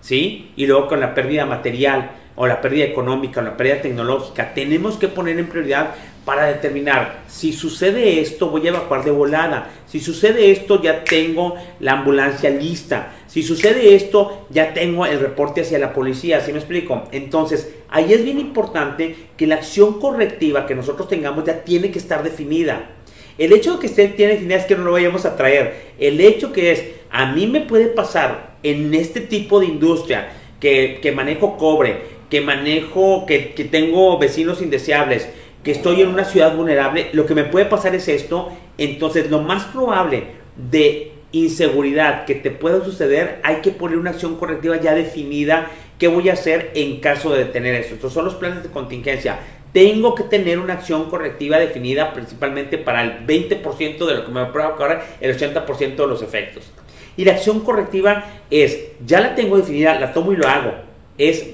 ¿sí? 0.00 0.50
Y 0.56 0.66
luego 0.66 0.88
con 0.88 0.98
la 0.98 1.14
pérdida 1.14 1.46
material 1.46 2.10
o 2.36 2.46
la 2.46 2.60
pérdida 2.60 2.84
económica 2.84 3.40
o 3.40 3.44
la 3.44 3.56
pérdida 3.56 3.82
tecnológica, 3.82 4.54
tenemos 4.54 4.96
que 4.96 5.08
poner 5.08 5.38
en 5.38 5.48
prioridad 5.48 5.94
para 6.24 6.46
determinar 6.46 7.22
si 7.28 7.52
sucede 7.52 8.20
esto, 8.20 8.48
voy 8.48 8.66
a 8.66 8.70
evacuar 8.70 9.04
de 9.04 9.10
volada. 9.10 9.70
Si 9.86 10.00
sucede 10.00 10.50
esto, 10.50 10.82
ya 10.82 11.04
tengo 11.04 11.54
la 11.80 11.92
ambulancia 11.92 12.48
lista. 12.48 13.12
Si 13.26 13.42
sucede 13.42 13.94
esto, 13.94 14.46
ya 14.50 14.72
tengo 14.72 15.04
el 15.04 15.20
reporte 15.20 15.60
hacia 15.60 15.78
la 15.78 15.92
policía. 15.92 16.40
¿Sí 16.40 16.50
me 16.50 16.58
explico? 16.58 17.04
Entonces, 17.12 17.74
ahí 17.90 18.12
es 18.12 18.24
bien 18.24 18.40
importante 18.40 19.14
que 19.36 19.46
la 19.46 19.56
acción 19.56 20.00
correctiva 20.00 20.66
que 20.66 20.74
nosotros 20.74 21.08
tengamos 21.08 21.44
ya 21.44 21.62
tiene 21.62 21.90
que 21.90 21.98
estar 21.98 22.22
definida. 22.22 22.90
El 23.36 23.52
hecho 23.52 23.74
de 23.74 23.80
que 23.80 23.86
esté 23.86 24.08
tiene 24.08 24.32
definida 24.32 24.56
es 24.56 24.64
que 24.64 24.76
no 24.76 24.84
lo 24.84 24.92
vayamos 24.92 25.26
a 25.26 25.36
traer. 25.36 25.92
El 25.98 26.20
hecho 26.20 26.52
que 26.52 26.72
es, 26.72 26.84
a 27.10 27.32
mí 27.32 27.46
me 27.46 27.60
puede 27.60 27.86
pasar 27.86 28.56
en 28.62 28.94
este 28.94 29.20
tipo 29.20 29.60
de 29.60 29.66
industria 29.66 30.32
que, 30.58 31.00
que 31.02 31.12
manejo 31.12 31.58
cobre, 31.58 32.15
que 32.30 32.40
manejo, 32.40 33.26
que, 33.26 33.38
tengo 33.70 34.18
vecinos 34.18 34.62
indeseables, 34.62 35.28
que 35.62 35.72
estoy 35.72 36.02
en 36.02 36.08
una 36.08 36.24
ciudad 36.24 36.54
vulnerable, 36.54 37.08
lo 37.12 37.26
que 37.26 37.34
me 37.34 37.44
puede 37.44 37.66
pasar 37.66 37.94
es 37.94 38.08
esto. 38.08 38.50
Entonces, 38.78 39.30
lo 39.30 39.40
más 39.40 39.64
probable 39.64 40.24
de 40.56 41.12
inseguridad 41.32 42.24
que 42.24 42.34
te 42.34 42.50
pueda 42.50 42.84
suceder, 42.84 43.40
hay 43.42 43.56
que 43.56 43.70
poner 43.70 43.98
una 43.98 44.10
acción 44.10 44.36
correctiva 44.36 44.80
ya 44.80 44.94
definida. 44.94 45.70
¿Qué 45.98 46.08
voy 46.08 46.28
a 46.28 46.34
hacer 46.34 46.72
en 46.74 47.00
caso 47.00 47.32
de 47.32 47.46
tener 47.46 47.74
esto? 47.74 47.94
Estos 47.94 48.12
son 48.12 48.24
los 48.24 48.34
planes 48.34 48.62
de 48.62 48.70
contingencia. 48.70 49.38
Tengo 49.72 50.14
que 50.14 50.24
tener 50.24 50.58
una 50.58 50.74
acción 50.74 51.10
correctiva 51.10 51.58
definida 51.58 52.12
principalmente 52.12 52.78
para 52.78 53.02
el 53.02 53.26
20% 53.26 54.06
de 54.06 54.14
lo 54.14 54.24
que 54.24 54.32
me 54.32 54.44
puede 54.46 54.66
ocurrir, 54.66 54.98
el 55.20 55.36
80% 55.36 55.96
de 55.96 56.06
los 56.06 56.22
efectos. 56.22 56.70
Y 57.16 57.24
la 57.24 57.32
acción 57.32 57.60
correctiva 57.60 58.24
es, 58.50 58.78
ya 59.04 59.20
la 59.20 59.34
tengo 59.34 59.56
definida, 59.56 59.98
la 59.98 60.12
tomo 60.12 60.32
y 60.32 60.36
lo 60.36 60.46
hago 60.46 60.85
es, 61.18 61.46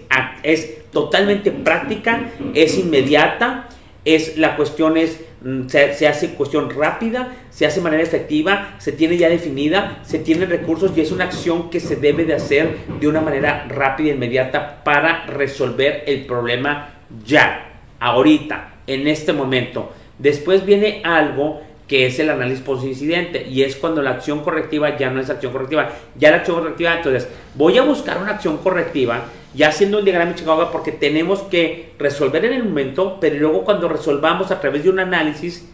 es 0.42 0.90
totalmente 0.90 1.50
práctica, 1.50 2.30
es 2.54 2.78
inmediata, 2.78 3.68
es 4.04 4.36
la 4.36 4.56
cuestión 4.56 4.96
es 4.96 5.20
mm, 5.42 5.68
se, 5.68 6.08
hace 6.08 6.34
cuestión 6.34 6.70
rápida, 6.70 7.34
se 7.50 7.66
hace 7.66 7.78
de 7.78 7.84
manera 7.84 8.02
efectiva, 8.02 8.74
se 8.78 8.92
tiene 8.92 9.16
ya 9.16 9.28
definida, 9.28 10.00
se 10.02 10.18
tienen 10.18 10.50
recursos 10.50 10.92
y 10.96 11.00
es 11.00 11.12
una 11.12 11.24
acción 11.24 11.70
que 11.70 11.80
se 11.80 11.96
debe 11.96 12.24
de 12.24 12.34
hacer 12.34 12.78
de 13.00 13.08
una 13.08 13.20
manera 13.20 13.66
rápida 13.68 14.10
e 14.10 14.14
inmediata 14.14 14.82
para 14.82 15.26
resolver 15.26 16.04
el 16.06 16.26
problema 16.26 16.94
ya, 17.24 17.80
ahorita, 18.00 18.74
en 18.86 19.06
este 19.06 19.32
momento. 19.32 19.92
Después 20.18 20.64
viene 20.66 21.00
algo 21.04 21.62
que 21.86 22.06
es 22.06 22.18
el 22.18 22.30
análisis 22.30 22.64
post-incidente 22.64 23.46
y 23.46 23.62
es 23.62 23.76
cuando 23.76 24.02
la 24.02 24.10
acción 24.10 24.42
correctiva 24.42 24.96
ya 24.96 25.10
no 25.10 25.20
es 25.20 25.30
acción 25.30 25.52
correctiva, 25.52 25.90
ya 26.16 26.30
la 26.30 26.38
acción 26.38 26.58
correctiva, 26.60 26.96
entonces 26.96 27.28
voy 27.54 27.76
a 27.76 27.82
buscar 27.82 28.18
una 28.18 28.32
acción 28.32 28.56
correctiva 28.58 29.24
ya 29.54 29.68
haciendo 29.68 29.98
el 29.98 30.04
diagrama 30.04 30.30
de 30.30 30.38
Chicago 30.38 30.68
porque 30.72 30.92
tenemos 30.92 31.42
que 31.42 31.92
resolver 31.98 32.44
en 32.44 32.54
el 32.54 32.64
momento, 32.64 33.18
pero 33.20 33.36
luego 33.36 33.64
cuando 33.64 33.88
resolvamos 33.88 34.50
a 34.50 34.60
través 34.60 34.84
de 34.84 34.90
un 34.90 34.98
análisis, 34.98 35.68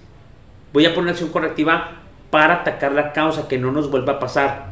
voy 0.73 0.87
a 0.87 0.95
poner 0.95 1.11
acción 1.11 1.31
correctiva 1.31 1.93
para 2.31 2.55
atacar 2.55 2.93
la 2.93 3.13
causa, 3.13 3.49
que 3.49 3.59
no 3.59 3.71
nos 3.71 3.91
vuelva 3.91 4.15
a 4.15 4.19
pasar. 4.19 4.67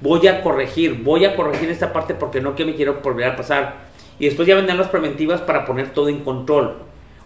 Voy 0.00 0.26
a 0.26 0.42
corregir, 0.42 1.02
voy 1.02 1.24
a 1.24 1.36
corregir 1.36 1.70
esta 1.70 1.92
parte 1.92 2.14
porque 2.14 2.40
no 2.40 2.54
que 2.54 2.64
me 2.64 2.74
quiero 2.74 3.00
volver 3.02 3.28
a 3.30 3.36
pasar. 3.36 3.88
Y 4.18 4.26
después 4.26 4.46
ya 4.46 4.56
vendrán 4.56 4.78
las 4.78 4.88
preventivas 4.88 5.40
para 5.40 5.64
poner 5.64 5.90
todo 5.90 6.08
en 6.08 6.20
control. 6.20 6.78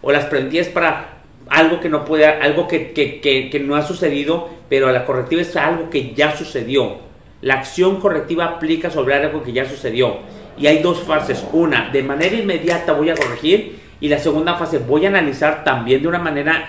O 0.02 0.12
las 0.12 0.26
preventivas 0.26 0.68
para 0.68 1.22
algo 1.48 1.80
que 1.80 1.88
no 1.88 2.04
puede, 2.04 2.26
algo 2.26 2.68
que, 2.68 2.92
que, 2.92 3.20
que 3.50 3.60
no 3.60 3.76
ha 3.76 3.82
sucedido, 3.82 4.50
pero 4.68 4.92
la 4.92 5.04
correctiva 5.04 5.40
es 5.42 5.56
algo 5.56 5.88
que 5.88 6.12
ya 6.14 6.36
sucedió. 6.36 6.98
La 7.40 7.54
acción 7.54 8.00
correctiva 8.00 8.44
aplica 8.44 8.90
sobre 8.90 9.14
algo 9.14 9.42
que 9.42 9.52
ya 9.52 9.64
sucedió 9.64 10.18
y 10.56 10.66
hay 10.66 10.78
dos 10.78 11.00
fases. 11.00 11.44
Una, 11.52 11.90
de 11.90 12.02
manera 12.02 12.34
inmediata 12.34 12.92
voy 12.92 13.10
a 13.10 13.14
corregir 13.14 13.78
y 14.00 14.08
la 14.08 14.18
segunda 14.18 14.54
fase 14.54 14.78
voy 14.78 15.06
a 15.06 15.08
analizar 15.08 15.64
también 15.64 16.02
de 16.02 16.08
una 16.08 16.18
manera 16.18 16.68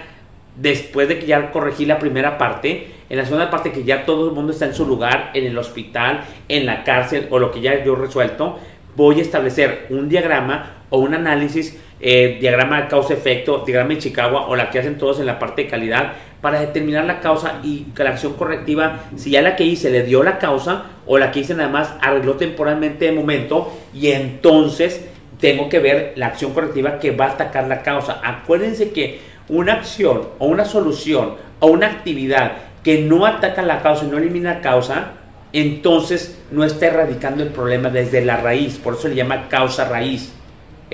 después 0.56 1.08
de 1.08 1.20
que 1.20 1.26
ya 1.26 1.52
corregí 1.52 1.86
la 1.86 2.00
primera 2.00 2.38
parte, 2.38 2.88
en 3.10 3.18
la 3.18 3.26
segunda 3.26 3.50
parte 3.50 3.72
que 3.72 3.84
ya 3.84 4.06
todo 4.06 4.30
el 4.30 4.36
mundo 4.36 4.54
está 4.54 4.66
en 4.66 4.76
su 4.76 4.86
lugar, 4.86 5.32
en 5.34 5.46
el 5.46 5.58
hospital, 5.58 6.24
en 6.48 6.66
la 6.66 6.84
cárcel 6.84 7.28
o 7.32 7.40
lo 7.40 7.52
que 7.52 7.62
ya 7.62 7.84
yo 7.84 7.96
resuelto, 7.96 8.60
voy 8.96 9.20
a 9.20 9.22
establecer 9.22 9.88
un 9.90 10.08
diagrama 10.10 10.83
o 10.94 11.00
un 11.00 11.16
análisis, 11.16 11.76
eh, 12.00 12.38
diagrama 12.40 12.88
causa-efecto, 12.88 13.64
diagrama 13.66 13.96
de 13.96 13.98
Chicago 13.98 14.46
o 14.48 14.56
la 14.56 14.70
que 14.70 14.78
hacen 14.78 15.00
todos 15.00 15.20
en 15.20 15.26
la 15.26 15.40
parte 15.40 15.64
de 15.64 15.68
calidad 15.68 16.14
para 16.40 16.60
determinar 16.60 17.06
la 17.06 17.20
causa 17.20 17.62
y 17.64 17.86
que 17.96 18.04
la 18.04 18.12
acción 18.12 18.34
correctiva, 18.34 19.00
si 19.16 19.32
ya 19.32 19.42
la 19.42 19.56
que 19.56 19.64
hice 19.64 19.90
le 19.90 20.04
dio 20.04 20.22
la 20.22 20.38
causa 20.38 20.84
o 21.08 21.18
la 21.18 21.32
que 21.32 21.40
hice 21.40 21.56
nada 21.56 21.70
más 21.70 21.96
arregló 22.00 22.36
temporalmente 22.36 23.06
de 23.06 23.12
momento 23.12 23.74
y 23.92 24.12
entonces 24.12 25.04
tengo 25.40 25.68
que 25.68 25.80
ver 25.80 26.14
la 26.16 26.28
acción 26.28 26.54
correctiva 26.54 27.00
que 27.00 27.10
va 27.10 27.26
a 27.26 27.32
atacar 27.32 27.68
la 27.68 27.82
causa. 27.82 28.22
Acuérdense 28.24 28.92
que 28.92 29.20
una 29.50 29.74
acción 29.74 30.28
o 30.38 30.46
una 30.46 30.66
solución 30.66 31.38
o 31.60 31.68
una 31.68 31.88
actividad 31.88 32.52
que 32.84 33.02
no 33.02 33.26
ataca 33.26 33.64
la 33.64 33.82
causa 33.82 34.06
y 34.06 34.10
no 34.10 34.20
elimina 34.20 34.54
la 34.54 34.62
causa, 34.62 35.14
entonces 35.54 36.40
no 36.52 36.64
está 36.64 36.86
erradicando 36.86 37.42
el 37.42 37.50
problema 37.50 37.90
desde 37.90 38.24
la 38.24 38.38
raíz. 38.38 38.78
Por 38.78 38.94
eso 38.94 39.08
le 39.08 39.16
llama 39.16 39.50
causa 39.50 39.90
raíz. 39.90 40.34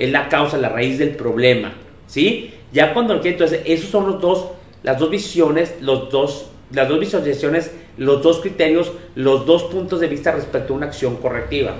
Es 0.00 0.10
la 0.10 0.28
causa, 0.28 0.58
la 0.58 0.70
raíz 0.70 0.98
del 0.98 1.10
problema. 1.10 1.74
¿Sí? 2.08 2.54
Ya 2.72 2.92
cuando 2.92 3.20
entonces 3.22 3.60
esos 3.64 3.90
son 3.90 4.06
los 4.10 4.20
dos 4.20 4.46
las 4.82 4.98
dos 4.98 5.10
visiones, 5.10 5.74
los 5.80 6.10
dos, 6.10 6.46
las 6.72 6.88
dos 6.88 7.00
visualizaciones, 7.00 7.70
los 7.96 8.22
dos 8.22 8.40
criterios, 8.40 8.92
los 9.14 9.46
dos 9.46 9.64
puntos 9.64 10.00
de 10.00 10.08
vista 10.08 10.32
respecto 10.32 10.72
a 10.72 10.76
una 10.76 10.86
acción 10.86 11.16
correctiva. 11.16 11.74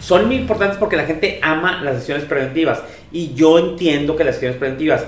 Son 0.00 0.26
muy 0.26 0.36
importantes 0.36 0.76
porque 0.76 0.96
la 0.96 1.06
gente 1.06 1.38
ama 1.42 1.82
las 1.82 1.96
acciones 1.96 2.24
preventivas 2.24 2.82
y 3.10 3.32
yo 3.34 3.58
entiendo 3.58 4.16
que 4.16 4.24
las 4.24 4.34
acciones 4.34 4.58
preventivas, 4.58 5.06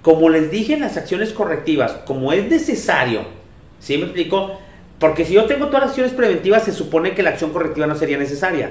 como 0.00 0.30
les 0.30 0.50
dije 0.50 0.74
en 0.74 0.80
las 0.80 0.96
acciones 0.96 1.32
correctivas, 1.32 1.92
como 2.06 2.32
es 2.32 2.48
necesario, 2.48 3.22
¿sí 3.78 3.98
me 3.98 4.04
explico? 4.04 4.58
Porque 4.98 5.24
si 5.24 5.34
yo 5.34 5.44
tengo 5.44 5.66
todas 5.66 5.82
las 5.82 5.90
acciones 5.90 6.14
preventivas, 6.14 6.64
se 6.64 6.72
supone 6.72 7.14
que 7.14 7.22
la 7.22 7.30
acción 7.30 7.50
correctiva 7.50 7.86
no 7.86 7.94
sería 7.94 8.16
necesaria. 8.16 8.70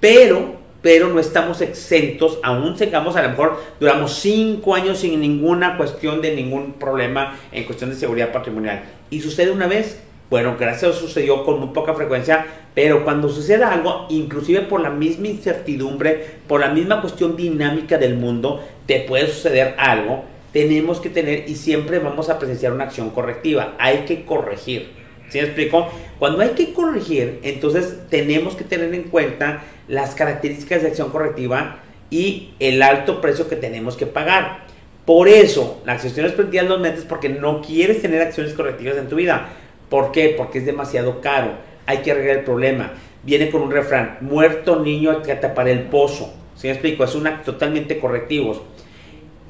Pero 0.00 0.56
pero 0.82 1.08
no 1.08 1.20
estamos 1.20 1.60
exentos, 1.60 2.38
aún 2.42 2.76
sigamos, 2.76 3.16
a 3.16 3.22
lo 3.22 3.30
mejor 3.30 3.60
duramos 3.78 4.14
cinco 4.14 4.74
años 4.74 4.98
sin 4.98 5.20
ninguna 5.20 5.76
cuestión 5.76 6.20
de 6.20 6.34
ningún 6.34 6.74
problema 6.74 7.38
en 7.52 7.64
cuestión 7.64 7.90
de 7.90 7.96
seguridad 7.96 8.32
patrimonial. 8.32 8.82
Y 9.08 9.20
sucede 9.20 9.52
una 9.52 9.68
vez, 9.68 10.02
bueno, 10.28 10.56
gracias 10.58 10.82
a 10.82 10.86
Dios 10.86 10.98
sucedió 10.98 11.44
con 11.44 11.60
muy 11.60 11.68
poca 11.68 11.94
frecuencia, 11.94 12.46
pero 12.74 13.04
cuando 13.04 13.28
sucede 13.28 13.62
algo, 13.64 14.06
inclusive 14.10 14.62
por 14.62 14.80
la 14.80 14.90
misma 14.90 15.28
incertidumbre, 15.28 16.38
por 16.48 16.60
la 16.60 16.70
misma 16.70 17.00
cuestión 17.00 17.36
dinámica 17.36 17.96
del 17.96 18.16
mundo, 18.16 18.64
te 18.86 19.00
puede 19.00 19.28
suceder 19.28 19.74
algo, 19.78 20.24
tenemos 20.52 21.00
que 21.00 21.10
tener 21.10 21.48
y 21.48 21.54
siempre 21.54 22.00
vamos 22.00 22.28
a 22.28 22.38
presenciar 22.38 22.72
una 22.72 22.84
acción 22.84 23.10
correctiva, 23.10 23.74
hay 23.78 23.98
que 23.98 24.24
corregir. 24.24 25.00
¿Sí 25.28 25.38
me 25.38 25.44
explico? 25.44 25.88
Cuando 26.18 26.42
hay 26.42 26.50
que 26.50 26.74
corregir, 26.74 27.40
entonces 27.42 28.00
tenemos 28.10 28.54
que 28.54 28.64
tener 28.64 28.94
en 28.94 29.04
cuenta 29.04 29.62
las 29.92 30.14
características 30.14 30.80
de 30.80 30.88
acción 30.88 31.10
correctiva 31.10 31.80
y 32.08 32.54
el 32.60 32.82
alto 32.82 33.20
precio 33.20 33.46
que 33.46 33.56
tenemos 33.56 33.94
que 33.94 34.06
pagar. 34.06 34.64
Por 35.04 35.28
eso, 35.28 35.82
la 35.84 35.92
acción 35.92 36.14
preventivas 36.14 36.66
los 36.66 36.80
metes 36.80 37.04
porque 37.04 37.28
no 37.28 37.60
quieres 37.60 38.00
tener 38.00 38.22
acciones 38.22 38.54
correctivas 38.54 38.96
en 38.96 39.10
tu 39.10 39.16
vida. 39.16 39.50
¿Por 39.90 40.10
qué? 40.10 40.34
Porque 40.34 40.60
es 40.60 40.64
demasiado 40.64 41.20
caro. 41.20 41.58
Hay 41.84 41.98
que 41.98 42.12
arreglar 42.12 42.38
el 42.38 42.44
problema. 42.44 42.94
Viene 43.22 43.50
con 43.50 43.60
un 43.60 43.70
refrán, 43.70 44.16
muerto 44.22 44.80
niño 44.80 45.20
que 45.20 45.34
tapar 45.34 45.68
el 45.68 45.82
pozo. 45.82 46.32
¿Sí 46.56 46.68
me 46.68 46.72
explico? 46.72 47.04
Es 47.04 47.14
una 47.14 47.42
totalmente 47.42 47.98
correctivos. 47.98 48.62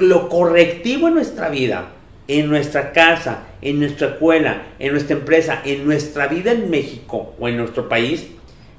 Lo 0.01 0.29
correctivo 0.29 1.07
en 1.07 1.15
nuestra 1.15 1.51
vida 1.51 1.87
en 2.29 2.49
nuestra 2.49 2.93
casa, 2.93 3.49
en 3.61 3.81
nuestra 3.81 4.09
escuela, 4.09 4.63
en 4.79 4.93
nuestra 4.93 5.17
empresa, 5.17 5.61
en 5.65 5.85
nuestra 5.85 6.29
vida 6.29 6.53
en 6.53 6.71
México 6.71 7.35
o 7.39 7.49
en 7.49 7.57
nuestro 7.57 7.89
país, 7.89 8.29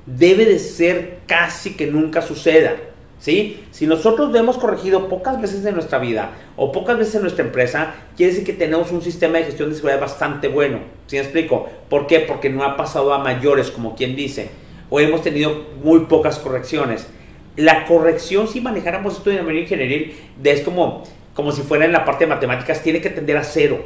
debe 0.05 0.45
de 0.45 0.59
ser 0.59 1.19
casi 1.27 1.75
que 1.75 1.87
nunca 1.87 2.21
suceda. 2.21 2.75
¿Sí? 3.19 3.63
Si 3.71 3.87
nosotros 3.87 4.35
hemos 4.35 4.57
corregido 4.57 5.07
pocas 5.07 5.41
veces 5.41 5.65
en 5.65 5.75
nuestra 5.75 5.97
vida 5.97 6.31
o 6.57 6.73
pocas 6.73 6.97
veces 6.97 7.15
en 7.15 7.21
nuestra 7.21 7.45
empresa, 7.45 7.95
quiere 8.17 8.33
decir 8.33 8.45
que 8.45 8.51
tenemos 8.51 8.91
un 8.91 9.01
sistema 9.01 9.37
de 9.37 9.45
gestión 9.45 9.69
de 9.69 9.75
seguridad 9.75 10.01
bastante 10.01 10.49
bueno. 10.49 10.79
¿Sí 11.07 11.15
me 11.15 11.21
explico? 11.21 11.69
¿Por 11.89 12.05
qué? 12.05 12.19
Porque 12.19 12.49
no 12.49 12.63
ha 12.65 12.75
pasado 12.75 13.13
a 13.13 13.19
mayores, 13.19 13.71
como 13.71 13.95
quien 13.95 14.17
dice, 14.17 14.49
o 14.89 14.99
hemos 14.99 15.21
tenido 15.21 15.67
muy 15.81 16.01
pocas 16.01 16.37
correcciones. 16.37 17.07
La 17.55 17.85
corrección, 17.85 18.49
si 18.49 18.59
manejáramos 18.59 19.17
esto 19.17 19.29
de 19.29 19.41
manera 19.41 19.61
ingenieril, 19.61 20.15
es 20.43 20.61
como 20.61 21.03
como 21.33 21.51
si 21.51 21.63
fuera 21.63 21.85
en 21.85 21.91
la 21.91 22.05
parte 22.05 22.25
de 22.25 22.29
matemáticas, 22.29 22.83
tiene 22.83 23.01
que 23.01 23.09
tender 23.09 23.37
a 23.37 23.43
cero. 23.43 23.83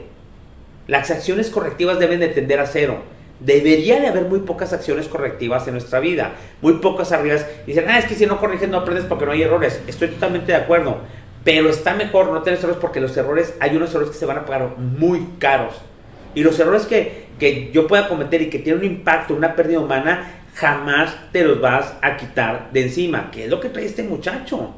Las 0.88 1.12
acciones 1.12 1.50
correctivas 1.50 2.00
deben 2.00 2.20
de 2.20 2.28
tender 2.28 2.60
a 2.60 2.66
cero. 2.66 3.04
Debería 3.40 4.00
de 4.00 4.08
haber 4.08 4.26
muy 4.26 4.40
pocas 4.40 4.74
acciones 4.74 5.08
correctivas 5.08 5.68
en 5.68 5.74
nuestra 5.74 6.00
vida, 6.00 6.34
muy 6.62 6.74
pocas 6.74 7.12
arriba. 7.12 7.38
Dicen, 7.68 7.86
ah, 7.88 8.00
es 8.00 8.06
que 8.06 8.16
si 8.16 8.26
no 8.26 8.40
corriges 8.40 8.70
no 8.70 8.78
aprendes 8.78 9.06
porque 9.06 9.26
no 9.26 9.32
hay 9.32 9.44
errores. 9.44 9.80
Estoy 9.88 10.08
totalmente 10.08 10.52
de 10.52 10.58
acuerdo, 10.58 11.02
pero 11.44 11.70
está 11.70 11.94
mejor 11.94 12.32
no 12.32 12.42
tener 12.42 12.60
errores 12.60 12.78
porque 12.82 13.00
los 13.00 13.16
errores, 13.16 13.54
hay 13.60 13.76
unos 13.76 13.92
errores 13.92 14.10
que 14.10 14.18
se 14.18 14.26
van 14.26 14.38
a 14.38 14.46
pagar 14.46 14.78
muy 14.78 15.28
caros. 15.38 15.76
Y 16.34 16.44
los 16.44 16.60
errores 16.60 16.86
que, 16.86 17.28
que 17.40 17.72
yo 17.72 17.88
pueda 17.88 18.08
cometer 18.08 18.42
y 18.42 18.50
que 18.50 18.60
tienen 18.60 18.80
un 18.80 18.86
impacto, 18.86 19.36
una 19.36 19.56
pérdida 19.56 19.80
humana, 19.80 20.44
jamás 20.56 21.16
te 21.32 21.44
los 21.44 21.62
vas 21.62 21.94
a 22.02 22.18
quitar 22.18 22.70
de 22.74 22.84
encima, 22.84 23.30
que 23.30 23.46
es 23.46 23.50
lo 23.50 23.60
que 23.60 23.70
trae 23.70 23.86
este 23.86 24.04
muchacho. 24.04 24.74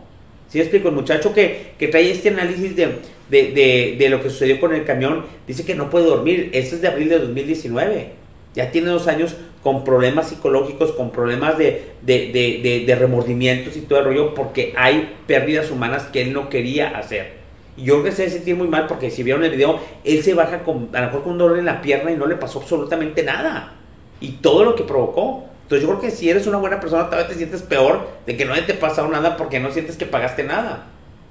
¿Sí 0.49 0.60
explico? 0.60 0.89
El 0.89 0.95
muchacho 0.95 1.34
que, 1.34 1.74
que 1.78 1.88
trae 1.88 2.12
este 2.12 2.30
análisis 2.30 2.76
de, 2.76 2.99
de, 3.30 3.95
de, 3.97 4.10
lo 4.10 4.22
que 4.22 4.30
sucedió 4.30 4.60
con 4.60 4.74
el 4.74 4.84
camión 4.84 5.26
dice 5.47 5.64
que 5.64 5.76
no 5.76 5.89
puede 5.89 6.05
dormir. 6.05 6.49
Este 6.53 6.76
es 6.76 6.82
de 6.82 6.88
abril 6.88 7.07
de 7.07 7.20
2019. 7.20 8.18
Ya 8.60 8.72
tiene 8.72 8.89
dos 8.89 9.07
años 9.07 9.38
con 9.64 9.86
problemas 9.86 10.28
psicológicos, 10.28 10.91
con 10.91 11.12
problemas 11.12 11.57
de, 11.57 11.93
de, 12.01 12.97
remordimientos 12.99 13.78
y 13.78 13.80
todo 13.80 13.99
el 13.99 14.05
rollo, 14.05 14.34
porque 14.34 14.74
hay 14.76 15.16
pérdidas 15.28 15.72
humanas 15.72 16.07
que 16.12 16.24
él 16.24 16.34
no 16.34 16.49
quería 16.49 16.89
hacer. 16.97 17.36
Y 17.78 17.86
yo 17.86 17.93
creo 17.93 18.03
que 18.03 18.12
se 18.12 18.24
debe 18.24 18.34
sentir 18.34 18.57
muy 18.57 18.68
mal 18.68 18.86
porque 18.86 19.12
si 19.12 19.24
vieron 19.24 19.45
el 19.45 19.51
video, 19.51 19.80
él 20.03 20.22
se 20.24 20.34
baja 20.34 20.66
con, 20.66 20.89
a 20.91 20.99
lo 20.99 21.05
mejor 21.05 21.24
con 21.24 21.32
un 21.32 21.38
dolor 21.38 21.57
en 21.57 21.64
la 21.64 21.80
pierna 21.80 22.12
y 22.12 22.18
no 22.18 22.28
le 22.28 22.36
pasó 22.36 22.60
absolutamente 22.60 23.24
nada. 23.24 23.76
Y 24.20 24.32
todo 24.41 24.66
lo 24.66 24.76
que 24.76 24.84
provocó. 24.84 25.45
Entonces 25.62 25.88
yo 25.88 25.95
creo 25.95 26.01
que 26.01 26.12
si 26.12 26.30
eres 26.30 26.45
una 26.45 26.57
buena 26.57 26.82
persona, 26.82 27.10
tal 27.10 27.20
vez 27.20 27.30
te 27.30 27.36
sientes 27.36 27.62
peor 27.62 28.10
de 28.26 28.36
que 28.36 28.43
no 28.43 28.55
te 28.66 28.74
pasado 28.74 29.07
nada 29.07 29.38
porque 29.38 29.62
no 29.62 29.72
sientes 29.72 29.95
que 29.95 30.05
pagaste 30.05 30.43
nada. 30.43 30.88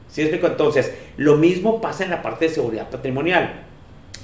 ¿Sí 0.09 0.22
explico? 0.22 0.47
Entonces, 0.47 0.95
lo 1.18 1.37
mismo 1.37 1.83
pasa 1.83 2.05
en 2.05 2.11
la 2.11 2.22
parte 2.22 2.47
de 2.47 2.55
seguridad 2.55 2.89
patrimonial. 2.89 3.64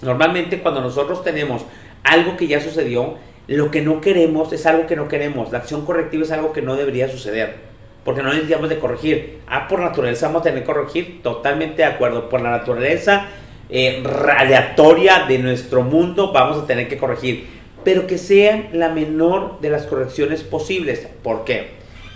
Normalmente 0.01 0.61
cuando 0.61 0.81
nosotros 0.81 1.23
tenemos 1.23 1.67
algo 2.05 2.37
que 2.37 2.47
ya 2.47 2.61
sucedió, 2.61 3.17
lo 3.47 3.71
que 3.71 3.83
no 3.83 4.01
queremos 4.01 4.53
es 4.53 4.65
algo 4.67 4.87
que 4.87 4.97
no 4.97 5.09
queremos. 5.09 5.51
La 5.51 5.59
acción 5.59 5.85
correctiva 5.85 6.25
es 6.25 6.31
algo 6.31 6.53
que 6.53 6.63
no 6.63 6.77
debería 6.77 7.09
suceder. 7.09 7.57
Porque 8.05 8.23
no 8.23 8.29
necesitamos 8.29 8.69
de 8.69 8.79
corregir. 8.79 9.41
Ah, 9.47 9.67
por 9.67 9.81
naturaleza 9.81 10.27
vamos 10.27 10.41
a 10.41 10.45
tener 10.45 10.61
que 10.61 10.67
corregir. 10.67 11.23
Totalmente 11.23 11.83
de 11.83 11.85
acuerdo. 11.85 12.29
Por 12.29 12.41
la 12.41 12.51
naturaleza 12.51 13.29
eh, 13.69 14.03
radiatoria 14.05 15.25
de 15.27 15.39
nuestro 15.39 15.83
mundo 15.83 16.33
vamos 16.33 16.63
a 16.63 16.67
tener 16.67 16.89
que 16.89 16.99
corregir 16.99 17.55
pero 17.85 18.07
que 18.07 18.19
sean 18.19 18.69
la 18.73 18.89
menor 18.89 19.61
de 19.61 19.71
las 19.71 19.85
correcciones 19.85 20.43
posibles. 20.43 21.07
¿Por 21.23 21.45
qué? 21.45 21.69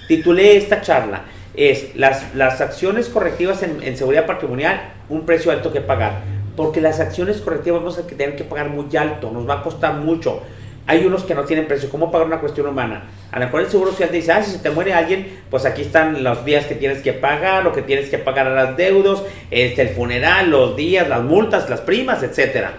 Titulé 0.09 0.57
esta 0.57 0.81
charla, 0.81 1.25
es 1.55 1.95
las, 1.95 2.35
las 2.35 2.61
acciones 2.61 3.09
correctivas 3.09 3.63
en, 3.63 3.97
seguridad 3.97 4.27
patrimonial, 4.27 4.95
un 5.11 5.27
precio 5.27 5.53
alto 5.53 5.73
que 5.73 5.83
pagar. 5.83 6.23
Porque 6.59 6.81
las 6.81 6.99
acciones 6.99 7.39
correctivas 7.39 7.81
vamos 7.81 7.99
a 7.99 8.07
tener 8.07 8.35
que 8.35 8.43
pagar 8.43 8.69
muy 8.69 8.95
alto, 8.97 9.31
nos 9.31 9.49
va 9.49 9.61
a 9.61 9.63
costar 9.63 9.95
mucho. 9.95 10.43
Hay 10.87 11.07
unos 11.07 11.23
que 11.23 11.35
no 11.35 11.45
tienen 11.45 11.69
precio. 11.69 11.89
¿Cómo 11.89 12.11
pagar 12.11 12.27
una 12.27 12.41
cuestión 12.41 12.67
humana? 12.67 13.05
A 13.31 13.39
lo 13.39 13.47
mejor 13.47 13.61
el 13.61 13.69
seguro 13.69 13.93
social 13.93 14.11
te 14.11 14.17
dice, 14.17 14.33
ah, 14.33 14.43
si 14.43 14.51
se 14.51 14.59
te 14.59 14.71
muere 14.71 14.93
alguien, 14.93 15.41
pues 15.51 15.65
aquí 15.65 15.83
están 15.83 16.25
los 16.25 16.45
días 16.45 16.67
que 16.67 16.75
tienes 16.75 17.01
que 17.03 17.13
pagar, 17.13 17.63
lo 17.63 17.73
que 17.73 17.83
tienes 17.83 18.11
que 18.11 18.19
pagar 18.19 18.49
a 18.49 18.51
las 18.51 18.77
deudos, 18.77 19.23
este, 19.51 19.83
el 19.83 19.89
funeral, 19.91 20.51
los 20.51 20.77
días, 20.77 21.09
las 21.09 21.23
multas, 21.23 21.71
las 21.71 21.81
primas, 21.81 22.23
etcétera. 22.23 22.73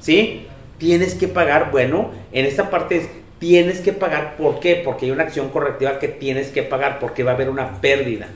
¿Sí? 0.00 0.48
tienes 0.82 1.14
que 1.14 1.28
pagar, 1.28 1.70
bueno, 1.70 2.10
en 2.32 2.44
esta 2.44 2.68
parte 2.68 2.96
es, 2.96 3.08
tienes 3.38 3.78
que 3.78 3.92
pagar, 3.92 4.36
¿por 4.36 4.58
qué? 4.58 4.82
Porque 4.84 5.06
hay 5.06 5.12
una 5.12 5.22
acción 5.22 5.50
correctiva 5.50 6.00
que 6.00 6.08
tienes 6.08 6.48
que 6.48 6.64
pagar, 6.64 6.98
porque 6.98 7.22
va 7.22 7.30
a 7.30 7.34
haber 7.34 7.48
una 7.48 7.80
pérdida. 7.80 8.26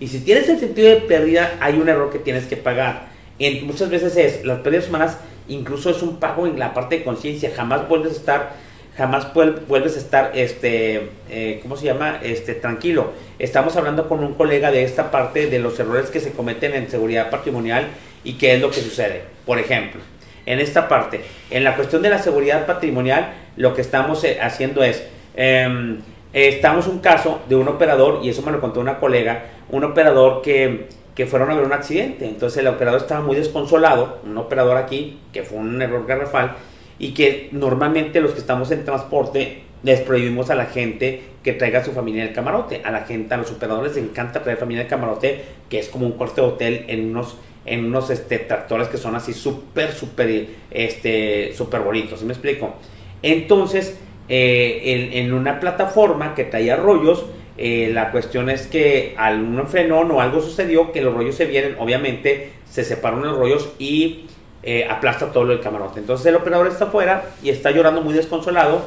Y 0.00 0.08
si 0.08 0.18
tienes 0.18 0.48
el 0.48 0.58
sentido 0.58 0.88
de 0.88 0.96
pérdida, 0.96 1.52
hay 1.60 1.78
un 1.78 1.88
error 1.88 2.10
que 2.10 2.18
tienes 2.18 2.46
que 2.46 2.56
pagar. 2.56 3.06
En, 3.38 3.66
muchas 3.66 3.90
veces 3.90 4.16
es, 4.16 4.44
las 4.44 4.60
pérdidas 4.60 4.88
humanas 4.88 5.18
incluso 5.48 5.90
es 5.90 6.02
un 6.02 6.16
pago 6.16 6.46
en 6.46 6.58
la 6.58 6.74
parte 6.74 6.98
de 6.98 7.04
conciencia, 7.04 7.52
jamás 7.54 7.88
vuelves 7.88 8.14
a 8.14 8.16
estar, 8.16 8.52
jamás 8.96 9.32
vuelves 9.34 9.96
a 9.96 9.98
estar, 9.98 10.32
este, 10.34 11.10
eh, 11.28 11.60
¿cómo 11.62 11.76
se 11.76 11.84
llama? 11.84 12.18
Este, 12.22 12.54
tranquilo. 12.54 13.12
Estamos 13.38 13.76
hablando 13.76 14.08
con 14.08 14.24
un 14.24 14.34
colega 14.34 14.70
de 14.70 14.82
esta 14.82 15.10
parte 15.10 15.46
de 15.48 15.58
los 15.58 15.78
errores 15.78 16.10
que 16.10 16.20
se 16.20 16.32
cometen 16.32 16.74
en 16.74 16.90
seguridad 16.90 17.30
patrimonial 17.30 17.88
y 18.24 18.34
qué 18.34 18.54
es 18.54 18.60
lo 18.60 18.70
que 18.70 18.80
sucede. 18.80 19.22
Por 19.44 19.58
ejemplo, 19.58 20.00
en 20.46 20.60
esta 20.60 20.88
parte. 20.88 21.20
En 21.50 21.64
la 21.64 21.76
cuestión 21.76 22.02
de 22.02 22.10
la 22.10 22.20
seguridad 22.20 22.66
patrimonial, 22.66 23.34
lo 23.56 23.74
que 23.74 23.82
estamos 23.82 24.24
eh, 24.24 24.38
haciendo 24.40 24.82
es, 24.82 25.04
eh, 25.34 25.98
estamos 26.32 26.86
un 26.86 27.00
caso 27.00 27.40
de 27.48 27.56
un 27.56 27.68
operador, 27.68 28.20
y 28.22 28.30
eso 28.30 28.42
me 28.42 28.52
lo 28.52 28.60
contó 28.60 28.80
una 28.80 28.98
colega, 28.98 29.44
un 29.68 29.84
operador 29.84 30.42
que, 30.42 30.88
que 31.16 31.26
fueron 31.26 31.50
a 31.50 31.56
ver 31.56 31.64
un 31.64 31.72
accidente. 31.72 32.26
Entonces 32.26 32.58
el 32.58 32.68
operador 32.68 33.00
estaba 33.00 33.22
muy 33.22 33.34
desconsolado, 33.34 34.20
un 34.24 34.38
operador 34.38 34.76
aquí, 34.76 35.18
que 35.32 35.42
fue 35.42 35.58
un 35.58 35.82
error 35.82 36.06
garrafal, 36.06 36.56
y 36.98 37.12
que 37.14 37.48
normalmente 37.50 38.20
los 38.20 38.32
que 38.32 38.38
estamos 38.38 38.70
en 38.70 38.84
transporte 38.84 39.62
les 39.82 40.00
prohibimos 40.00 40.50
a 40.50 40.54
la 40.54 40.66
gente 40.66 41.22
que 41.42 41.52
traiga 41.52 41.80
a 41.80 41.84
su 41.84 41.92
familia 41.92 42.22
en 42.22 42.28
el 42.28 42.34
camarote. 42.34 42.82
A 42.84 42.90
la 42.90 43.00
gente, 43.00 43.34
a 43.34 43.38
los 43.38 43.50
operadores 43.50 43.96
les 43.96 44.04
encanta 44.04 44.42
traer 44.42 44.58
familia 44.58 44.82
en 44.82 44.86
el 44.86 44.90
camarote, 44.90 45.42
que 45.68 45.78
es 45.78 45.88
como 45.88 46.06
un 46.06 46.12
corte 46.12 46.40
de 46.40 46.46
hotel 46.46 46.84
en 46.88 47.10
unos 47.10 47.36
en 47.66 47.84
unos 47.84 48.10
este, 48.10 48.38
tractores 48.38 48.86
que 48.88 48.96
son 48.96 49.16
así 49.16 49.34
súper, 49.34 49.92
súper, 49.92 50.46
este, 50.70 51.52
súper 51.52 51.80
bonitos, 51.80 52.20
¿sí 52.20 52.24
me 52.24 52.32
explico? 52.32 52.76
Entonces, 53.22 53.98
eh, 54.28 55.10
en, 55.14 55.32
una 55.32 55.60
plataforma 55.60 56.34
que 56.34 56.44
traía 56.44 56.76
rollos, 56.76 57.26
eh, 57.58 57.90
la 57.92 58.10
cuestión 58.10 58.50
es 58.50 58.66
que 58.66 59.14
algún 59.16 59.66
frenón 59.66 60.10
o 60.10 60.20
algo 60.20 60.40
sucedió, 60.40 60.92
que 60.92 61.00
los 61.00 61.14
rollos 61.14 61.34
se 61.34 61.46
vienen, 61.46 61.76
obviamente 61.78 62.52
se 62.70 62.84
separan 62.84 63.22
los 63.22 63.36
rollos 63.36 63.72
y 63.78 64.26
eh, 64.62 64.86
aplasta 64.88 65.32
todo 65.32 65.50
el 65.52 65.60
camarote. 65.60 66.00
Entonces 66.00 66.26
el 66.26 66.36
operador 66.36 66.66
está 66.66 66.84
afuera 66.86 67.24
y 67.42 67.50
está 67.50 67.70
llorando 67.70 68.02
muy 68.02 68.14
desconsolado 68.14 68.84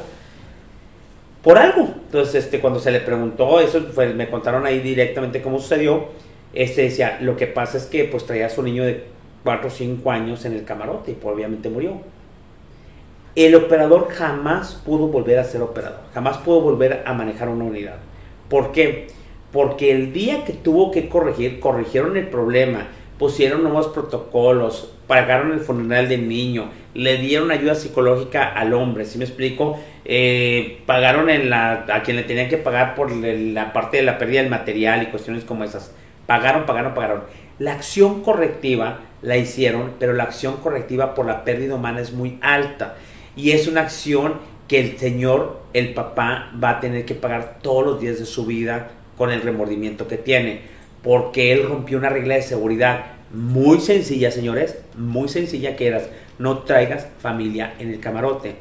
por 1.42 1.58
algo. 1.58 1.88
Entonces, 2.06 2.44
este, 2.44 2.60
cuando 2.60 2.78
se 2.78 2.90
le 2.90 3.00
preguntó, 3.00 3.60
eso 3.60 3.80
fue, 3.94 4.12
me 4.14 4.28
contaron 4.28 4.66
ahí 4.66 4.80
directamente 4.80 5.40
cómo 5.42 5.58
sucedió 5.58 6.08
este 6.52 6.82
decía, 6.82 7.18
lo 7.20 7.36
que 7.36 7.46
pasa 7.46 7.78
es 7.78 7.86
que 7.86 8.04
pues 8.04 8.26
traía 8.26 8.46
a 8.46 8.50
su 8.50 8.62
niño 8.62 8.84
de 8.84 9.04
4 9.44 9.68
o 9.68 9.70
5 9.70 10.10
años 10.10 10.44
en 10.44 10.54
el 10.54 10.64
camarote 10.64 11.12
y 11.12 11.14
pues, 11.14 11.34
obviamente 11.34 11.68
murió. 11.68 12.00
El 13.36 13.54
operador 13.54 14.08
jamás 14.10 14.74
pudo 14.84 15.06
volver 15.06 15.38
a 15.38 15.44
ser 15.44 15.62
operador, 15.62 16.00
jamás 16.12 16.38
pudo 16.38 16.60
volver 16.60 17.04
a 17.06 17.12
manejar 17.14 17.48
una 17.48 17.64
unidad. 17.64 17.96
¿Por 18.50 18.72
qué? 18.72 19.06
Porque 19.52 19.92
el 19.92 20.12
día 20.12 20.44
que 20.44 20.52
tuvo 20.52 20.90
que 20.90 21.08
corregir, 21.08 21.60
corrigieron 21.60 22.18
el 22.18 22.26
problema, 22.26 22.88
pusieron 23.18 23.62
nuevos 23.62 23.88
protocolos, 23.88 24.92
pagaron 25.06 25.52
el 25.52 25.60
funeral 25.60 26.08
del 26.08 26.28
niño, 26.28 26.70
le 26.94 27.16
dieron 27.18 27.50
ayuda 27.50 27.74
psicológica 27.74 28.44
al 28.44 28.74
hombre, 28.74 29.04
¿sí 29.04 29.18
me 29.18 29.24
explico? 29.24 29.78
Eh, 30.04 30.82
pagaron 30.86 31.28
a 31.30 32.02
quien 32.04 32.16
le 32.16 32.24
tenían 32.24 32.48
que 32.48 32.56
pagar 32.58 32.94
por 32.94 33.12
la 33.12 33.72
parte 33.72 33.98
de 33.98 34.02
la 34.02 34.18
pérdida 34.18 34.42
del 34.42 34.50
material 34.50 35.02
y 35.02 35.06
cuestiones 35.06 35.44
como 35.44 35.64
esas. 35.64 35.94
Pagaron, 36.26 36.66
pagaron, 36.66 36.94
pagaron. 36.94 37.22
La 37.58 37.72
acción 37.72 38.22
correctiva 38.22 39.00
la 39.22 39.36
hicieron, 39.36 39.92
pero 39.98 40.12
la 40.12 40.24
acción 40.24 40.56
correctiva 40.56 41.14
por 41.14 41.26
la 41.26 41.44
pérdida 41.44 41.74
humana 41.74 42.00
es 42.00 42.12
muy 42.12 42.38
alta. 42.40 42.96
Y 43.36 43.52
es 43.52 43.68
una 43.68 43.82
acción 43.82 44.34
que 44.66 44.80
el 44.80 44.98
señor, 44.98 45.59
el 45.72 45.94
papá, 45.94 46.52
va 46.62 46.70
a 46.70 46.80
tener 46.80 47.04
que 47.04 47.14
pagar 47.14 47.58
todos 47.62 47.84
los 47.84 48.00
días 48.00 48.18
de 48.18 48.26
su 48.26 48.46
vida 48.46 48.90
con 49.16 49.30
el 49.30 49.42
remordimiento 49.42 50.08
que 50.08 50.16
tiene. 50.16 50.60
Porque 51.02 51.52
él 51.52 51.66
rompió 51.66 51.98
una 51.98 52.10
regla 52.10 52.34
de 52.34 52.42
seguridad 52.42 53.04
muy 53.32 53.80
sencilla, 53.80 54.30
señores, 54.30 54.78
muy 54.96 55.28
sencilla 55.28 55.76
que 55.76 55.86
era, 55.86 56.02
no 56.38 56.58
traigas 56.58 57.06
familia 57.20 57.74
en 57.78 57.90
el 57.90 58.00
camarote. 58.00 58.56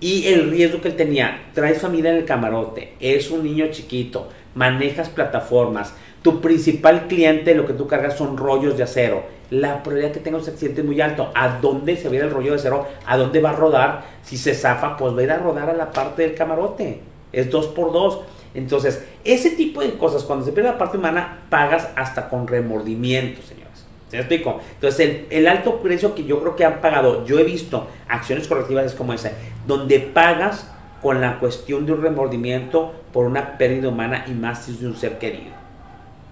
Y 0.00 0.26
el 0.26 0.50
riesgo 0.50 0.80
que 0.80 0.88
él 0.88 0.96
tenía, 0.96 1.50
traes 1.54 1.80
familia 1.80 2.10
en 2.10 2.16
el 2.16 2.24
camarote, 2.24 2.94
es 2.98 3.30
un 3.30 3.44
niño 3.44 3.68
chiquito, 3.70 4.28
manejas 4.54 5.08
plataformas, 5.08 5.94
tu 6.22 6.40
principal 6.40 7.08
cliente 7.08 7.54
lo 7.54 7.66
que 7.66 7.72
tú 7.72 7.86
cargas 7.86 8.16
son 8.16 8.36
rollos 8.36 8.76
de 8.76 8.84
acero. 8.84 9.24
La 9.50 9.82
probabilidad 9.82 10.12
que 10.12 10.20
tenga 10.20 10.38
un 10.38 10.48
accidente 10.48 10.80
es 10.80 10.86
muy 10.86 11.00
alto. 11.00 11.30
¿A 11.34 11.58
dónde 11.60 11.96
se 11.96 12.08
viene 12.08 12.26
el 12.26 12.30
rollo 12.30 12.52
de 12.52 12.56
acero? 12.56 12.86
¿A 13.06 13.16
dónde 13.16 13.40
va 13.40 13.50
a 13.50 13.56
rodar? 13.56 14.04
Si 14.22 14.36
se 14.36 14.54
zafa, 14.54 14.96
pues 14.96 15.14
va 15.14 15.20
a 15.20 15.24
ir 15.24 15.30
a 15.32 15.38
rodar 15.38 15.68
a 15.68 15.74
la 15.74 15.90
parte 15.90 16.22
del 16.22 16.34
camarote. 16.34 17.00
Es 17.32 17.50
dos 17.50 17.66
por 17.66 17.92
dos. 17.92 18.20
Entonces, 18.54 19.04
ese 19.24 19.50
tipo 19.50 19.80
de 19.80 19.94
cosas, 19.94 20.22
cuando 20.22 20.44
se 20.44 20.52
pierde 20.52 20.70
la 20.70 20.78
parte 20.78 20.96
humana, 20.96 21.42
pagas 21.50 21.88
hasta 21.96 22.28
con 22.28 22.46
remordimiento, 22.46 23.42
señores. 23.42 23.84
¿Se 24.08 24.18
explico? 24.18 24.60
Entonces, 24.74 25.00
el, 25.00 25.26
el, 25.30 25.48
alto 25.48 25.80
precio 25.80 26.14
que 26.14 26.24
yo 26.24 26.40
creo 26.40 26.54
que 26.54 26.64
han 26.64 26.80
pagado, 26.80 27.24
yo 27.24 27.38
he 27.38 27.44
visto 27.44 27.88
acciones 28.08 28.46
correctivas 28.46 28.86
es 28.86 28.94
como 28.94 29.14
esa, 29.14 29.32
donde 29.66 30.00
pagas 30.00 30.70
con 31.00 31.20
la 31.20 31.38
cuestión 31.38 31.86
de 31.86 31.92
un 31.92 32.02
remordimiento 32.02 32.92
por 33.12 33.26
una 33.26 33.56
pérdida 33.56 33.88
humana 33.88 34.24
y 34.28 34.32
más 34.32 34.64
si 34.64 34.72
es 34.72 34.80
de 34.80 34.86
un 34.86 34.96
ser 34.96 35.18
querido. 35.18 35.61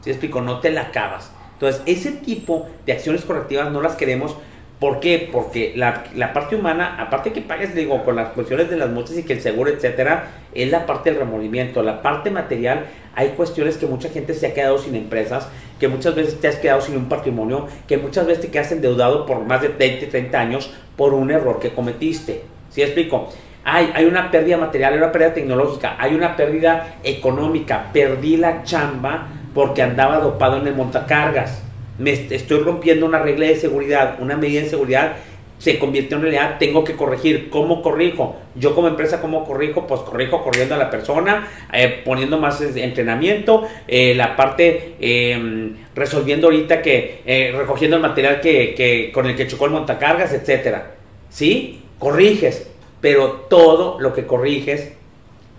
¿Sí 0.02 0.10
explico? 0.10 0.40
No 0.40 0.60
te 0.60 0.70
la 0.70 0.82
acabas. 0.82 1.32
Entonces, 1.54 1.82
ese 1.84 2.12
tipo 2.12 2.68
de 2.86 2.92
acciones 2.92 3.24
correctivas 3.24 3.70
no 3.70 3.82
las 3.82 3.94
queremos. 3.94 4.34
¿Por 4.78 4.98
qué? 4.98 5.28
Porque 5.30 5.74
la, 5.76 6.04
la, 6.14 6.32
parte 6.32 6.56
humana, 6.56 6.96
aparte 6.98 7.34
que 7.34 7.42
pagues, 7.42 7.74
digo, 7.74 8.02
con 8.02 8.16
las 8.16 8.30
cuestiones 8.30 8.70
de 8.70 8.78
las 8.78 8.88
multas 8.88 9.18
y 9.18 9.24
que 9.24 9.34
el 9.34 9.42
seguro, 9.42 9.68
etcétera, 9.68 10.28
es 10.54 10.70
la 10.70 10.86
parte 10.86 11.10
del 11.10 11.18
remordimiento. 11.18 11.82
La 11.82 12.00
parte 12.00 12.30
material, 12.30 12.86
hay 13.14 13.30
cuestiones 13.30 13.76
que 13.76 13.84
mucha 13.84 14.08
gente 14.08 14.32
se 14.32 14.46
ha 14.46 14.54
quedado 14.54 14.78
sin 14.78 14.94
empresas, 14.94 15.48
que 15.78 15.88
muchas 15.88 16.14
veces 16.14 16.40
te 16.40 16.48
has 16.48 16.56
quedado 16.56 16.80
sin 16.80 16.96
un 16.96 17.10
patrimonio, 17.10 17.68
que 17.86 17.98
muchas 17.98 18.26
veces 18.26 18.44
te 18.44 18.50
quedas 18.50 18.72
endeudado 18.72 19.26
por 19.26 19.44
más 19.44 19.60
de 19.60 19.68
20, 19.68 20.06
30 20.06 20.40
años 20.40 20.72
por 20.96 21.12
un 21.12 21.30
error 21.30 21.58
que 21.58 21.74
cometiste. 21.74 22.44
¿Sí 22.70 22.80
explico? 22.80 23.28
Hay, 23.64 23.92
hay 23.94 24.06
una 24.06 24.30
pérdida 24.30 24.56
material, 24.56 24.94
hay 24.94 24.98
una 24.98 25.12
pérdida 25.12 25.34
tecnológica, 25.34 25.96
hay 25.98 26.14
una 26.14 26.36
pérdida 26.36 26.94
económica, 27.04 27.90
perdí 27.92 28.38
la 28.38 28.62
chamba 28.62 29.28
porque 29.54 29.82
andaba 29.82 30.18
dopado 30.18 30.58
en 30.58 30.66
el 30.66 30.74
montacargas. 30.74 31.62
Me 31.98 32.12
estoy 32.12 32.60
rompiendo 32.60 33.06
una 33.06 33.18
regla 33.18 33.46
de 33.46 33.56
seguridad, 33.56 34.16
una 34.20 34.36
medida 34.36 34.62
de 34.62 34.70
seguridad 34.70 35.16
se 35.60 35.78
convierte 35.78 36.14
en 36.14 36.22
realidad, 36.22 36.56
tengo 36.58 36.82
que 36.84 36.96
corregir. 36.96 37.50
¿Cómo 37.50 37.82
corrijo? 37.82 38.36
Yo 38.54 38.74
como 38.74 38.88
empresa, 38.88 39.20
¿cómo 39.20 39.44
corrijo? 39.44 39.86
Pues 39.86 40.00
corrijo 40.00 40.42
corriendo 40.42 40.74
a 40.74 40.78
la 40.78 40.90
persona, 40.90 41.48
eh, 41.70 42.00
poniendo 42.02 42.38
más 42.38 42.62
entrenamiento, 42.62 43.68
eh, 43.86 44.14
la 44.14 44.36
parte 44.36 44.94
em, 44.98 45.76
resolviendo 45.94 46.46
ahorita 46.46 46.80
que, 46.80 47.20
eh, 47.26 47.54
recogiendo 47.54 47.96
el 47.96 48.02
material 48.02 48.40
que, 48.40 48.74
que, 48.74 49.12
con 49.12 49.26
el 49.26 49.36
que 49.36 49.46
chocó 49.46 49.66
el 49.66 49.72
montacargas, 49.72 50.32
etcétera. 50.32 50.94
¿Sí? 51.28 51.82
Corriges, 51.98 52.70
pero 53.02 53.46
todo 53.50 54.00
lo 54.00 54.14
que 54.14 54.24
corriges 54.24 54.94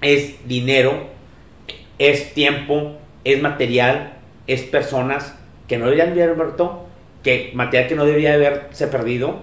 es 0.02 0.48
dinero, 0.48 0.94
es 2.00 2.34
tiempo, 2.34 2.98
es 3.24 3.42
material, 3.42 4.14
es 4.48 4.64
personas 4.64 5.36
que 5.68 5.78
no 5.78 5.86
deberían 5.86 6.12
haber 6.12 6.36
muerto, 6.36 6.86
que 7.24 7.52
material 7.54 7.88
que 7.88 7.96
no 7.96 8.06
debería 8.06 8.34
haberse 8.34 8.88
perdido, 8.88 9.42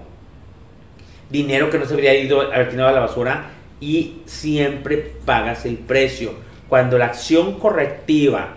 dinero 1.31 1.71
que 1.71 1.79
no 1.79 1.85
se 1.85 1.97
debería 1.97 2.15
ido, 2.15 2.41
haber 2.41 2.71
tirado 2.71 2.89
a 2.89 2.93
la 2.93 3.01
basura 3.01 3.51
y 3.81 4.19
siempre 4.27 5.13
pagas 5.25 5.65
el 5.65 5.77
precio. 5.77 6.35
Cuando 6.69 6.99
la 6.99 7.07
acción 7.07 7.59
correctiva 7.59 8.57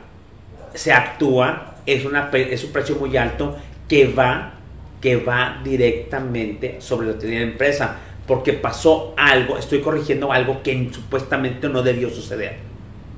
se 0.73 0.91
actúa, 0.91 1.75
es, 1.85 2.05
una, 2.05 2.29
es 2.33 2.63
un 2.63 2.71
precio 2.71 2.95
muy 2.95 3.15
alto 3.15 3.57
que 3.87 4.07
va, 4.07 4.53
que 4.99 5.17
va 5.17 5.61
directamente 5.63 6.81
sobre 6.81 7.07
la 7.07 7.13
de 7.13 7.29
la 7.29 7.41
empresa. 7.41 7.97
Porque 8.27 8.53
pasó 8.53 9.13
algo, 9.17 9.57
estoy 9.57 9.81
corrigiendo 9.81 10.31
algo 10.31 10.61
que 10.63 10.89
supuestamente 10.91 11.67
no 11.69 11.81
debió 11.81 12.09
suceder 12.09 12.70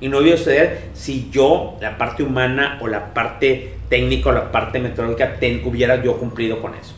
y 0.04 0.10
no 0.10 0.20
voy 0.20 0.34
a 0.34 0.38
suceder 0.38 0.90
si 0.94 1.30
yo, 1.32 1.78
la 1.80 1.98
parte 1.98 2.24
humana 2.24 2.78
o 2.82 2.90
la 2.90 3.14
parte 3.14 3.76
técnica 3.88 4.32
o 4.32 4.32
la 4.34 4.52
parte 4.52 4.78
metodológica, 4.80 5.38
hubiera 5.64 6.04
yo 6.04 6.18
cumplido 6.18 6.62
con 6.62 6.76
eso. 6.76 6.94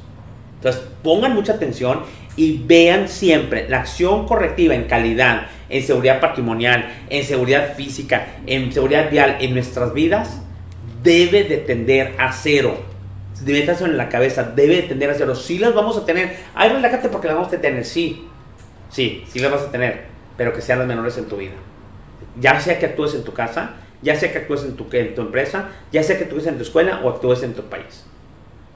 Entonces, 0.56 0.82
pongan 1.04 1.36
mucha 1.36 1.54
atención 1.54 2.00
y 2.36 2.64
vean 2.66 3.08
siempre 3.08 3.70
la 3.70 3.82
acción 3.82 4.26
correctiva 4.26 4.74
en 4.74 4.86
calidad, 4.86 5.50
en 5.70 5.84
seguridad 5.84 6.20
patrimonial, 6.20 6.96
en 7.12 7.24
seguridad 7.24 7.76
física, 7.76 8.26
en 8.48 8.74
seguridad 8.74 9.12
vial 9.12 9.38
en 9.40 9.54
nuestras 9.54 9.94
vidas, 9.94 10.42
debe 11.04 11.44
de 11.44 11.58
tender 11.58 12.16
a 12.18 12.34
cero. 12.34 12.76
Estar 13.46 13.88
en 13.88 13.98
la 13.98 14.10
cabeza, 14.10 14.42
debe 14.56 14.78
de 14.78 14.82
tender 14.82 15.12
a 15.12 15.14
cero. 15.14 15.36
Sí 15.36 15.60
las 15.60 15.76
vamos 15.76 15.96
a 15.96 16.06
tener. 16.08 16.38
Ay, 16.56 16.70
relájate 16.70 17.10
porque 17.10 17.28
las 17.28 17.36
vamos 17.36 17.54
a 17.54 17.62
tener. 17.62 17.86
Sí, 17.86 18.26
sí, 18.90 19.24
sí 19.28 19.38
las 19.38 19.52
vas 19.52 19.62
a 19.62 19.72
tener, 19.72 20.06
pero 20.38 20.54
que 20.54 20.62
sean 20.62 20.80
las 20.80 20.88
menores 20.88 21.16
en 21.20 21.26
tu 21.26 21.38
vida 21.38 21.54
ya 22.40 22.60
sea 22.60 22.80
que 22.80 22.88
actúes 22.88 23.14
en 23.16 23.24
tu 23.24 23.34
casa, 23.34 23.76
ya 24.02 24.16
sea 24.16 24.32
que 24.32 24.40
actúes 24.40 24.64
en 24.64 24.76
tu, 24.76 24.88
en 24.92 25.16
tu 25.16 25.22
empresa, 25.22 25.70
ya 25.92 26.04
sea 26.04 26.18
que 26.18 26.26
actúes 26.26 26.48
en 26.48 26.58
tu 26.58 26.64
escuela 26.64 27.02
o 27.04 27.10
actúes 27.10 27.44
en 27.44 27.54
tu 27.54 27.64
país. 27.64 28.06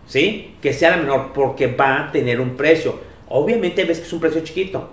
¿Sí? 0.08 0.56
Que 0.62 0.74
sea 0.74 0.92
la 0.92 0.98
menor 0.98 1.34
porque 1.34 1.68
va 1.68 2.06
a 2.08 2.12
tener 2.12 2.40
un 2.40 2.58
precio. 2.58 3.00
Obviamente 3.28 3.86
ves 3.86 4.00
que 4.00 4.06
es 4.06 4.14
un 4.14 4.20
precio 4.20 4.42
chiquito. 4.42 4.90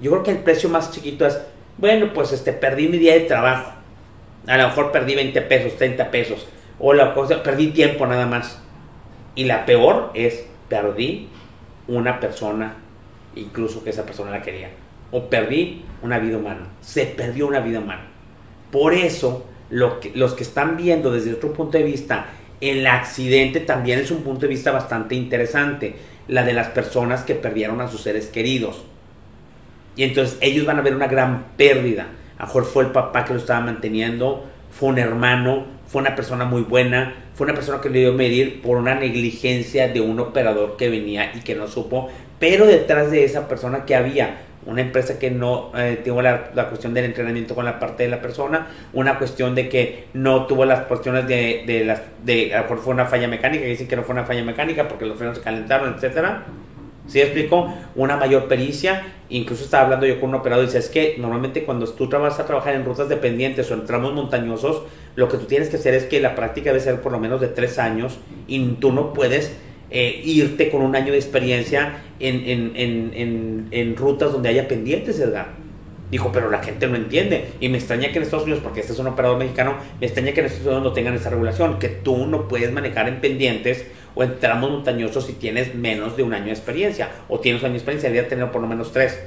Yo 0.00 0.10
creo 0.10 0.22
que 0.22 0.30
el 0.32 0.38
precio 0.38 0.68
más 0.68 0.90
chiquito 0.90 1.24
es, 1.26 1.40
bueno, 1.78 2.12
pues 2.12 2.32
este, 2.32 2.52
perdí 2.52 2.88
mi 2.88 2.98
día 2.98 3.14
de 3.14 3.20
trabajo. 3.20 3.72
A 4.46 4.56
lo 4.56 4.68
mejor 4.68 4.90
perdí 4.90 5.14
20 5.14 5.40
pesos, 5.42 5.76
30 5.76 6.10
pesos. 6.10 6.48
O 6.78 6.92
la 6.92 7.14
cosa, 7.14 7.42
perdí 7.42 7.68
tiempo 7.68 8.06
nada 8.06 8.26
más. 8.26 8.60
Y 9.34 9.44
la 9.44 9.66
peor 9.66 10.10
es, 10.14 10.46
perdí 10.68 11.28
una 11.86 12.18
persona, 12.18 12.74
incluso 13.36 13.84
que 13.84 13.90
esa 13.90 14.04
persona 14.04 14.30
la 14.30 14.42
quería 14.42 14.70
o 15.10 15.28
perdí 15.28 15.82
una 16.02 16.18
vida 16.18 16.38
humana. 16.38 16.68
Se 16.80 17.06
perdió 17.06 17.46
una 17.46 17.60
vida 17.60 17.80
humana. 17.80 18.06
Por 18.70 18.94
eso, 18.94 19.46
lo 19.70 20.00
que, 20.00 20.12
los 20.14 20.34
que 20.34 20.42
están 20.42 20.76
viendo 20.76 21.12
desde 21.12 21.34
otro 21.34 21.52
punto 21.52 21.78
de 21.78 21.84
vista, 21.84 22.26
el 22.60 22.86
accidente 22.86 23.60
también 23.60 23.98
es 23.98 24.10
un 24.10 24.22
punto 24.22 24.42
de 24.42 24.48
vista 24.48 24.72
bastante 24.72 25.14
interesante. 25.14 25.96
La 26.28 26.42
de 26.42 26.52
las 26.52 26.68
personas 26.68 27.22
que 27.22 27.34
perdieron 27.34 27.80
a 27.80 27.88
sus 27.88 28.02
seres 28.02 28.26
queridos. 28.26 28.84
Y 29.96 30.02
entonces 30.02 30.36
ellos 30.40 30.66
van 30.66 30.78
a 30.78 30.82
ver 30.82 30.94
una 30.94 31.06
gran 31.06 31.44
pérdida. 31.56 32.08
A 32.38 32.44
mejor 32.44 32.64
fue 32.64 32.84
el 32.84 32.90
papá 32.90 33.24
que 33.24 33.32
lo 33.32 33.38
estaba 33.38 33.60
manteniendo, 33.60 34.44
fue 34.70 34.90
un 34.90 34.98
hermano, 34.98 35.64
fue 35.86 36.02
una 36.02 36.14
persona 36.14 36.44
muy 36.44 36.62
buena, 36.62 37.14
fue 37.34 37.46
una 37.46 37.54
persona 37.54 37.80
que 37.80 37.88
le 37.88 38.00
dio 38.00 38.12
medir 38.12 38.60
por 38.60 38.76
una 38.76 38.94
negligencia 38.94 39.88
de 39.88 40.00
un 40.00 40.20
operador 40.20 40.76
que 40.76 40.90
venía 40.90 41.32
y 41.34 41.40
que 41.40 41.54
no 41.54 41.66
supo. 41.66 42.10
Pero 42.38 42.66
detrás 42.66 43.10
de 43.10 43.24
esa 43.24 43.48
persona 43.48 43.86
que 43.86 43.94
había 43.94 44.42
una 44.66 44.82
empresa 44.82 45.18
que 45.18 45.30
no 45.30 45.70
eh, 45.76 46.00
tuvo 46.04 46.22
la, 46.22 46.50
cuestión 46.68 46.92
del 46.92 47.04
entrenamiento 47.06 47.54
con 47.54 47.64
la 47.64 47.78
parte 47.78 48.02
de 48.02 48.08
la 48.10 48.20
persona, 48.20 48.66
una 48.92 49.18
cuestión 49.18 49.54
de 49.54 49.68
que 49.68 50.06
no 50.12 50.46
tuvo 50.46 50.64
las 50.64 50.86
cuestiones 50.86 51.26
de, 51.26 51.64
de 51.66 51.84
las, 51.84 52.02
de, 52.24 52.52
a 52.54 52.58
lo 52.58 52.62
mejor 52.64 52.78
fue 52.80 52.94
una 52.94 53.06
falla 53.06 53.28
mecánica, 53.28 53.64
dicen 53.64 53.88
que 53.88 53.96
no 53.96 54.02
fue 54.02 54.12
una 54.12 54.24
falla 54.24 54.44
mecánica 54.44 54.88
porque 54.88 55.06
los 55.06 55.16
frenos 55.16 55.38
se 55.38 55.42
calentaron, 55.42 55.94
etcétera. 55.94 56.44
¿Sí 57.06 57.20
explico? 57.20 57.72
Una 57.94 58.16
mayor 58.16 58.48
pericia, 58.48 59.04
incluso 59.28 59.62
estaba 59.62 59.84
hablando 59.84 60.06
yo 60.06 60.18
con 60.20 60.30
un 60.30 60.36
operador 60.36 60.64
y 60.64 60.66
dice, 60.66 60.78
es 60.78 60.88
que 60.88 61.14
normalmente 61.18 61.64
cuando 61.64 61.86
tú 61.86 62.08
vas 62.08 62.40
a 62.40 62.46
trabajar 62.46 62.74
en 62.74 62.84
rutas 62.84 63.08
dependientes 63.08 63.70
o 63.70 63.74
en 63.74 63.86
tramos 63.86 64.12
montañosos, 64.12 64.82
lo 65.14 65.28
que 65.28 65.36
tú 65.36 65.44
tienes 65.44 65.68
que 65.68 65.76
hacer 65.76 65.94
es 65.94 66.04
que 66.04 66.20
la 66.20 66.34
práctica 66.34 66.70
debe 66.70 66.82
ser 66.82 67.00
por 67.00 67.12
lo 67.12 67.20
menos 67.20 67.40
de 67.40 67.46
tres 67.46 67.78
años 67.78 68.18
y 68.48 68.60
tú 68.74 68.92
no 68.92 69.12
puedes 69.12 69.56
eh, 69.90 70.20
irte 70.24 70.70
con 70.70 70.82
un 70.82 70.96
año 70.96 71.12
de 71.12 71.18
experiencia 71.18 72.02
en, 72.18 73.96
rutas 73.96 74.32
donde 74.32 74.48
haya 74.48 74.66
pendientes, 74.68 75.20
Edgar. 75.20 75.48
Dijo, 76.10 76.30
pero 76.32 76.50
la 76.50 76.62
gente 76.62 76.86
no 76.86 76.96
entiende. 76.96 77.46
Y 77.60 77.68
me 77.68 77.78
extraña 77.78 78.10
que 78.10 78.18
en 78.18 78.22
Estados 78.22 78.44
Unidos, 78.44 78.62
porque 78.62 78.80
este 78.80 78.92
es 78.92 78.98
un 78.98 79.08
operador 79.08 79.38
mexicano, 79.38 79.76
me 80.00 80.06
extraña 80.06 80.32
que 80.32 80.40
en 80.40 80.46
Estados 80.46 80.66
Unidos 80.66 80.84
no 80.84 80.92
tengan 80.92 81.14
esa 81.14 81.30
regulación, 81.30 81.78
que 81.78 81.88
tú 81.88 82.26
no 82.26 82.48
puedes 82.48 82.72
manejar 82.72 83.08
en 83.08 83.20
pendientes 83.20 83.86
o 84.14 84.22
en 84.22 84.38
tramos 84.38 84.70
montañosos 84.70 85.26
si 85.26 85.34
tienes 85.34 85.74
menos 85.74 86.16
de 86.16 86.22
un 86.22 86.32
año 86.32 86.46
de 86.46 86.52
experiencia. 86.52 87.10
O 87.28 87.40
tienes 87.40 87.62
un 87.62 87.66
año 87.66 87.74
de 87.74 87.78
experiencia, 87.78 88.08
deberías 88.08 88.28
tener 88.28 88.50
por 88.50 88.62
lo 88.62 88.68
menos 88.68 88.92
tres. 88.92 89.20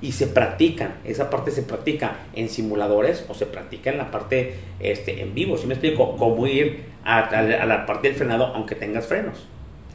Y 0.00 0.12
se 0.12 0.26
practican, 0.26 0.96
esa 1.04 1.30
parte 1.30 1.50
se 1.50 1.62
practica 1.62 2.18
en 2.34 2.48
simuladores 2.48 3.24
o 3.28 3.34
se 3.34 3.46
practica 3.46 3.90
en 3.90 3.98
la 3.98 4.10
parte 4.10 4.54
este, 4.80 5.22
en 5.22 5.34
vivo. 5.34 5.56
Si 5.56 5.66
me 5.66 5.74
explico, 5.74 6.16
cómo 6.16 6.46
ir 6.46 6.82
a 7.04 7.66
la 7.66 7.86
parte 7.86 8.08
del 8.08 8.16
frenado 8.16 8.46
aunque 8.46 8.74
tengas 8.74 9.06
frenos. 9.06 9.46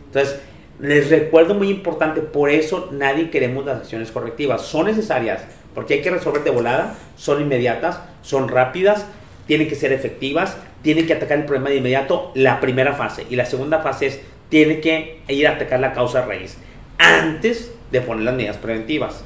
Entonces, 0.09 0.39
les 0.79 1.09
recuerdo 1.09 1.55
muy 1.55 1.69
importante, 1.69 2.21
por 2.21 2.49
eso 2.49 2.89
nadie 2.91 3.29
queremos 3.29 3.65
las 3.65 3.81
acciones 3.81 4.11
correctivas. 4.11 4.61
Son 4.63 4.85
necesarias 4.87 5.43
porque 5.75 5.95
hay 5.95 6.01
que 6.01 6.09
resolver 6.09 6.43
de 6.43 6.49
volada, 6.49 6.95
son 7.15 7.41
inmediatas, 7.41 7.99
son 8.21 8.47
rápidas, 8.47 9.05
tienen 9.45 9.67
que 9.67 9.75
ser 9.75 9.93
efectivas, 9.93 10.57
tienen 10.81 11.05
que 11.05 11.13
atacar 11.13 11.37
el 11.37 11.45
problema 11.45 11.69
de 11.69 11.77
inmediato, 11.77 12.31
la 12.35 12.59
primera 12.59 12.93
fase. 12.93 13.25
Y 13.29 13.35
la 13.35 13.45
segunda 13.45 13.79
fase 13.79 14.07
es, 14.07 14.19
tiene 14.49 14.79
que 14.79 15.21
ir 15.27 15.47
a 15.47 15.51
atacar 15.51 15.79
la 15.79 15.93
causa 15.93 16.25
raíz 16.25 16.57
antes 16.97 17.71
de 17.91 18.01
poner 18.01 18.25
las 18.25 18.35
medidas 18.35 18.57
preventivas. 18.57 19.23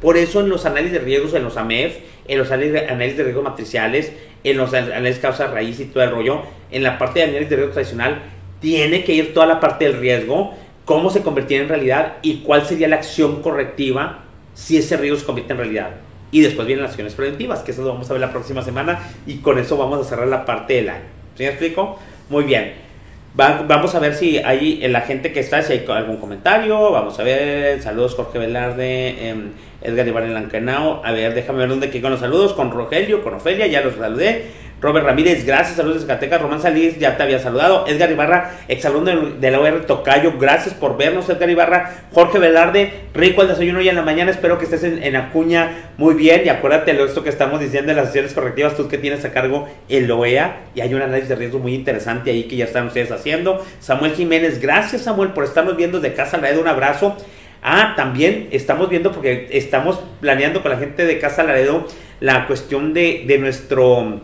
Por 0.00 0.16
eso 0.16 0.40
en 0.40 0.48
los 0.48 0.66
análisis 0.66 0.92
de 0.92 0.98
riesgos, 0.98 1.34
en 1.34 1.44
los 1.44 1.56
AMEF, 1.56 1.98
en 2.26 2.38
los 2.38 2.50
análisis 2.50 3.16
de 3.16 3.22
riesgos 3.22 3.44
matriciales, 3.44 4.12
en 4.44 4.56
los 4.56 4.74
análisis 4.74 5.16
de 5.16 5.22
causa 5.22 5.46
raíz 5.46 5.78
y 5.78 5.84
todo 5.84 6.02
el 6.02 6.10
rollo, 6.10 6.42
en 6.70 6.82
la 6.82 6.98
parte 6.98 7.20
de 7.20 7.26
análisis 7.26 7.50
de 7.50 7.56
riesgo 7.56 7.72
tradicional, 7.74 8.22
tiene 8.62 9.04
que 9.04 9.12
ir 9.12 9.34
toda 9.34 9.44
la 9.44 9.60
parte 9.60 9.84
del 9.84 9.98
riesgo, 9.98 10.54
cómo 10.86 11.10
se 11.10 11.22
convertía 11.22 11.60
en 11.60 11.68
realidad 11.68 12.14
y 12.22 12.36
cuál 12.38 12.64
sería 12.64 12.88
la 12.88 12.96
acción 12.96 13.42
correctiva 13.42 14.20
si 14.54 14.78
ese 14.78 14.96
riesgo 14.96 15.18
se 15.18 15.26
convierte 15.26 15.52
en 15.52 15.58
realidad. 15.58 15.90
Y 16.30 16.40
después 16.40 16.66
vienen 16.66 16.82
las 16.82 16.92
acciones 16.92 17.14
preventivas, 17.14 17.60
que 17.60 17.72
eso 17.72 17.82
lo 17.82 17.88
vamos 17.88 18.08
a 18.08 18.14
ver 18.14 18.20
la 18.20 18.32
próxima 18.32 18.62
semana 18.62 19.00
y 19.26 19.38
con 19.38 19.58
eso 19.58 19.76
vamos 19.76 20.00
a 20.00 20.08
cerrar 20.08 20.28
la 20.28 20.46
parte 20.46 20.74
del 20.74 20.88
año. 20.88 21.04
¿Sí 21.36 21.42
me 21.42 21.50
explico? 21.50 21.98
Muy 22.30 22.44
bien. 22.44 22.74
vamos 23.34 23.94
a 23.94 23.98
ver 23.98 24.14
si 24.14 24.38
hay 24.38 24.86
la 24.88 25.00
gente 25.02 25.32
que 25.32 25.40
está, 25.40 25.62
si 25.62 25.72
hay 25.72 25.84
algún 25.88 26.18
comentario. 26.18 26.92
Vamos 26.92 27.18
a 27.18 27.22
ver. 27.22 27.82
Saludos 27.82 28.14
Jorge 28.14 28.38
Velarde, 28.38 29.28
em, 29.28 29.50
Edgar 29.84 30.06
Ibarra 30.06 30.28
Lancanao. 30.28 31.02
A 31.04 31.12
ver, 31.12 31.34
déjame 31.34 31.60
ver 31.60 31.68
dónde 31.68 31.90
que 31.90 32.00
con 32.00 32.10
los 32.10 32.20
saludos. 32.20 32.52
Con 32.52 32.70
Rogelio, 32.70 33.22
con 33.22 33.34
Ofelia, 33.34 33.66
ya 33.66 33.80
los 33.80 33.94
saludé. 33.94 34.46
Robert 34.82 35.06
Ramírez, 35.06 35.46
gracias, 35.46 35.76
saludos 35.76 36.00
de 36.00 36.08
Zacatecas. 36.08 36.42
Román 36.42 36.60
Salís, 36.60 36.98
ya 36.98 37.16
te 37.16 37.22
había 37.22 37.38
saludado. 37.38 37.86
Edgar 37.86 38.10
Ibarra, 38.10 38.50
exalumno 38.66 39.30
de 39.30 39.50
la 39.52 39.60
OR 39.60 39.86
Tocayo, 39.86 40.36
gracias 40.40 40.74
por 40.74 40.96
vernos, 40.96 41.28
Edgar 41.28 41.48
Ibarra. 41.48 42.02
Jorge 42.12 42.40
Velarde, 42.40 42.92
rico 43.14 43.42
el 43.42 43.48
desayuno 43.48 43.78
hoy 43.78 43.88
en 43.88 43.94
la 43.94 44.02
mañana. 44.02 44.32
Espero 44.32 44.58
que 44.58 44.64
estés 44.64 44.82
en, 44.82 45.14
Acuña 45.14 45.92
muy 45.98 46.14
bien. 46.14 46.42
Y 46.44 46.48
acuérdate 46.48 46.94
de 46.94 47.04
esto 47.04 47.22
que 47.22 47.28
estamos 47.28 47.60
diciendo 47.60 47.90
de 47.90 47.94
las 47.94 48.06
acciones 48.06 48.34
correctivas, 48.34 48.76
tú 48.76 48.88
que 48.88 48.98
tienes 48.98 49.24
a 49.24 49.30
cargo 49.30 49.68
el 49.88 50.10
OEA. 50.10 50.62
Y 50.74 50.80
hay 50.80 50.92
un 50.92 51.00
análisis 51.00 51.28
de 51.28 51.36
riesgo 51.36 51.60
muy 51.60 51.74
interesante 51.76 52.32
ahí 52.32 52.48
que 52.48 52.56
ya 52.56 52.64
están 52.64 52.88
ustedes 52.88 53.12
haciendo. 53.12 53.64
Samuel 53.78 54.14
Jiménez, 54.14 54.60
gracias, 54.60 55.02
Samuel, 55.02 55.28
por 55.28 55.44
estarnos 55.44 55.76
viendo 55.76 56.00
de 56.00 56.12
Casa 56.12 56.38
Laredo. 56.38 56.60
Un 56.60 56.66
abrazo. 56.66 57.16
Ah, 57.62 57.94
también 57.96 58.48
estamos 58.50 58.88
viendo 58.88 59.12
porque 59.12 59.48
estamos 59.52 60.00
planeando 60.20 60.62
con 60.62 60.72
la 60.72 60.78
gente 60.78 61.04
de 61.04 61.18
Casa 61.18 61.44
Laredo 61.44 61.86
la 62.18 62.46
cuestión 62.46 62.92
de, 62.92 63.24
de 63.26 63.38
nuestro 63.38 64.20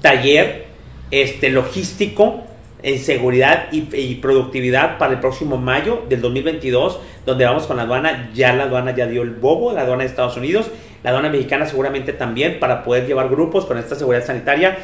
taller 0.00 0.66
este, 1.10 1.50
logístico 1.50 2.42
en 2.82 2.98
seguridad 2.98 3.68
y, 3.70 4.14
productividad 4.16 4.98
para 4.98 5.12
el 5.12 5.20
próximo 5.20 5.56
mayo 5.56 6.02
del 6.08 6.20
2022, 6.20 6.98
donde 7.24 7.44
vamos 7.44 7.66
con 7.66 7.76
la 7.76 7.84
aduana. 7.84 8.30
Ya 8.34 8.52
la 8.52 8.64
aduana 8.64 8.94
ya 8.94 9.06
dio 9.06 9.22
el 9.22 9.30
bobo, 9.30 9.72
la 9.72 9.82
aduana 9.82 10.02
de 10.02 10.08
Estados 10.08 10.36
Unidos, 10.36 10.70
la 11.04 11.10
aduana 11.10 11.28
mexicana 11.28 11.66
seguramente 11.66 12.12
también, 12.12 12.58
para 12.58 12.82
poder 12.82 13.06
llevar 13.06 13.28
grupos 13.28 13.66
con 13.66 13.78
esta 13.78 13.94
seguridad 13.94 14.24
sanitaria. 14.26 14.78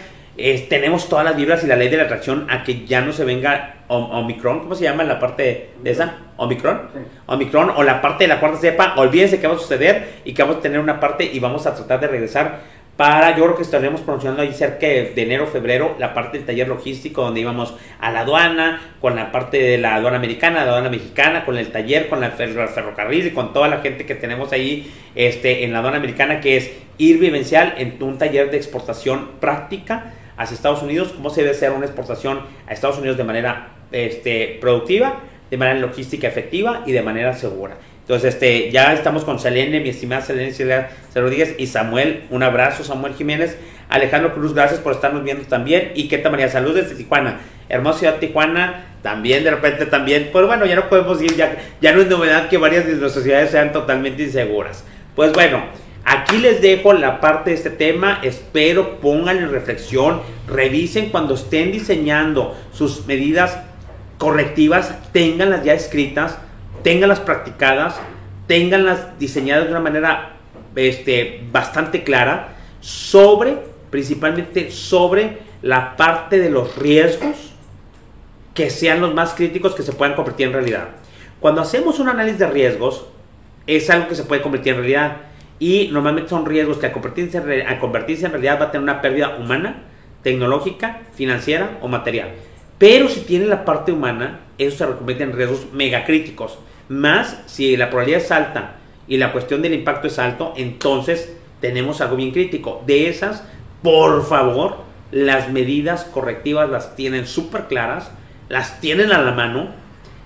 Tenemos 0.68 1.08
todas 1.08 1.24
las 1.24 1.36
vibras 1.36 1.64
y 1.64 1.66
la 1.66 1.74
ley 1.74 1.88
de 1.88 1.96
la 1.96 2.04
atracción 2.04 2.46
a 2.48 2.62
que 2.62 2.86
ya 2.86 3.00
no 3.00 3.12
se 3.12 3.24
venga 3.24 3.74
Omicron, 3.88 4.60
¿cómo 4.60 4.74
se 4.74 4.84
llama 4.84 5.02
la 5.02 5.18
parte 5.18 5.70
de 5.82 5.90
esa? 5.90 6.18
Omicron. 6.36 6.82
Omicron 7.26 7.70
o 7.74 7.82
la 7.82 8.00
parte 8.00 8.24
de 8.24 8.28
la 8.28 8.38
cuarta 8.38 8.58
cepa. 8.58 8.94
Olvídense 8.98 9.40
que 9.40 9.48
va 9.48 9.54
a 9.54 9.58
suceder 9.58 10.20
y 10.24 10.34
que 10.34 10.42
vamos 10.42 10.58
a 10.58 10.60
tener 10.60 10.78
una 10.78 11.00
parte 11.00 11.24
y 11.24 11.40
vamos 11.40 11.66
a 11.66 11.74
tratar 11.74 12.00
de 12.00 12.06
regresar 12.06 12.60
para, 12.96 13.36
yo 13.36 13.44
creo 13.44 13.56
que 13.56 13.62
estaremos 13.62 14.00
promocionando 14.00 14.42
ahí 14.42 14.52
cerca 14.52 14.86
de, 14.88 15.12
enero, 15.16 15.46
febrero, 15.46 15.94
la 16.00 16.14
parte 16.14 16.36
del 16.36 16.46
taller 16.46 16.66
logístico 16.66 17.22
donde 17.22 17.40
íbamos 17.40 17.74
a 18.00 18.10
la 18.10 18.20
aduana, 18.20 18.94
con 19.00 19.14
la 19.14 19.30
parte 19.30 19.56
de 19.62 19.78
la 19.78 19.94
aduana 19.94 20.16
americana, 20.16 20.64
la 20.64 20.72
aduana 20.72 20.90
mexicana, 20.90 21.44
con 21.44 21.56
el 21.56 21.70
taller, 21.70 22.08
con 22.08 22.20
la 22.20 22.30
ferrocarril 22.30 23.28
y 23.28 23.30
con 23.30 23.52
toda 23.52 23.68
la 23.68 23.78
gente 23.78 24.04
que 24.04 24.16
tenemos 24.16 24.52
ahí 24.52 24.92
este, 25.14 25.64
en 25.64 25.72
la 25.72 25.78
aduana 25.78 25.98
americana, 25.98 26.40
que 26.40 26.56
es 26.56 26.72
ir 26.98 27.18
vivencial 27.18 27.74
en 27.78 28.02
un 28.02 28.18
taller 28.18 28.50
de 28.50 28.56
exportación 28.56 29.28
práctica 29.38 30.14
hacia 30.38 30.54
Estados 30.54 30.82
Unidos, 30.82 31.12
cómo 31.14 31.28
se 31.28 31.42
debe 31.42 31.54
hacer 31.54 31.72
una 31.72 31.84
exportación 31.84 32.40
a 32.66 32.72
Estados 32.72 32.98
Unidos 32.98 33.16
de 33.18 33.24
manera 33.24 33.72
este, 33.92 34.56
productiva, 34.60 35.20
de 35.50 35.56
manera 35.56 35.78
logística 35.80 36.28
efectiva 36.28 36.84
y 36.86 36.92
de 36.92 37.02
manera 37.02 37.34
segura. 37.34 37.76
Entonces, 38.08 38.34
este, 38.34 38.70
ya 38.70 38.94
estamos 38.94 39.24
con 39.24 39.38
Selene, 39.38 39.80
mi 39.80 39.90
estimada 39.90 40.22
Selene 40.22 40.86
Rodríguez 41.14 41.54
y 41.58 41.66
Samuel. 41.66 42.24
Un 42.30 42.42
abrazo, 42.42 42.82
Samuel 42.82 43.12
Jiménez. 43.12 43.58
Alejandro 43.90 44.32
Cruz, 44.32 44.54
gracias 44.54 44.80
por 44.80 44.94
estarnos 44.94 45.24
viendo 45.24 45.44
también. 45.44 45.92
Y 45.94 46.08
Queta 46.08 46.30
María, 46.30 46.48
saludos 46.48 46.76
desde 46.76 46.94
Tijuana. 46.94 47.40
Hermosa 47.68 47.98
ciudad 47.98 48.16
Tijuana, 48.18 48.86
también 49.02 49.44
de 49.44 49.50
repente 49.50 49.84
también. 49.84 50.30
Pues 50.32 50.46
bueno, 50.46 50.64
ya 50.64 50.76
no 50.76 50.88
podemos 50.88 51.20
ir, 51.20 51.36
ya, 51.36 51.54
ya 51.82 51.92
no 51.92 52.00
es 52.00 52.08
novedad 52.08 52.48
que 52.48 52.56
varias 52.56 52.86
de 52.86 52.94
nuestras 52.94 53.24
ciudades 53.24 53.50
sean 53.50 53.72
totalmente 53.72 54.22
inseguras. 54.22 54.84
Pues 55.14 55.32
bueno, 55.34 55.64
aquí 56.08 56.38
les 56.38 56.60
dejo 56.60 56.92
la 56.92 57.20
parte 57.20 57.50
de 57.50 57.56
este 57.56 57.70
tema. 57.70 58.20
Espero 58.22 59.00
pongan 59.00 59.38
en 59.38 59.50
reflexión, 59.50 60.22
revisen 60.46 61.10
cuando 61.10 61.34
estén 61.34 61.72
diseñando 61.72 62.56
sus 62.72 63.06
medidas 63.06 63.58
correctivas, 64.18 64.94
tenganlas 65.12 65.64
ya 65.64 65.74
escritas 65.74 66.38
tenganlas 66.82 67.20
practicadas, 67.20 67.96
tenganlas 68.46 69.18
diseñadas 69.18 69.64
de 69.64 69.70
una 69.70 69.80
manera 69.80 70.36
este, 70.74 71.44
bastante 71.50 72.04
clara 72.04 72.56
sobre, 72.80 73.58
principalmente 73.90 74.70
sobre 74.70 75.38
la 75.62 75.96
parte 75.96 76.38
de 76.38 76.50
los 76.50 76.76
riesgos 76.76 77.52
que 78.54 78.70
sean 78.70 79.00
los 79.00 79.14
más 79.14 79.34
críticos 79.34 79.74
que 79.74 79.82
se 79.82 79.92
puedan 79.92 80.14
convertir 80.14 80.46
en 80.46 80.52
realidad. 80.52 80.88
Cuando 81.40 81.60
hacemos 81.60 81.98
un 82.00 82.08
análisis 82.08 82.38
de 82.38 82.48
riesgos, 82.48 83.06
es 83.66 83.90
algo 83.90 84.08
que 84.08 84.14
se 84.14 84.24
puede 84.24 84.42
convertir 84.42 84.72
en 84.72 84.78
realidad 84.78 85.16
y 85.58 85.88
normalmente 85.88 86.30
son 86.30 86.46
riesgos 86.46 86.78
que 86.78 86.86
al 86.86 86.92
convertirse, 86.92 87.38
al 87.38 87.78
convertirse 87.78 88.26
en 88.26 88.32
realidad 88.32 88.60
va 88.60 88.66
a 88.66 88.70
tener 88.70 88.82
una 88.82 89.00
pérdida 89.00 89.36
humana, 89.38 89.82
tecnológica, 90.22 91.00
financiera 91.14 91.78
o 91.80 91.88
material. 91.88 92.30
Pero 92.78 93.08
si 93.08 93.20
tiene 93.20 93.46
la 93.46 93.64
parte 93.64 93.92
humana, 93.92 94.40
eso 94.56 94.78
se 94.78 94.96
convierte 94.96 95.24
en 95.24 95.32
riesgos 95.32 95.66
megacríticos. 95.72 96.58
Más 96.88 97.42
si 97.46 97.76
la 97.76 97.90
probabilidad 97.90 98.22
es 98.22 98.30
alta 98.30 98.76
y 99.08 99.16
la 99.16 99.32
cuestión 99.32 99.62
del 99.62 99.74
impacto 99.74 100.06
es 100.06 100.18
alto, 100.18 100.54
entonces 100.56 101.36
tenemos 101.60 102.00
algo 102.00 102.16
bien 102.16 102.30
crítico. 102.30 102.82
De 102.86 103.08
esas, 103.08 103.44
por 103.82 104.24
favor, 104.24 104.78
las 105.10 105.50
medidas 105.50 106.04
correctivas 106.04 106.70
las 106.70 106.94
tienen 106.94 107.26
súper 107.26 107.64
claras, 107.64 108.10
las 108.48 108.80
tienen 108.80 109.12
a 109.12 109.20
la 109.22 109.32
mano, 109.32 109.70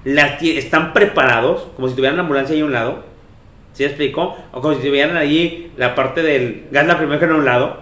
las 0.04 0.42
están 0.42 0.92
preparados, 0.92 1.68
como 1.76 1.88
si 1.88 1.94
tuvieran 1.94 2.16
la 2.16 2.22
ambulancia 2.22 2.54
ahí 2.54 2.60
a 2.60 2.64
un 2.64 2.72
lado. 2.72 3.04
¿Sí 3.72 3.84
explico? 3.84 4.36
O 4.52 4.60
como 4.60 4.74
si 4.74 4.86
tuvieran 4.86 5.16
allí 5.16 5.72
la 5.76 5.94
parte 5.94 6.22
del 6.22 6.66
gas 6.70 6.86
la 6.86 6.98
primera 6.98 7.26
a 7.26 7.34
un 7.34 7.44
lado. 7.44 7.80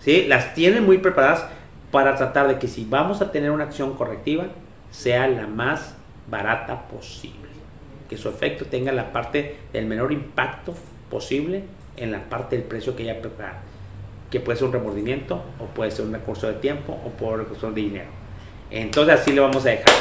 ¿Sí? 0.00 0.26
Las 0.28 0.54
tienen 0.54 0.84
muy 0.84 0.98
preparadas 0.98 1.46
para 1.90 2.16
tratar 2.16 2.48
de 2.48 2.58
que 2.58 2.68
si 2.68 2.84
vamos 2.84 3.20
a 3.20 3.30
tener 3.30 3.50
una 3.50 3.64
acción 3.64 3.94
correctiva, 3.94 4.46
sea 4.90 5.28
la 5.28 5.46
más 5.46 5.96
barata 6.28 6.88
posible. 6.88 7.50
Que 8.08 8.16
su 8.16 8.28
efecto 8.28 8.64
tenga 8.66 8.92
la 8.92 9.12
parte 9.12 9.56
del 9.72 9.86
menor 9.86 10.12
impacto 10.12 10.74
posible 11.10 11.64
en 11.96 12.10
la 12.10 12.20
parte 12.28 12.56
del 12.56 12.64
precio 12.64 12.96
que 12.96 13.04
ella 13.04 13.20
prepara. 13.20 13.60
Que 14.30 14.40
puede 14.40 14.58
ser 14.58 14.68
un 14.68 14.72
remordimiento, 14.72 15.42
o 15.58 15.66
puede 15.66 15.90
ser 15.90 16.06
un 16.06 16.12
recurso 16.12 16.46
de 16.46 16.54
tiempo, 16.54 16.98
o 17.04 17.10
por 17.10 17.38
recurso 17.38 17.70
de 17.70 17.82
dinero. 17.82 18.10
Entonces 18.70 19.20
así 19.20 19.32
le 19.32 19.40
vamos 19.40 19.64
a 19.66 19.70
dejar. 19.70 19.92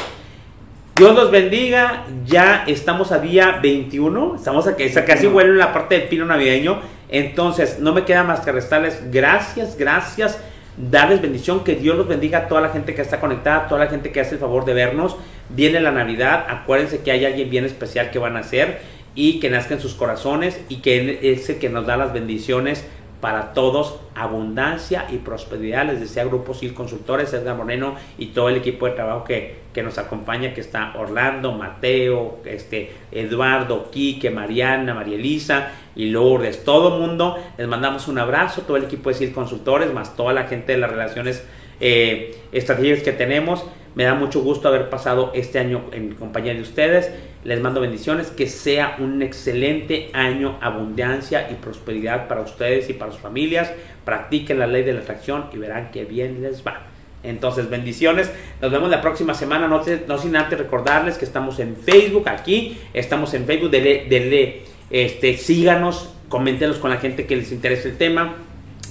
Dios 0.95 1.15
los 1.15 1.31
bendiga. 1.31 2.05
Ya 2.25 2.63
estamos 2.67 3.11
a 3.11 3.19
día 3.19 3.59
21. 3.61 4.35
Estamos 4.35 4.67
a 4.67 4.75
que 4.75 4.91
casi 4.91 5.27
vuelve 5.27 5.57
la 5.57 5.73
parte 5.73 5.97
del 5.97 6.07
pino 6.07 6.25
navideño. 6.25 6.79
Entonces, 7.09 7.79
no 7.79 7.93
me 7.93 8.05
queda 8.05 8.23
más 8.23 8.41
que 8.41 8.51
restarles 8.51 9.11
gracias, 9.11 9.77
gracias 9.77 10.39
darles 10.77 11.21
bendición, 11.21 11.63
que 11.63 11.75
Dios 11.75 11.97
los 11.97 12.07
bendiga 12.07 12.39
a 12.39 12.47
toda 12.47 12.61
la 12.61 12.69
gente 12.69 12.95
que 12.95 13.01
está 13.01 13.19
conectada, 13.19 13.65
a 13.65 13.67
toda 13.67 13.85
la 13.85 13.89
gente 13.89 14.11
que 14.11 14.21
hace 14.21 14.35
el 14.35 14.39
favor 14.39 14.65
de 14.65 14.73
vernos. 14.73 15.15
Viene 15.49 15.79
la 15.79 15.91
Navidad, 15.91 16.45
acuérdense 16.47 17.01
que 17.01 17.11
hay 17.11 17.25
alguien 17.25 17.49
bien 17.49 17.65
especial 17.65 18.09
que 18.11 18.19
van 18.19 18.37
a 18.37 18.39
hacer 18.39 18.79
y 19.13 19.39
que 19.39 19.49
nazca 19.49 19.73
en 19.73 19.81
sus 19.81 19.93
corazones 19.93 20.59
y 20.69 20.77
que 20.77 21.19
es 21.33 21.49
el 21.49 21.59
que 21.59 21.69
nos 21.69 21.85
da 21.85 21.97
las 21.97 22.13
bendiciones 22.13 22.85
para 23.21 23.53
todos, 23.53 23.99
abundancia 24.15 25.05
y 25.09 25.17
prosperidad. 25.17 25.85
Les 25.85 25.99
desea 25.99 26.25
Grupo 26.25 26.53
SIL 26.53 26.73
Consultores, 26.73 27.31
Edgar 27.33 27.55
Moreno 27.55 27.95
y 28.17 28.27
todo 28.27 28.49
el 28.49 28.57
equipo 28.57 28.87
de 28.87 28.93
trabajo 28.93 29.23
que, 29.23 29.59
que 29.73 29.83
nos 29.83 29.97
acompaña, 29.99 30.53
que 30.53 30.61
está 30.61 30.93
Orlando, 30.97 31.51
Mateo, 31.53 32.39
este, 32.45 32.91
Eduardo, 33.11 33.91
Quique, 33.91 34.31
Mariana, 34.31 34.95
María 34.95 35.15
Elisa 35.15 35.71
y 35.95 36.09
Lourdes. 36.09 36.63
Todo 36.65 36.95
el 36.95 37.01
mundo, 37.01 37.37
les 37.57 37.67
mandamos 37.67 38.07
un 38.07 38.17
abrazo, 38.17 38.63
todo 38.63 38.77
el 38.77 38.85
equipo 38.85 39.09
de 39.09 39.15
SIL 39.15 39.31
Consultores, 39.31 39.93
más 39.93 40.15
toda 40.15 40.33
la 40.33 40.45
gente 40.45 40.73
de 40.73 40.79
las 40.79 40.89
relaciones 40.89 41.45
eh, 41.79 42.35
estratégicas 42.51 43.03
que 43.03 43.11
tenemos. 43.11 43.63
Me 43.93 44.05
da 44.05 44.15
mucho 44.15 44.41
gusto 44.41 44.67
haber 44.67 44.89
pasado 44.89 45.31
este 45.35 45.59
año 45.59 45.83
en 45.91 46.15
compañía 46.15 46.53
de 46.53 46.61
ustedes. 46.61 47.11
Les 47.43 47.59
mando 47.59 47.81
bendiciones. 47.81 48.27
Que 48.27 48.47
sea 48.47 48.97
un 48.99 49.21
excelente 49.21 50.09
año, 50.13 50.57
abundancia 50.61 51.49
y 51.51 51.55
prosperidad 51.55 52.27
para 52.27 52.41
ustedes 52.41 52.89
y 52.89 52.93
para 52.93 53.11
sus 53.11 53.21
familias. 53.21 53.71
Practiquen 54.05 54.59
la 54.59 54.67
ley 54.67 54.83
de 54.83 54.93
la 54.93 55.01
atracción 55.01 55.45
y 55.53 55.57
verán 55.57 55.91
que 55.91 56.05
bien 56.05 56.41
les 56.41 56.65
va. 56.65 56.83
Entonces, 57.23 57.69
bendiciones. 57.69 58.31
Nos 58.61 58.71
vemos 58.71 58.89
la 58.89 59.01
próxima 59.01 59.33
semana. 59.33 59.67
No, 59.67 59.81
no 60.07 60.17
sin 60.17 60.35
antes 60.35 60.57
recordarles 60.57 61.17
que 61.17 61.25
estamos 61.25 61.59
en 61.59 61.75
Facebook 61.75 62.27
aquí. 62.29 62.77
Estamos 62.93 63.33
en 63.33 63.45
Facebook. 63.45 63.69
Dele, 63.69 64.05
dele, 64.09 64.63
este, 64.89 65.37
síganos, 65.37 66.13
coméntenos 66.29 66.77
con 66.77 66.89
la 66.89 66.97
gente 66.97 67.25
que 67.25 67.35
les 67.35 67.51
interese 67.51 67.89
el 67.89 67.97
tema. 67.97 68.35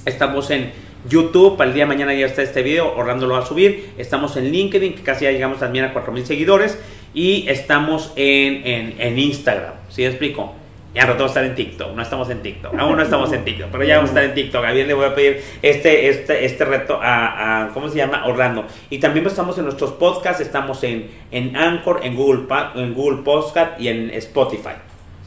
Estamos 0.07 0.51
en 0.51 0.73
YouTube, 1.09 1.57
para 1.57 1.69
el 1.69 1.75
día 1.75 1.85
de 1.85 1.89
mañana 1.89 2.15
ya 2.15 2.27
está 2.27 2.43
este 2.43 2.63
video, 2.63 2.95
Orlando 2.97 3.27
lo 3.27 3.35
va 3.35 3.41
a 3.41 3.47
subir. 3.47 3.91
Estamos 3.99 4.37
en 4.37 4.51
LinkedIn, 4.51 4.95
que 4.95 5.03
casi 5.03 5.25
ya 5.25 5.33
llegamos 5.33 5.59
también 5.59 5.85
a 5.85 5.93
4000 5.93 6.27
seguidores. 6.27 6.79
Y 7.15 7.49
estamos 7.49 8.13
en, 8.17 8.67
en, 8.67 8.95
en 9.01 9.19
Instagram. 9.19 9.75
¿Sí 9.89 10.05
explico? 10.05 10.55
Ya 10.95 11.07
no 11.07 11.23
a 11.23 11.27
estar 11.27 11.45
en 11.45 11.55
TikTok, 11.55 11.95
no 11.95 12.03
estamos 12.03 12.29
en 12.31 12.43
TikTok, 12.43 12.75
aún 12.77 12.97
no 12.97 13.03
estamos 13.03 13.33
en 13.33 13.45
TikTok, 13.45 13.69
pero 13.71 13.85
ya 13.85 13.97
vamos 13.97 14.11
a 14.11 14.13
estar 14.15 14.25
en 14.25 14.35
TikTok. 14.35 14.65
A 14.65 14.73
bien 14.73 14.89
le 14.89 14.95
voy 14.95 15.05
a 15.05 15.15
pedir 15.15 15.41
este, 15.63 16.09
este, 16.09 16.45
este 16.45 16.65
reto 16.65 16.99
a, 17.01 17.71
¿cómo 17.73 17.89
se 17.89 17.97
llama? 17.97 18.27
Orlando. 18.27 18.65
Y 18.91 18.99
también 18.99 19.25
estamos 19.25 19.57
en 19.59 19.65
nuestros 19.65 19.93
podcasts, 19.93 20.43
estamos 20.43 20.83
en, 20.83 21.09
en 21.31 21.57
Anchor, 21.57 22.01
en 22.03 22.17
Google, 22.17 22.47
en 22.75 22.93
Google 22.93 23.23
Podcast 23.23 23.81
y 23.81 23.87
en 23.87 24.11
Spotify. 24.11 24.75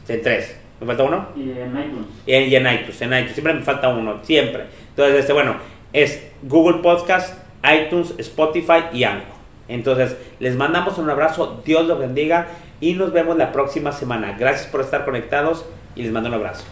En 0.09 0.21
tres. 0.21 0.62
¿Me 0.84 0.88
falta 0.88 1.03
uno? 1.03 1.27
Y 1.36 1.51
en 1.51 1.69
iTunes. 1.69 2.07
Y 2.25 2.34
en, 2.34 2.49
y 2.49 2.55
en 2.55 2.73
iTunes, 2.73 3.01
en 3.01 3.13
iTunes. 3.13 3.34
Siempre 3.34 3.53
me 3.53 3.61
falta 3.61 3.89
uno, 3.89 4.19
siempre. 4.23 4.65
Entonces, 4.89 5.19
este, 5.19 5.34
bueno, 5.34 5.55
es 5.93 6.27
Google 6.43 6.81
Podcast, 6.81 7.39
iTunes, 7.63 8.13
Spotify 8.17 8.86
y 8.91 9.03
Anchor. 9.05 9.34
Entonces, 9.67 10.17
les 10.39 10.55
mandamos 10.55 10.97
un 10.97 11.09
abrazo, 11.09 11.61
Dios 11.65 11.86
los 11.88 11.97
bendiga 11.97 12.47
y 12.81 12.93
nos 12.93 13.13
vemos 13.13 13.38
la 13.38 13.51
próxima 13.51 13.91
semana. 13.91 14.36
Gracias 14.38 14.67
por 14.67 14.81
estar 14.81 15.05
conectados 15.05 15.65
y 15.95 16.03
les 16.03 16.11
mando 16.11 16.29
un 16.29 16.36
abrazo. 16.36 16.65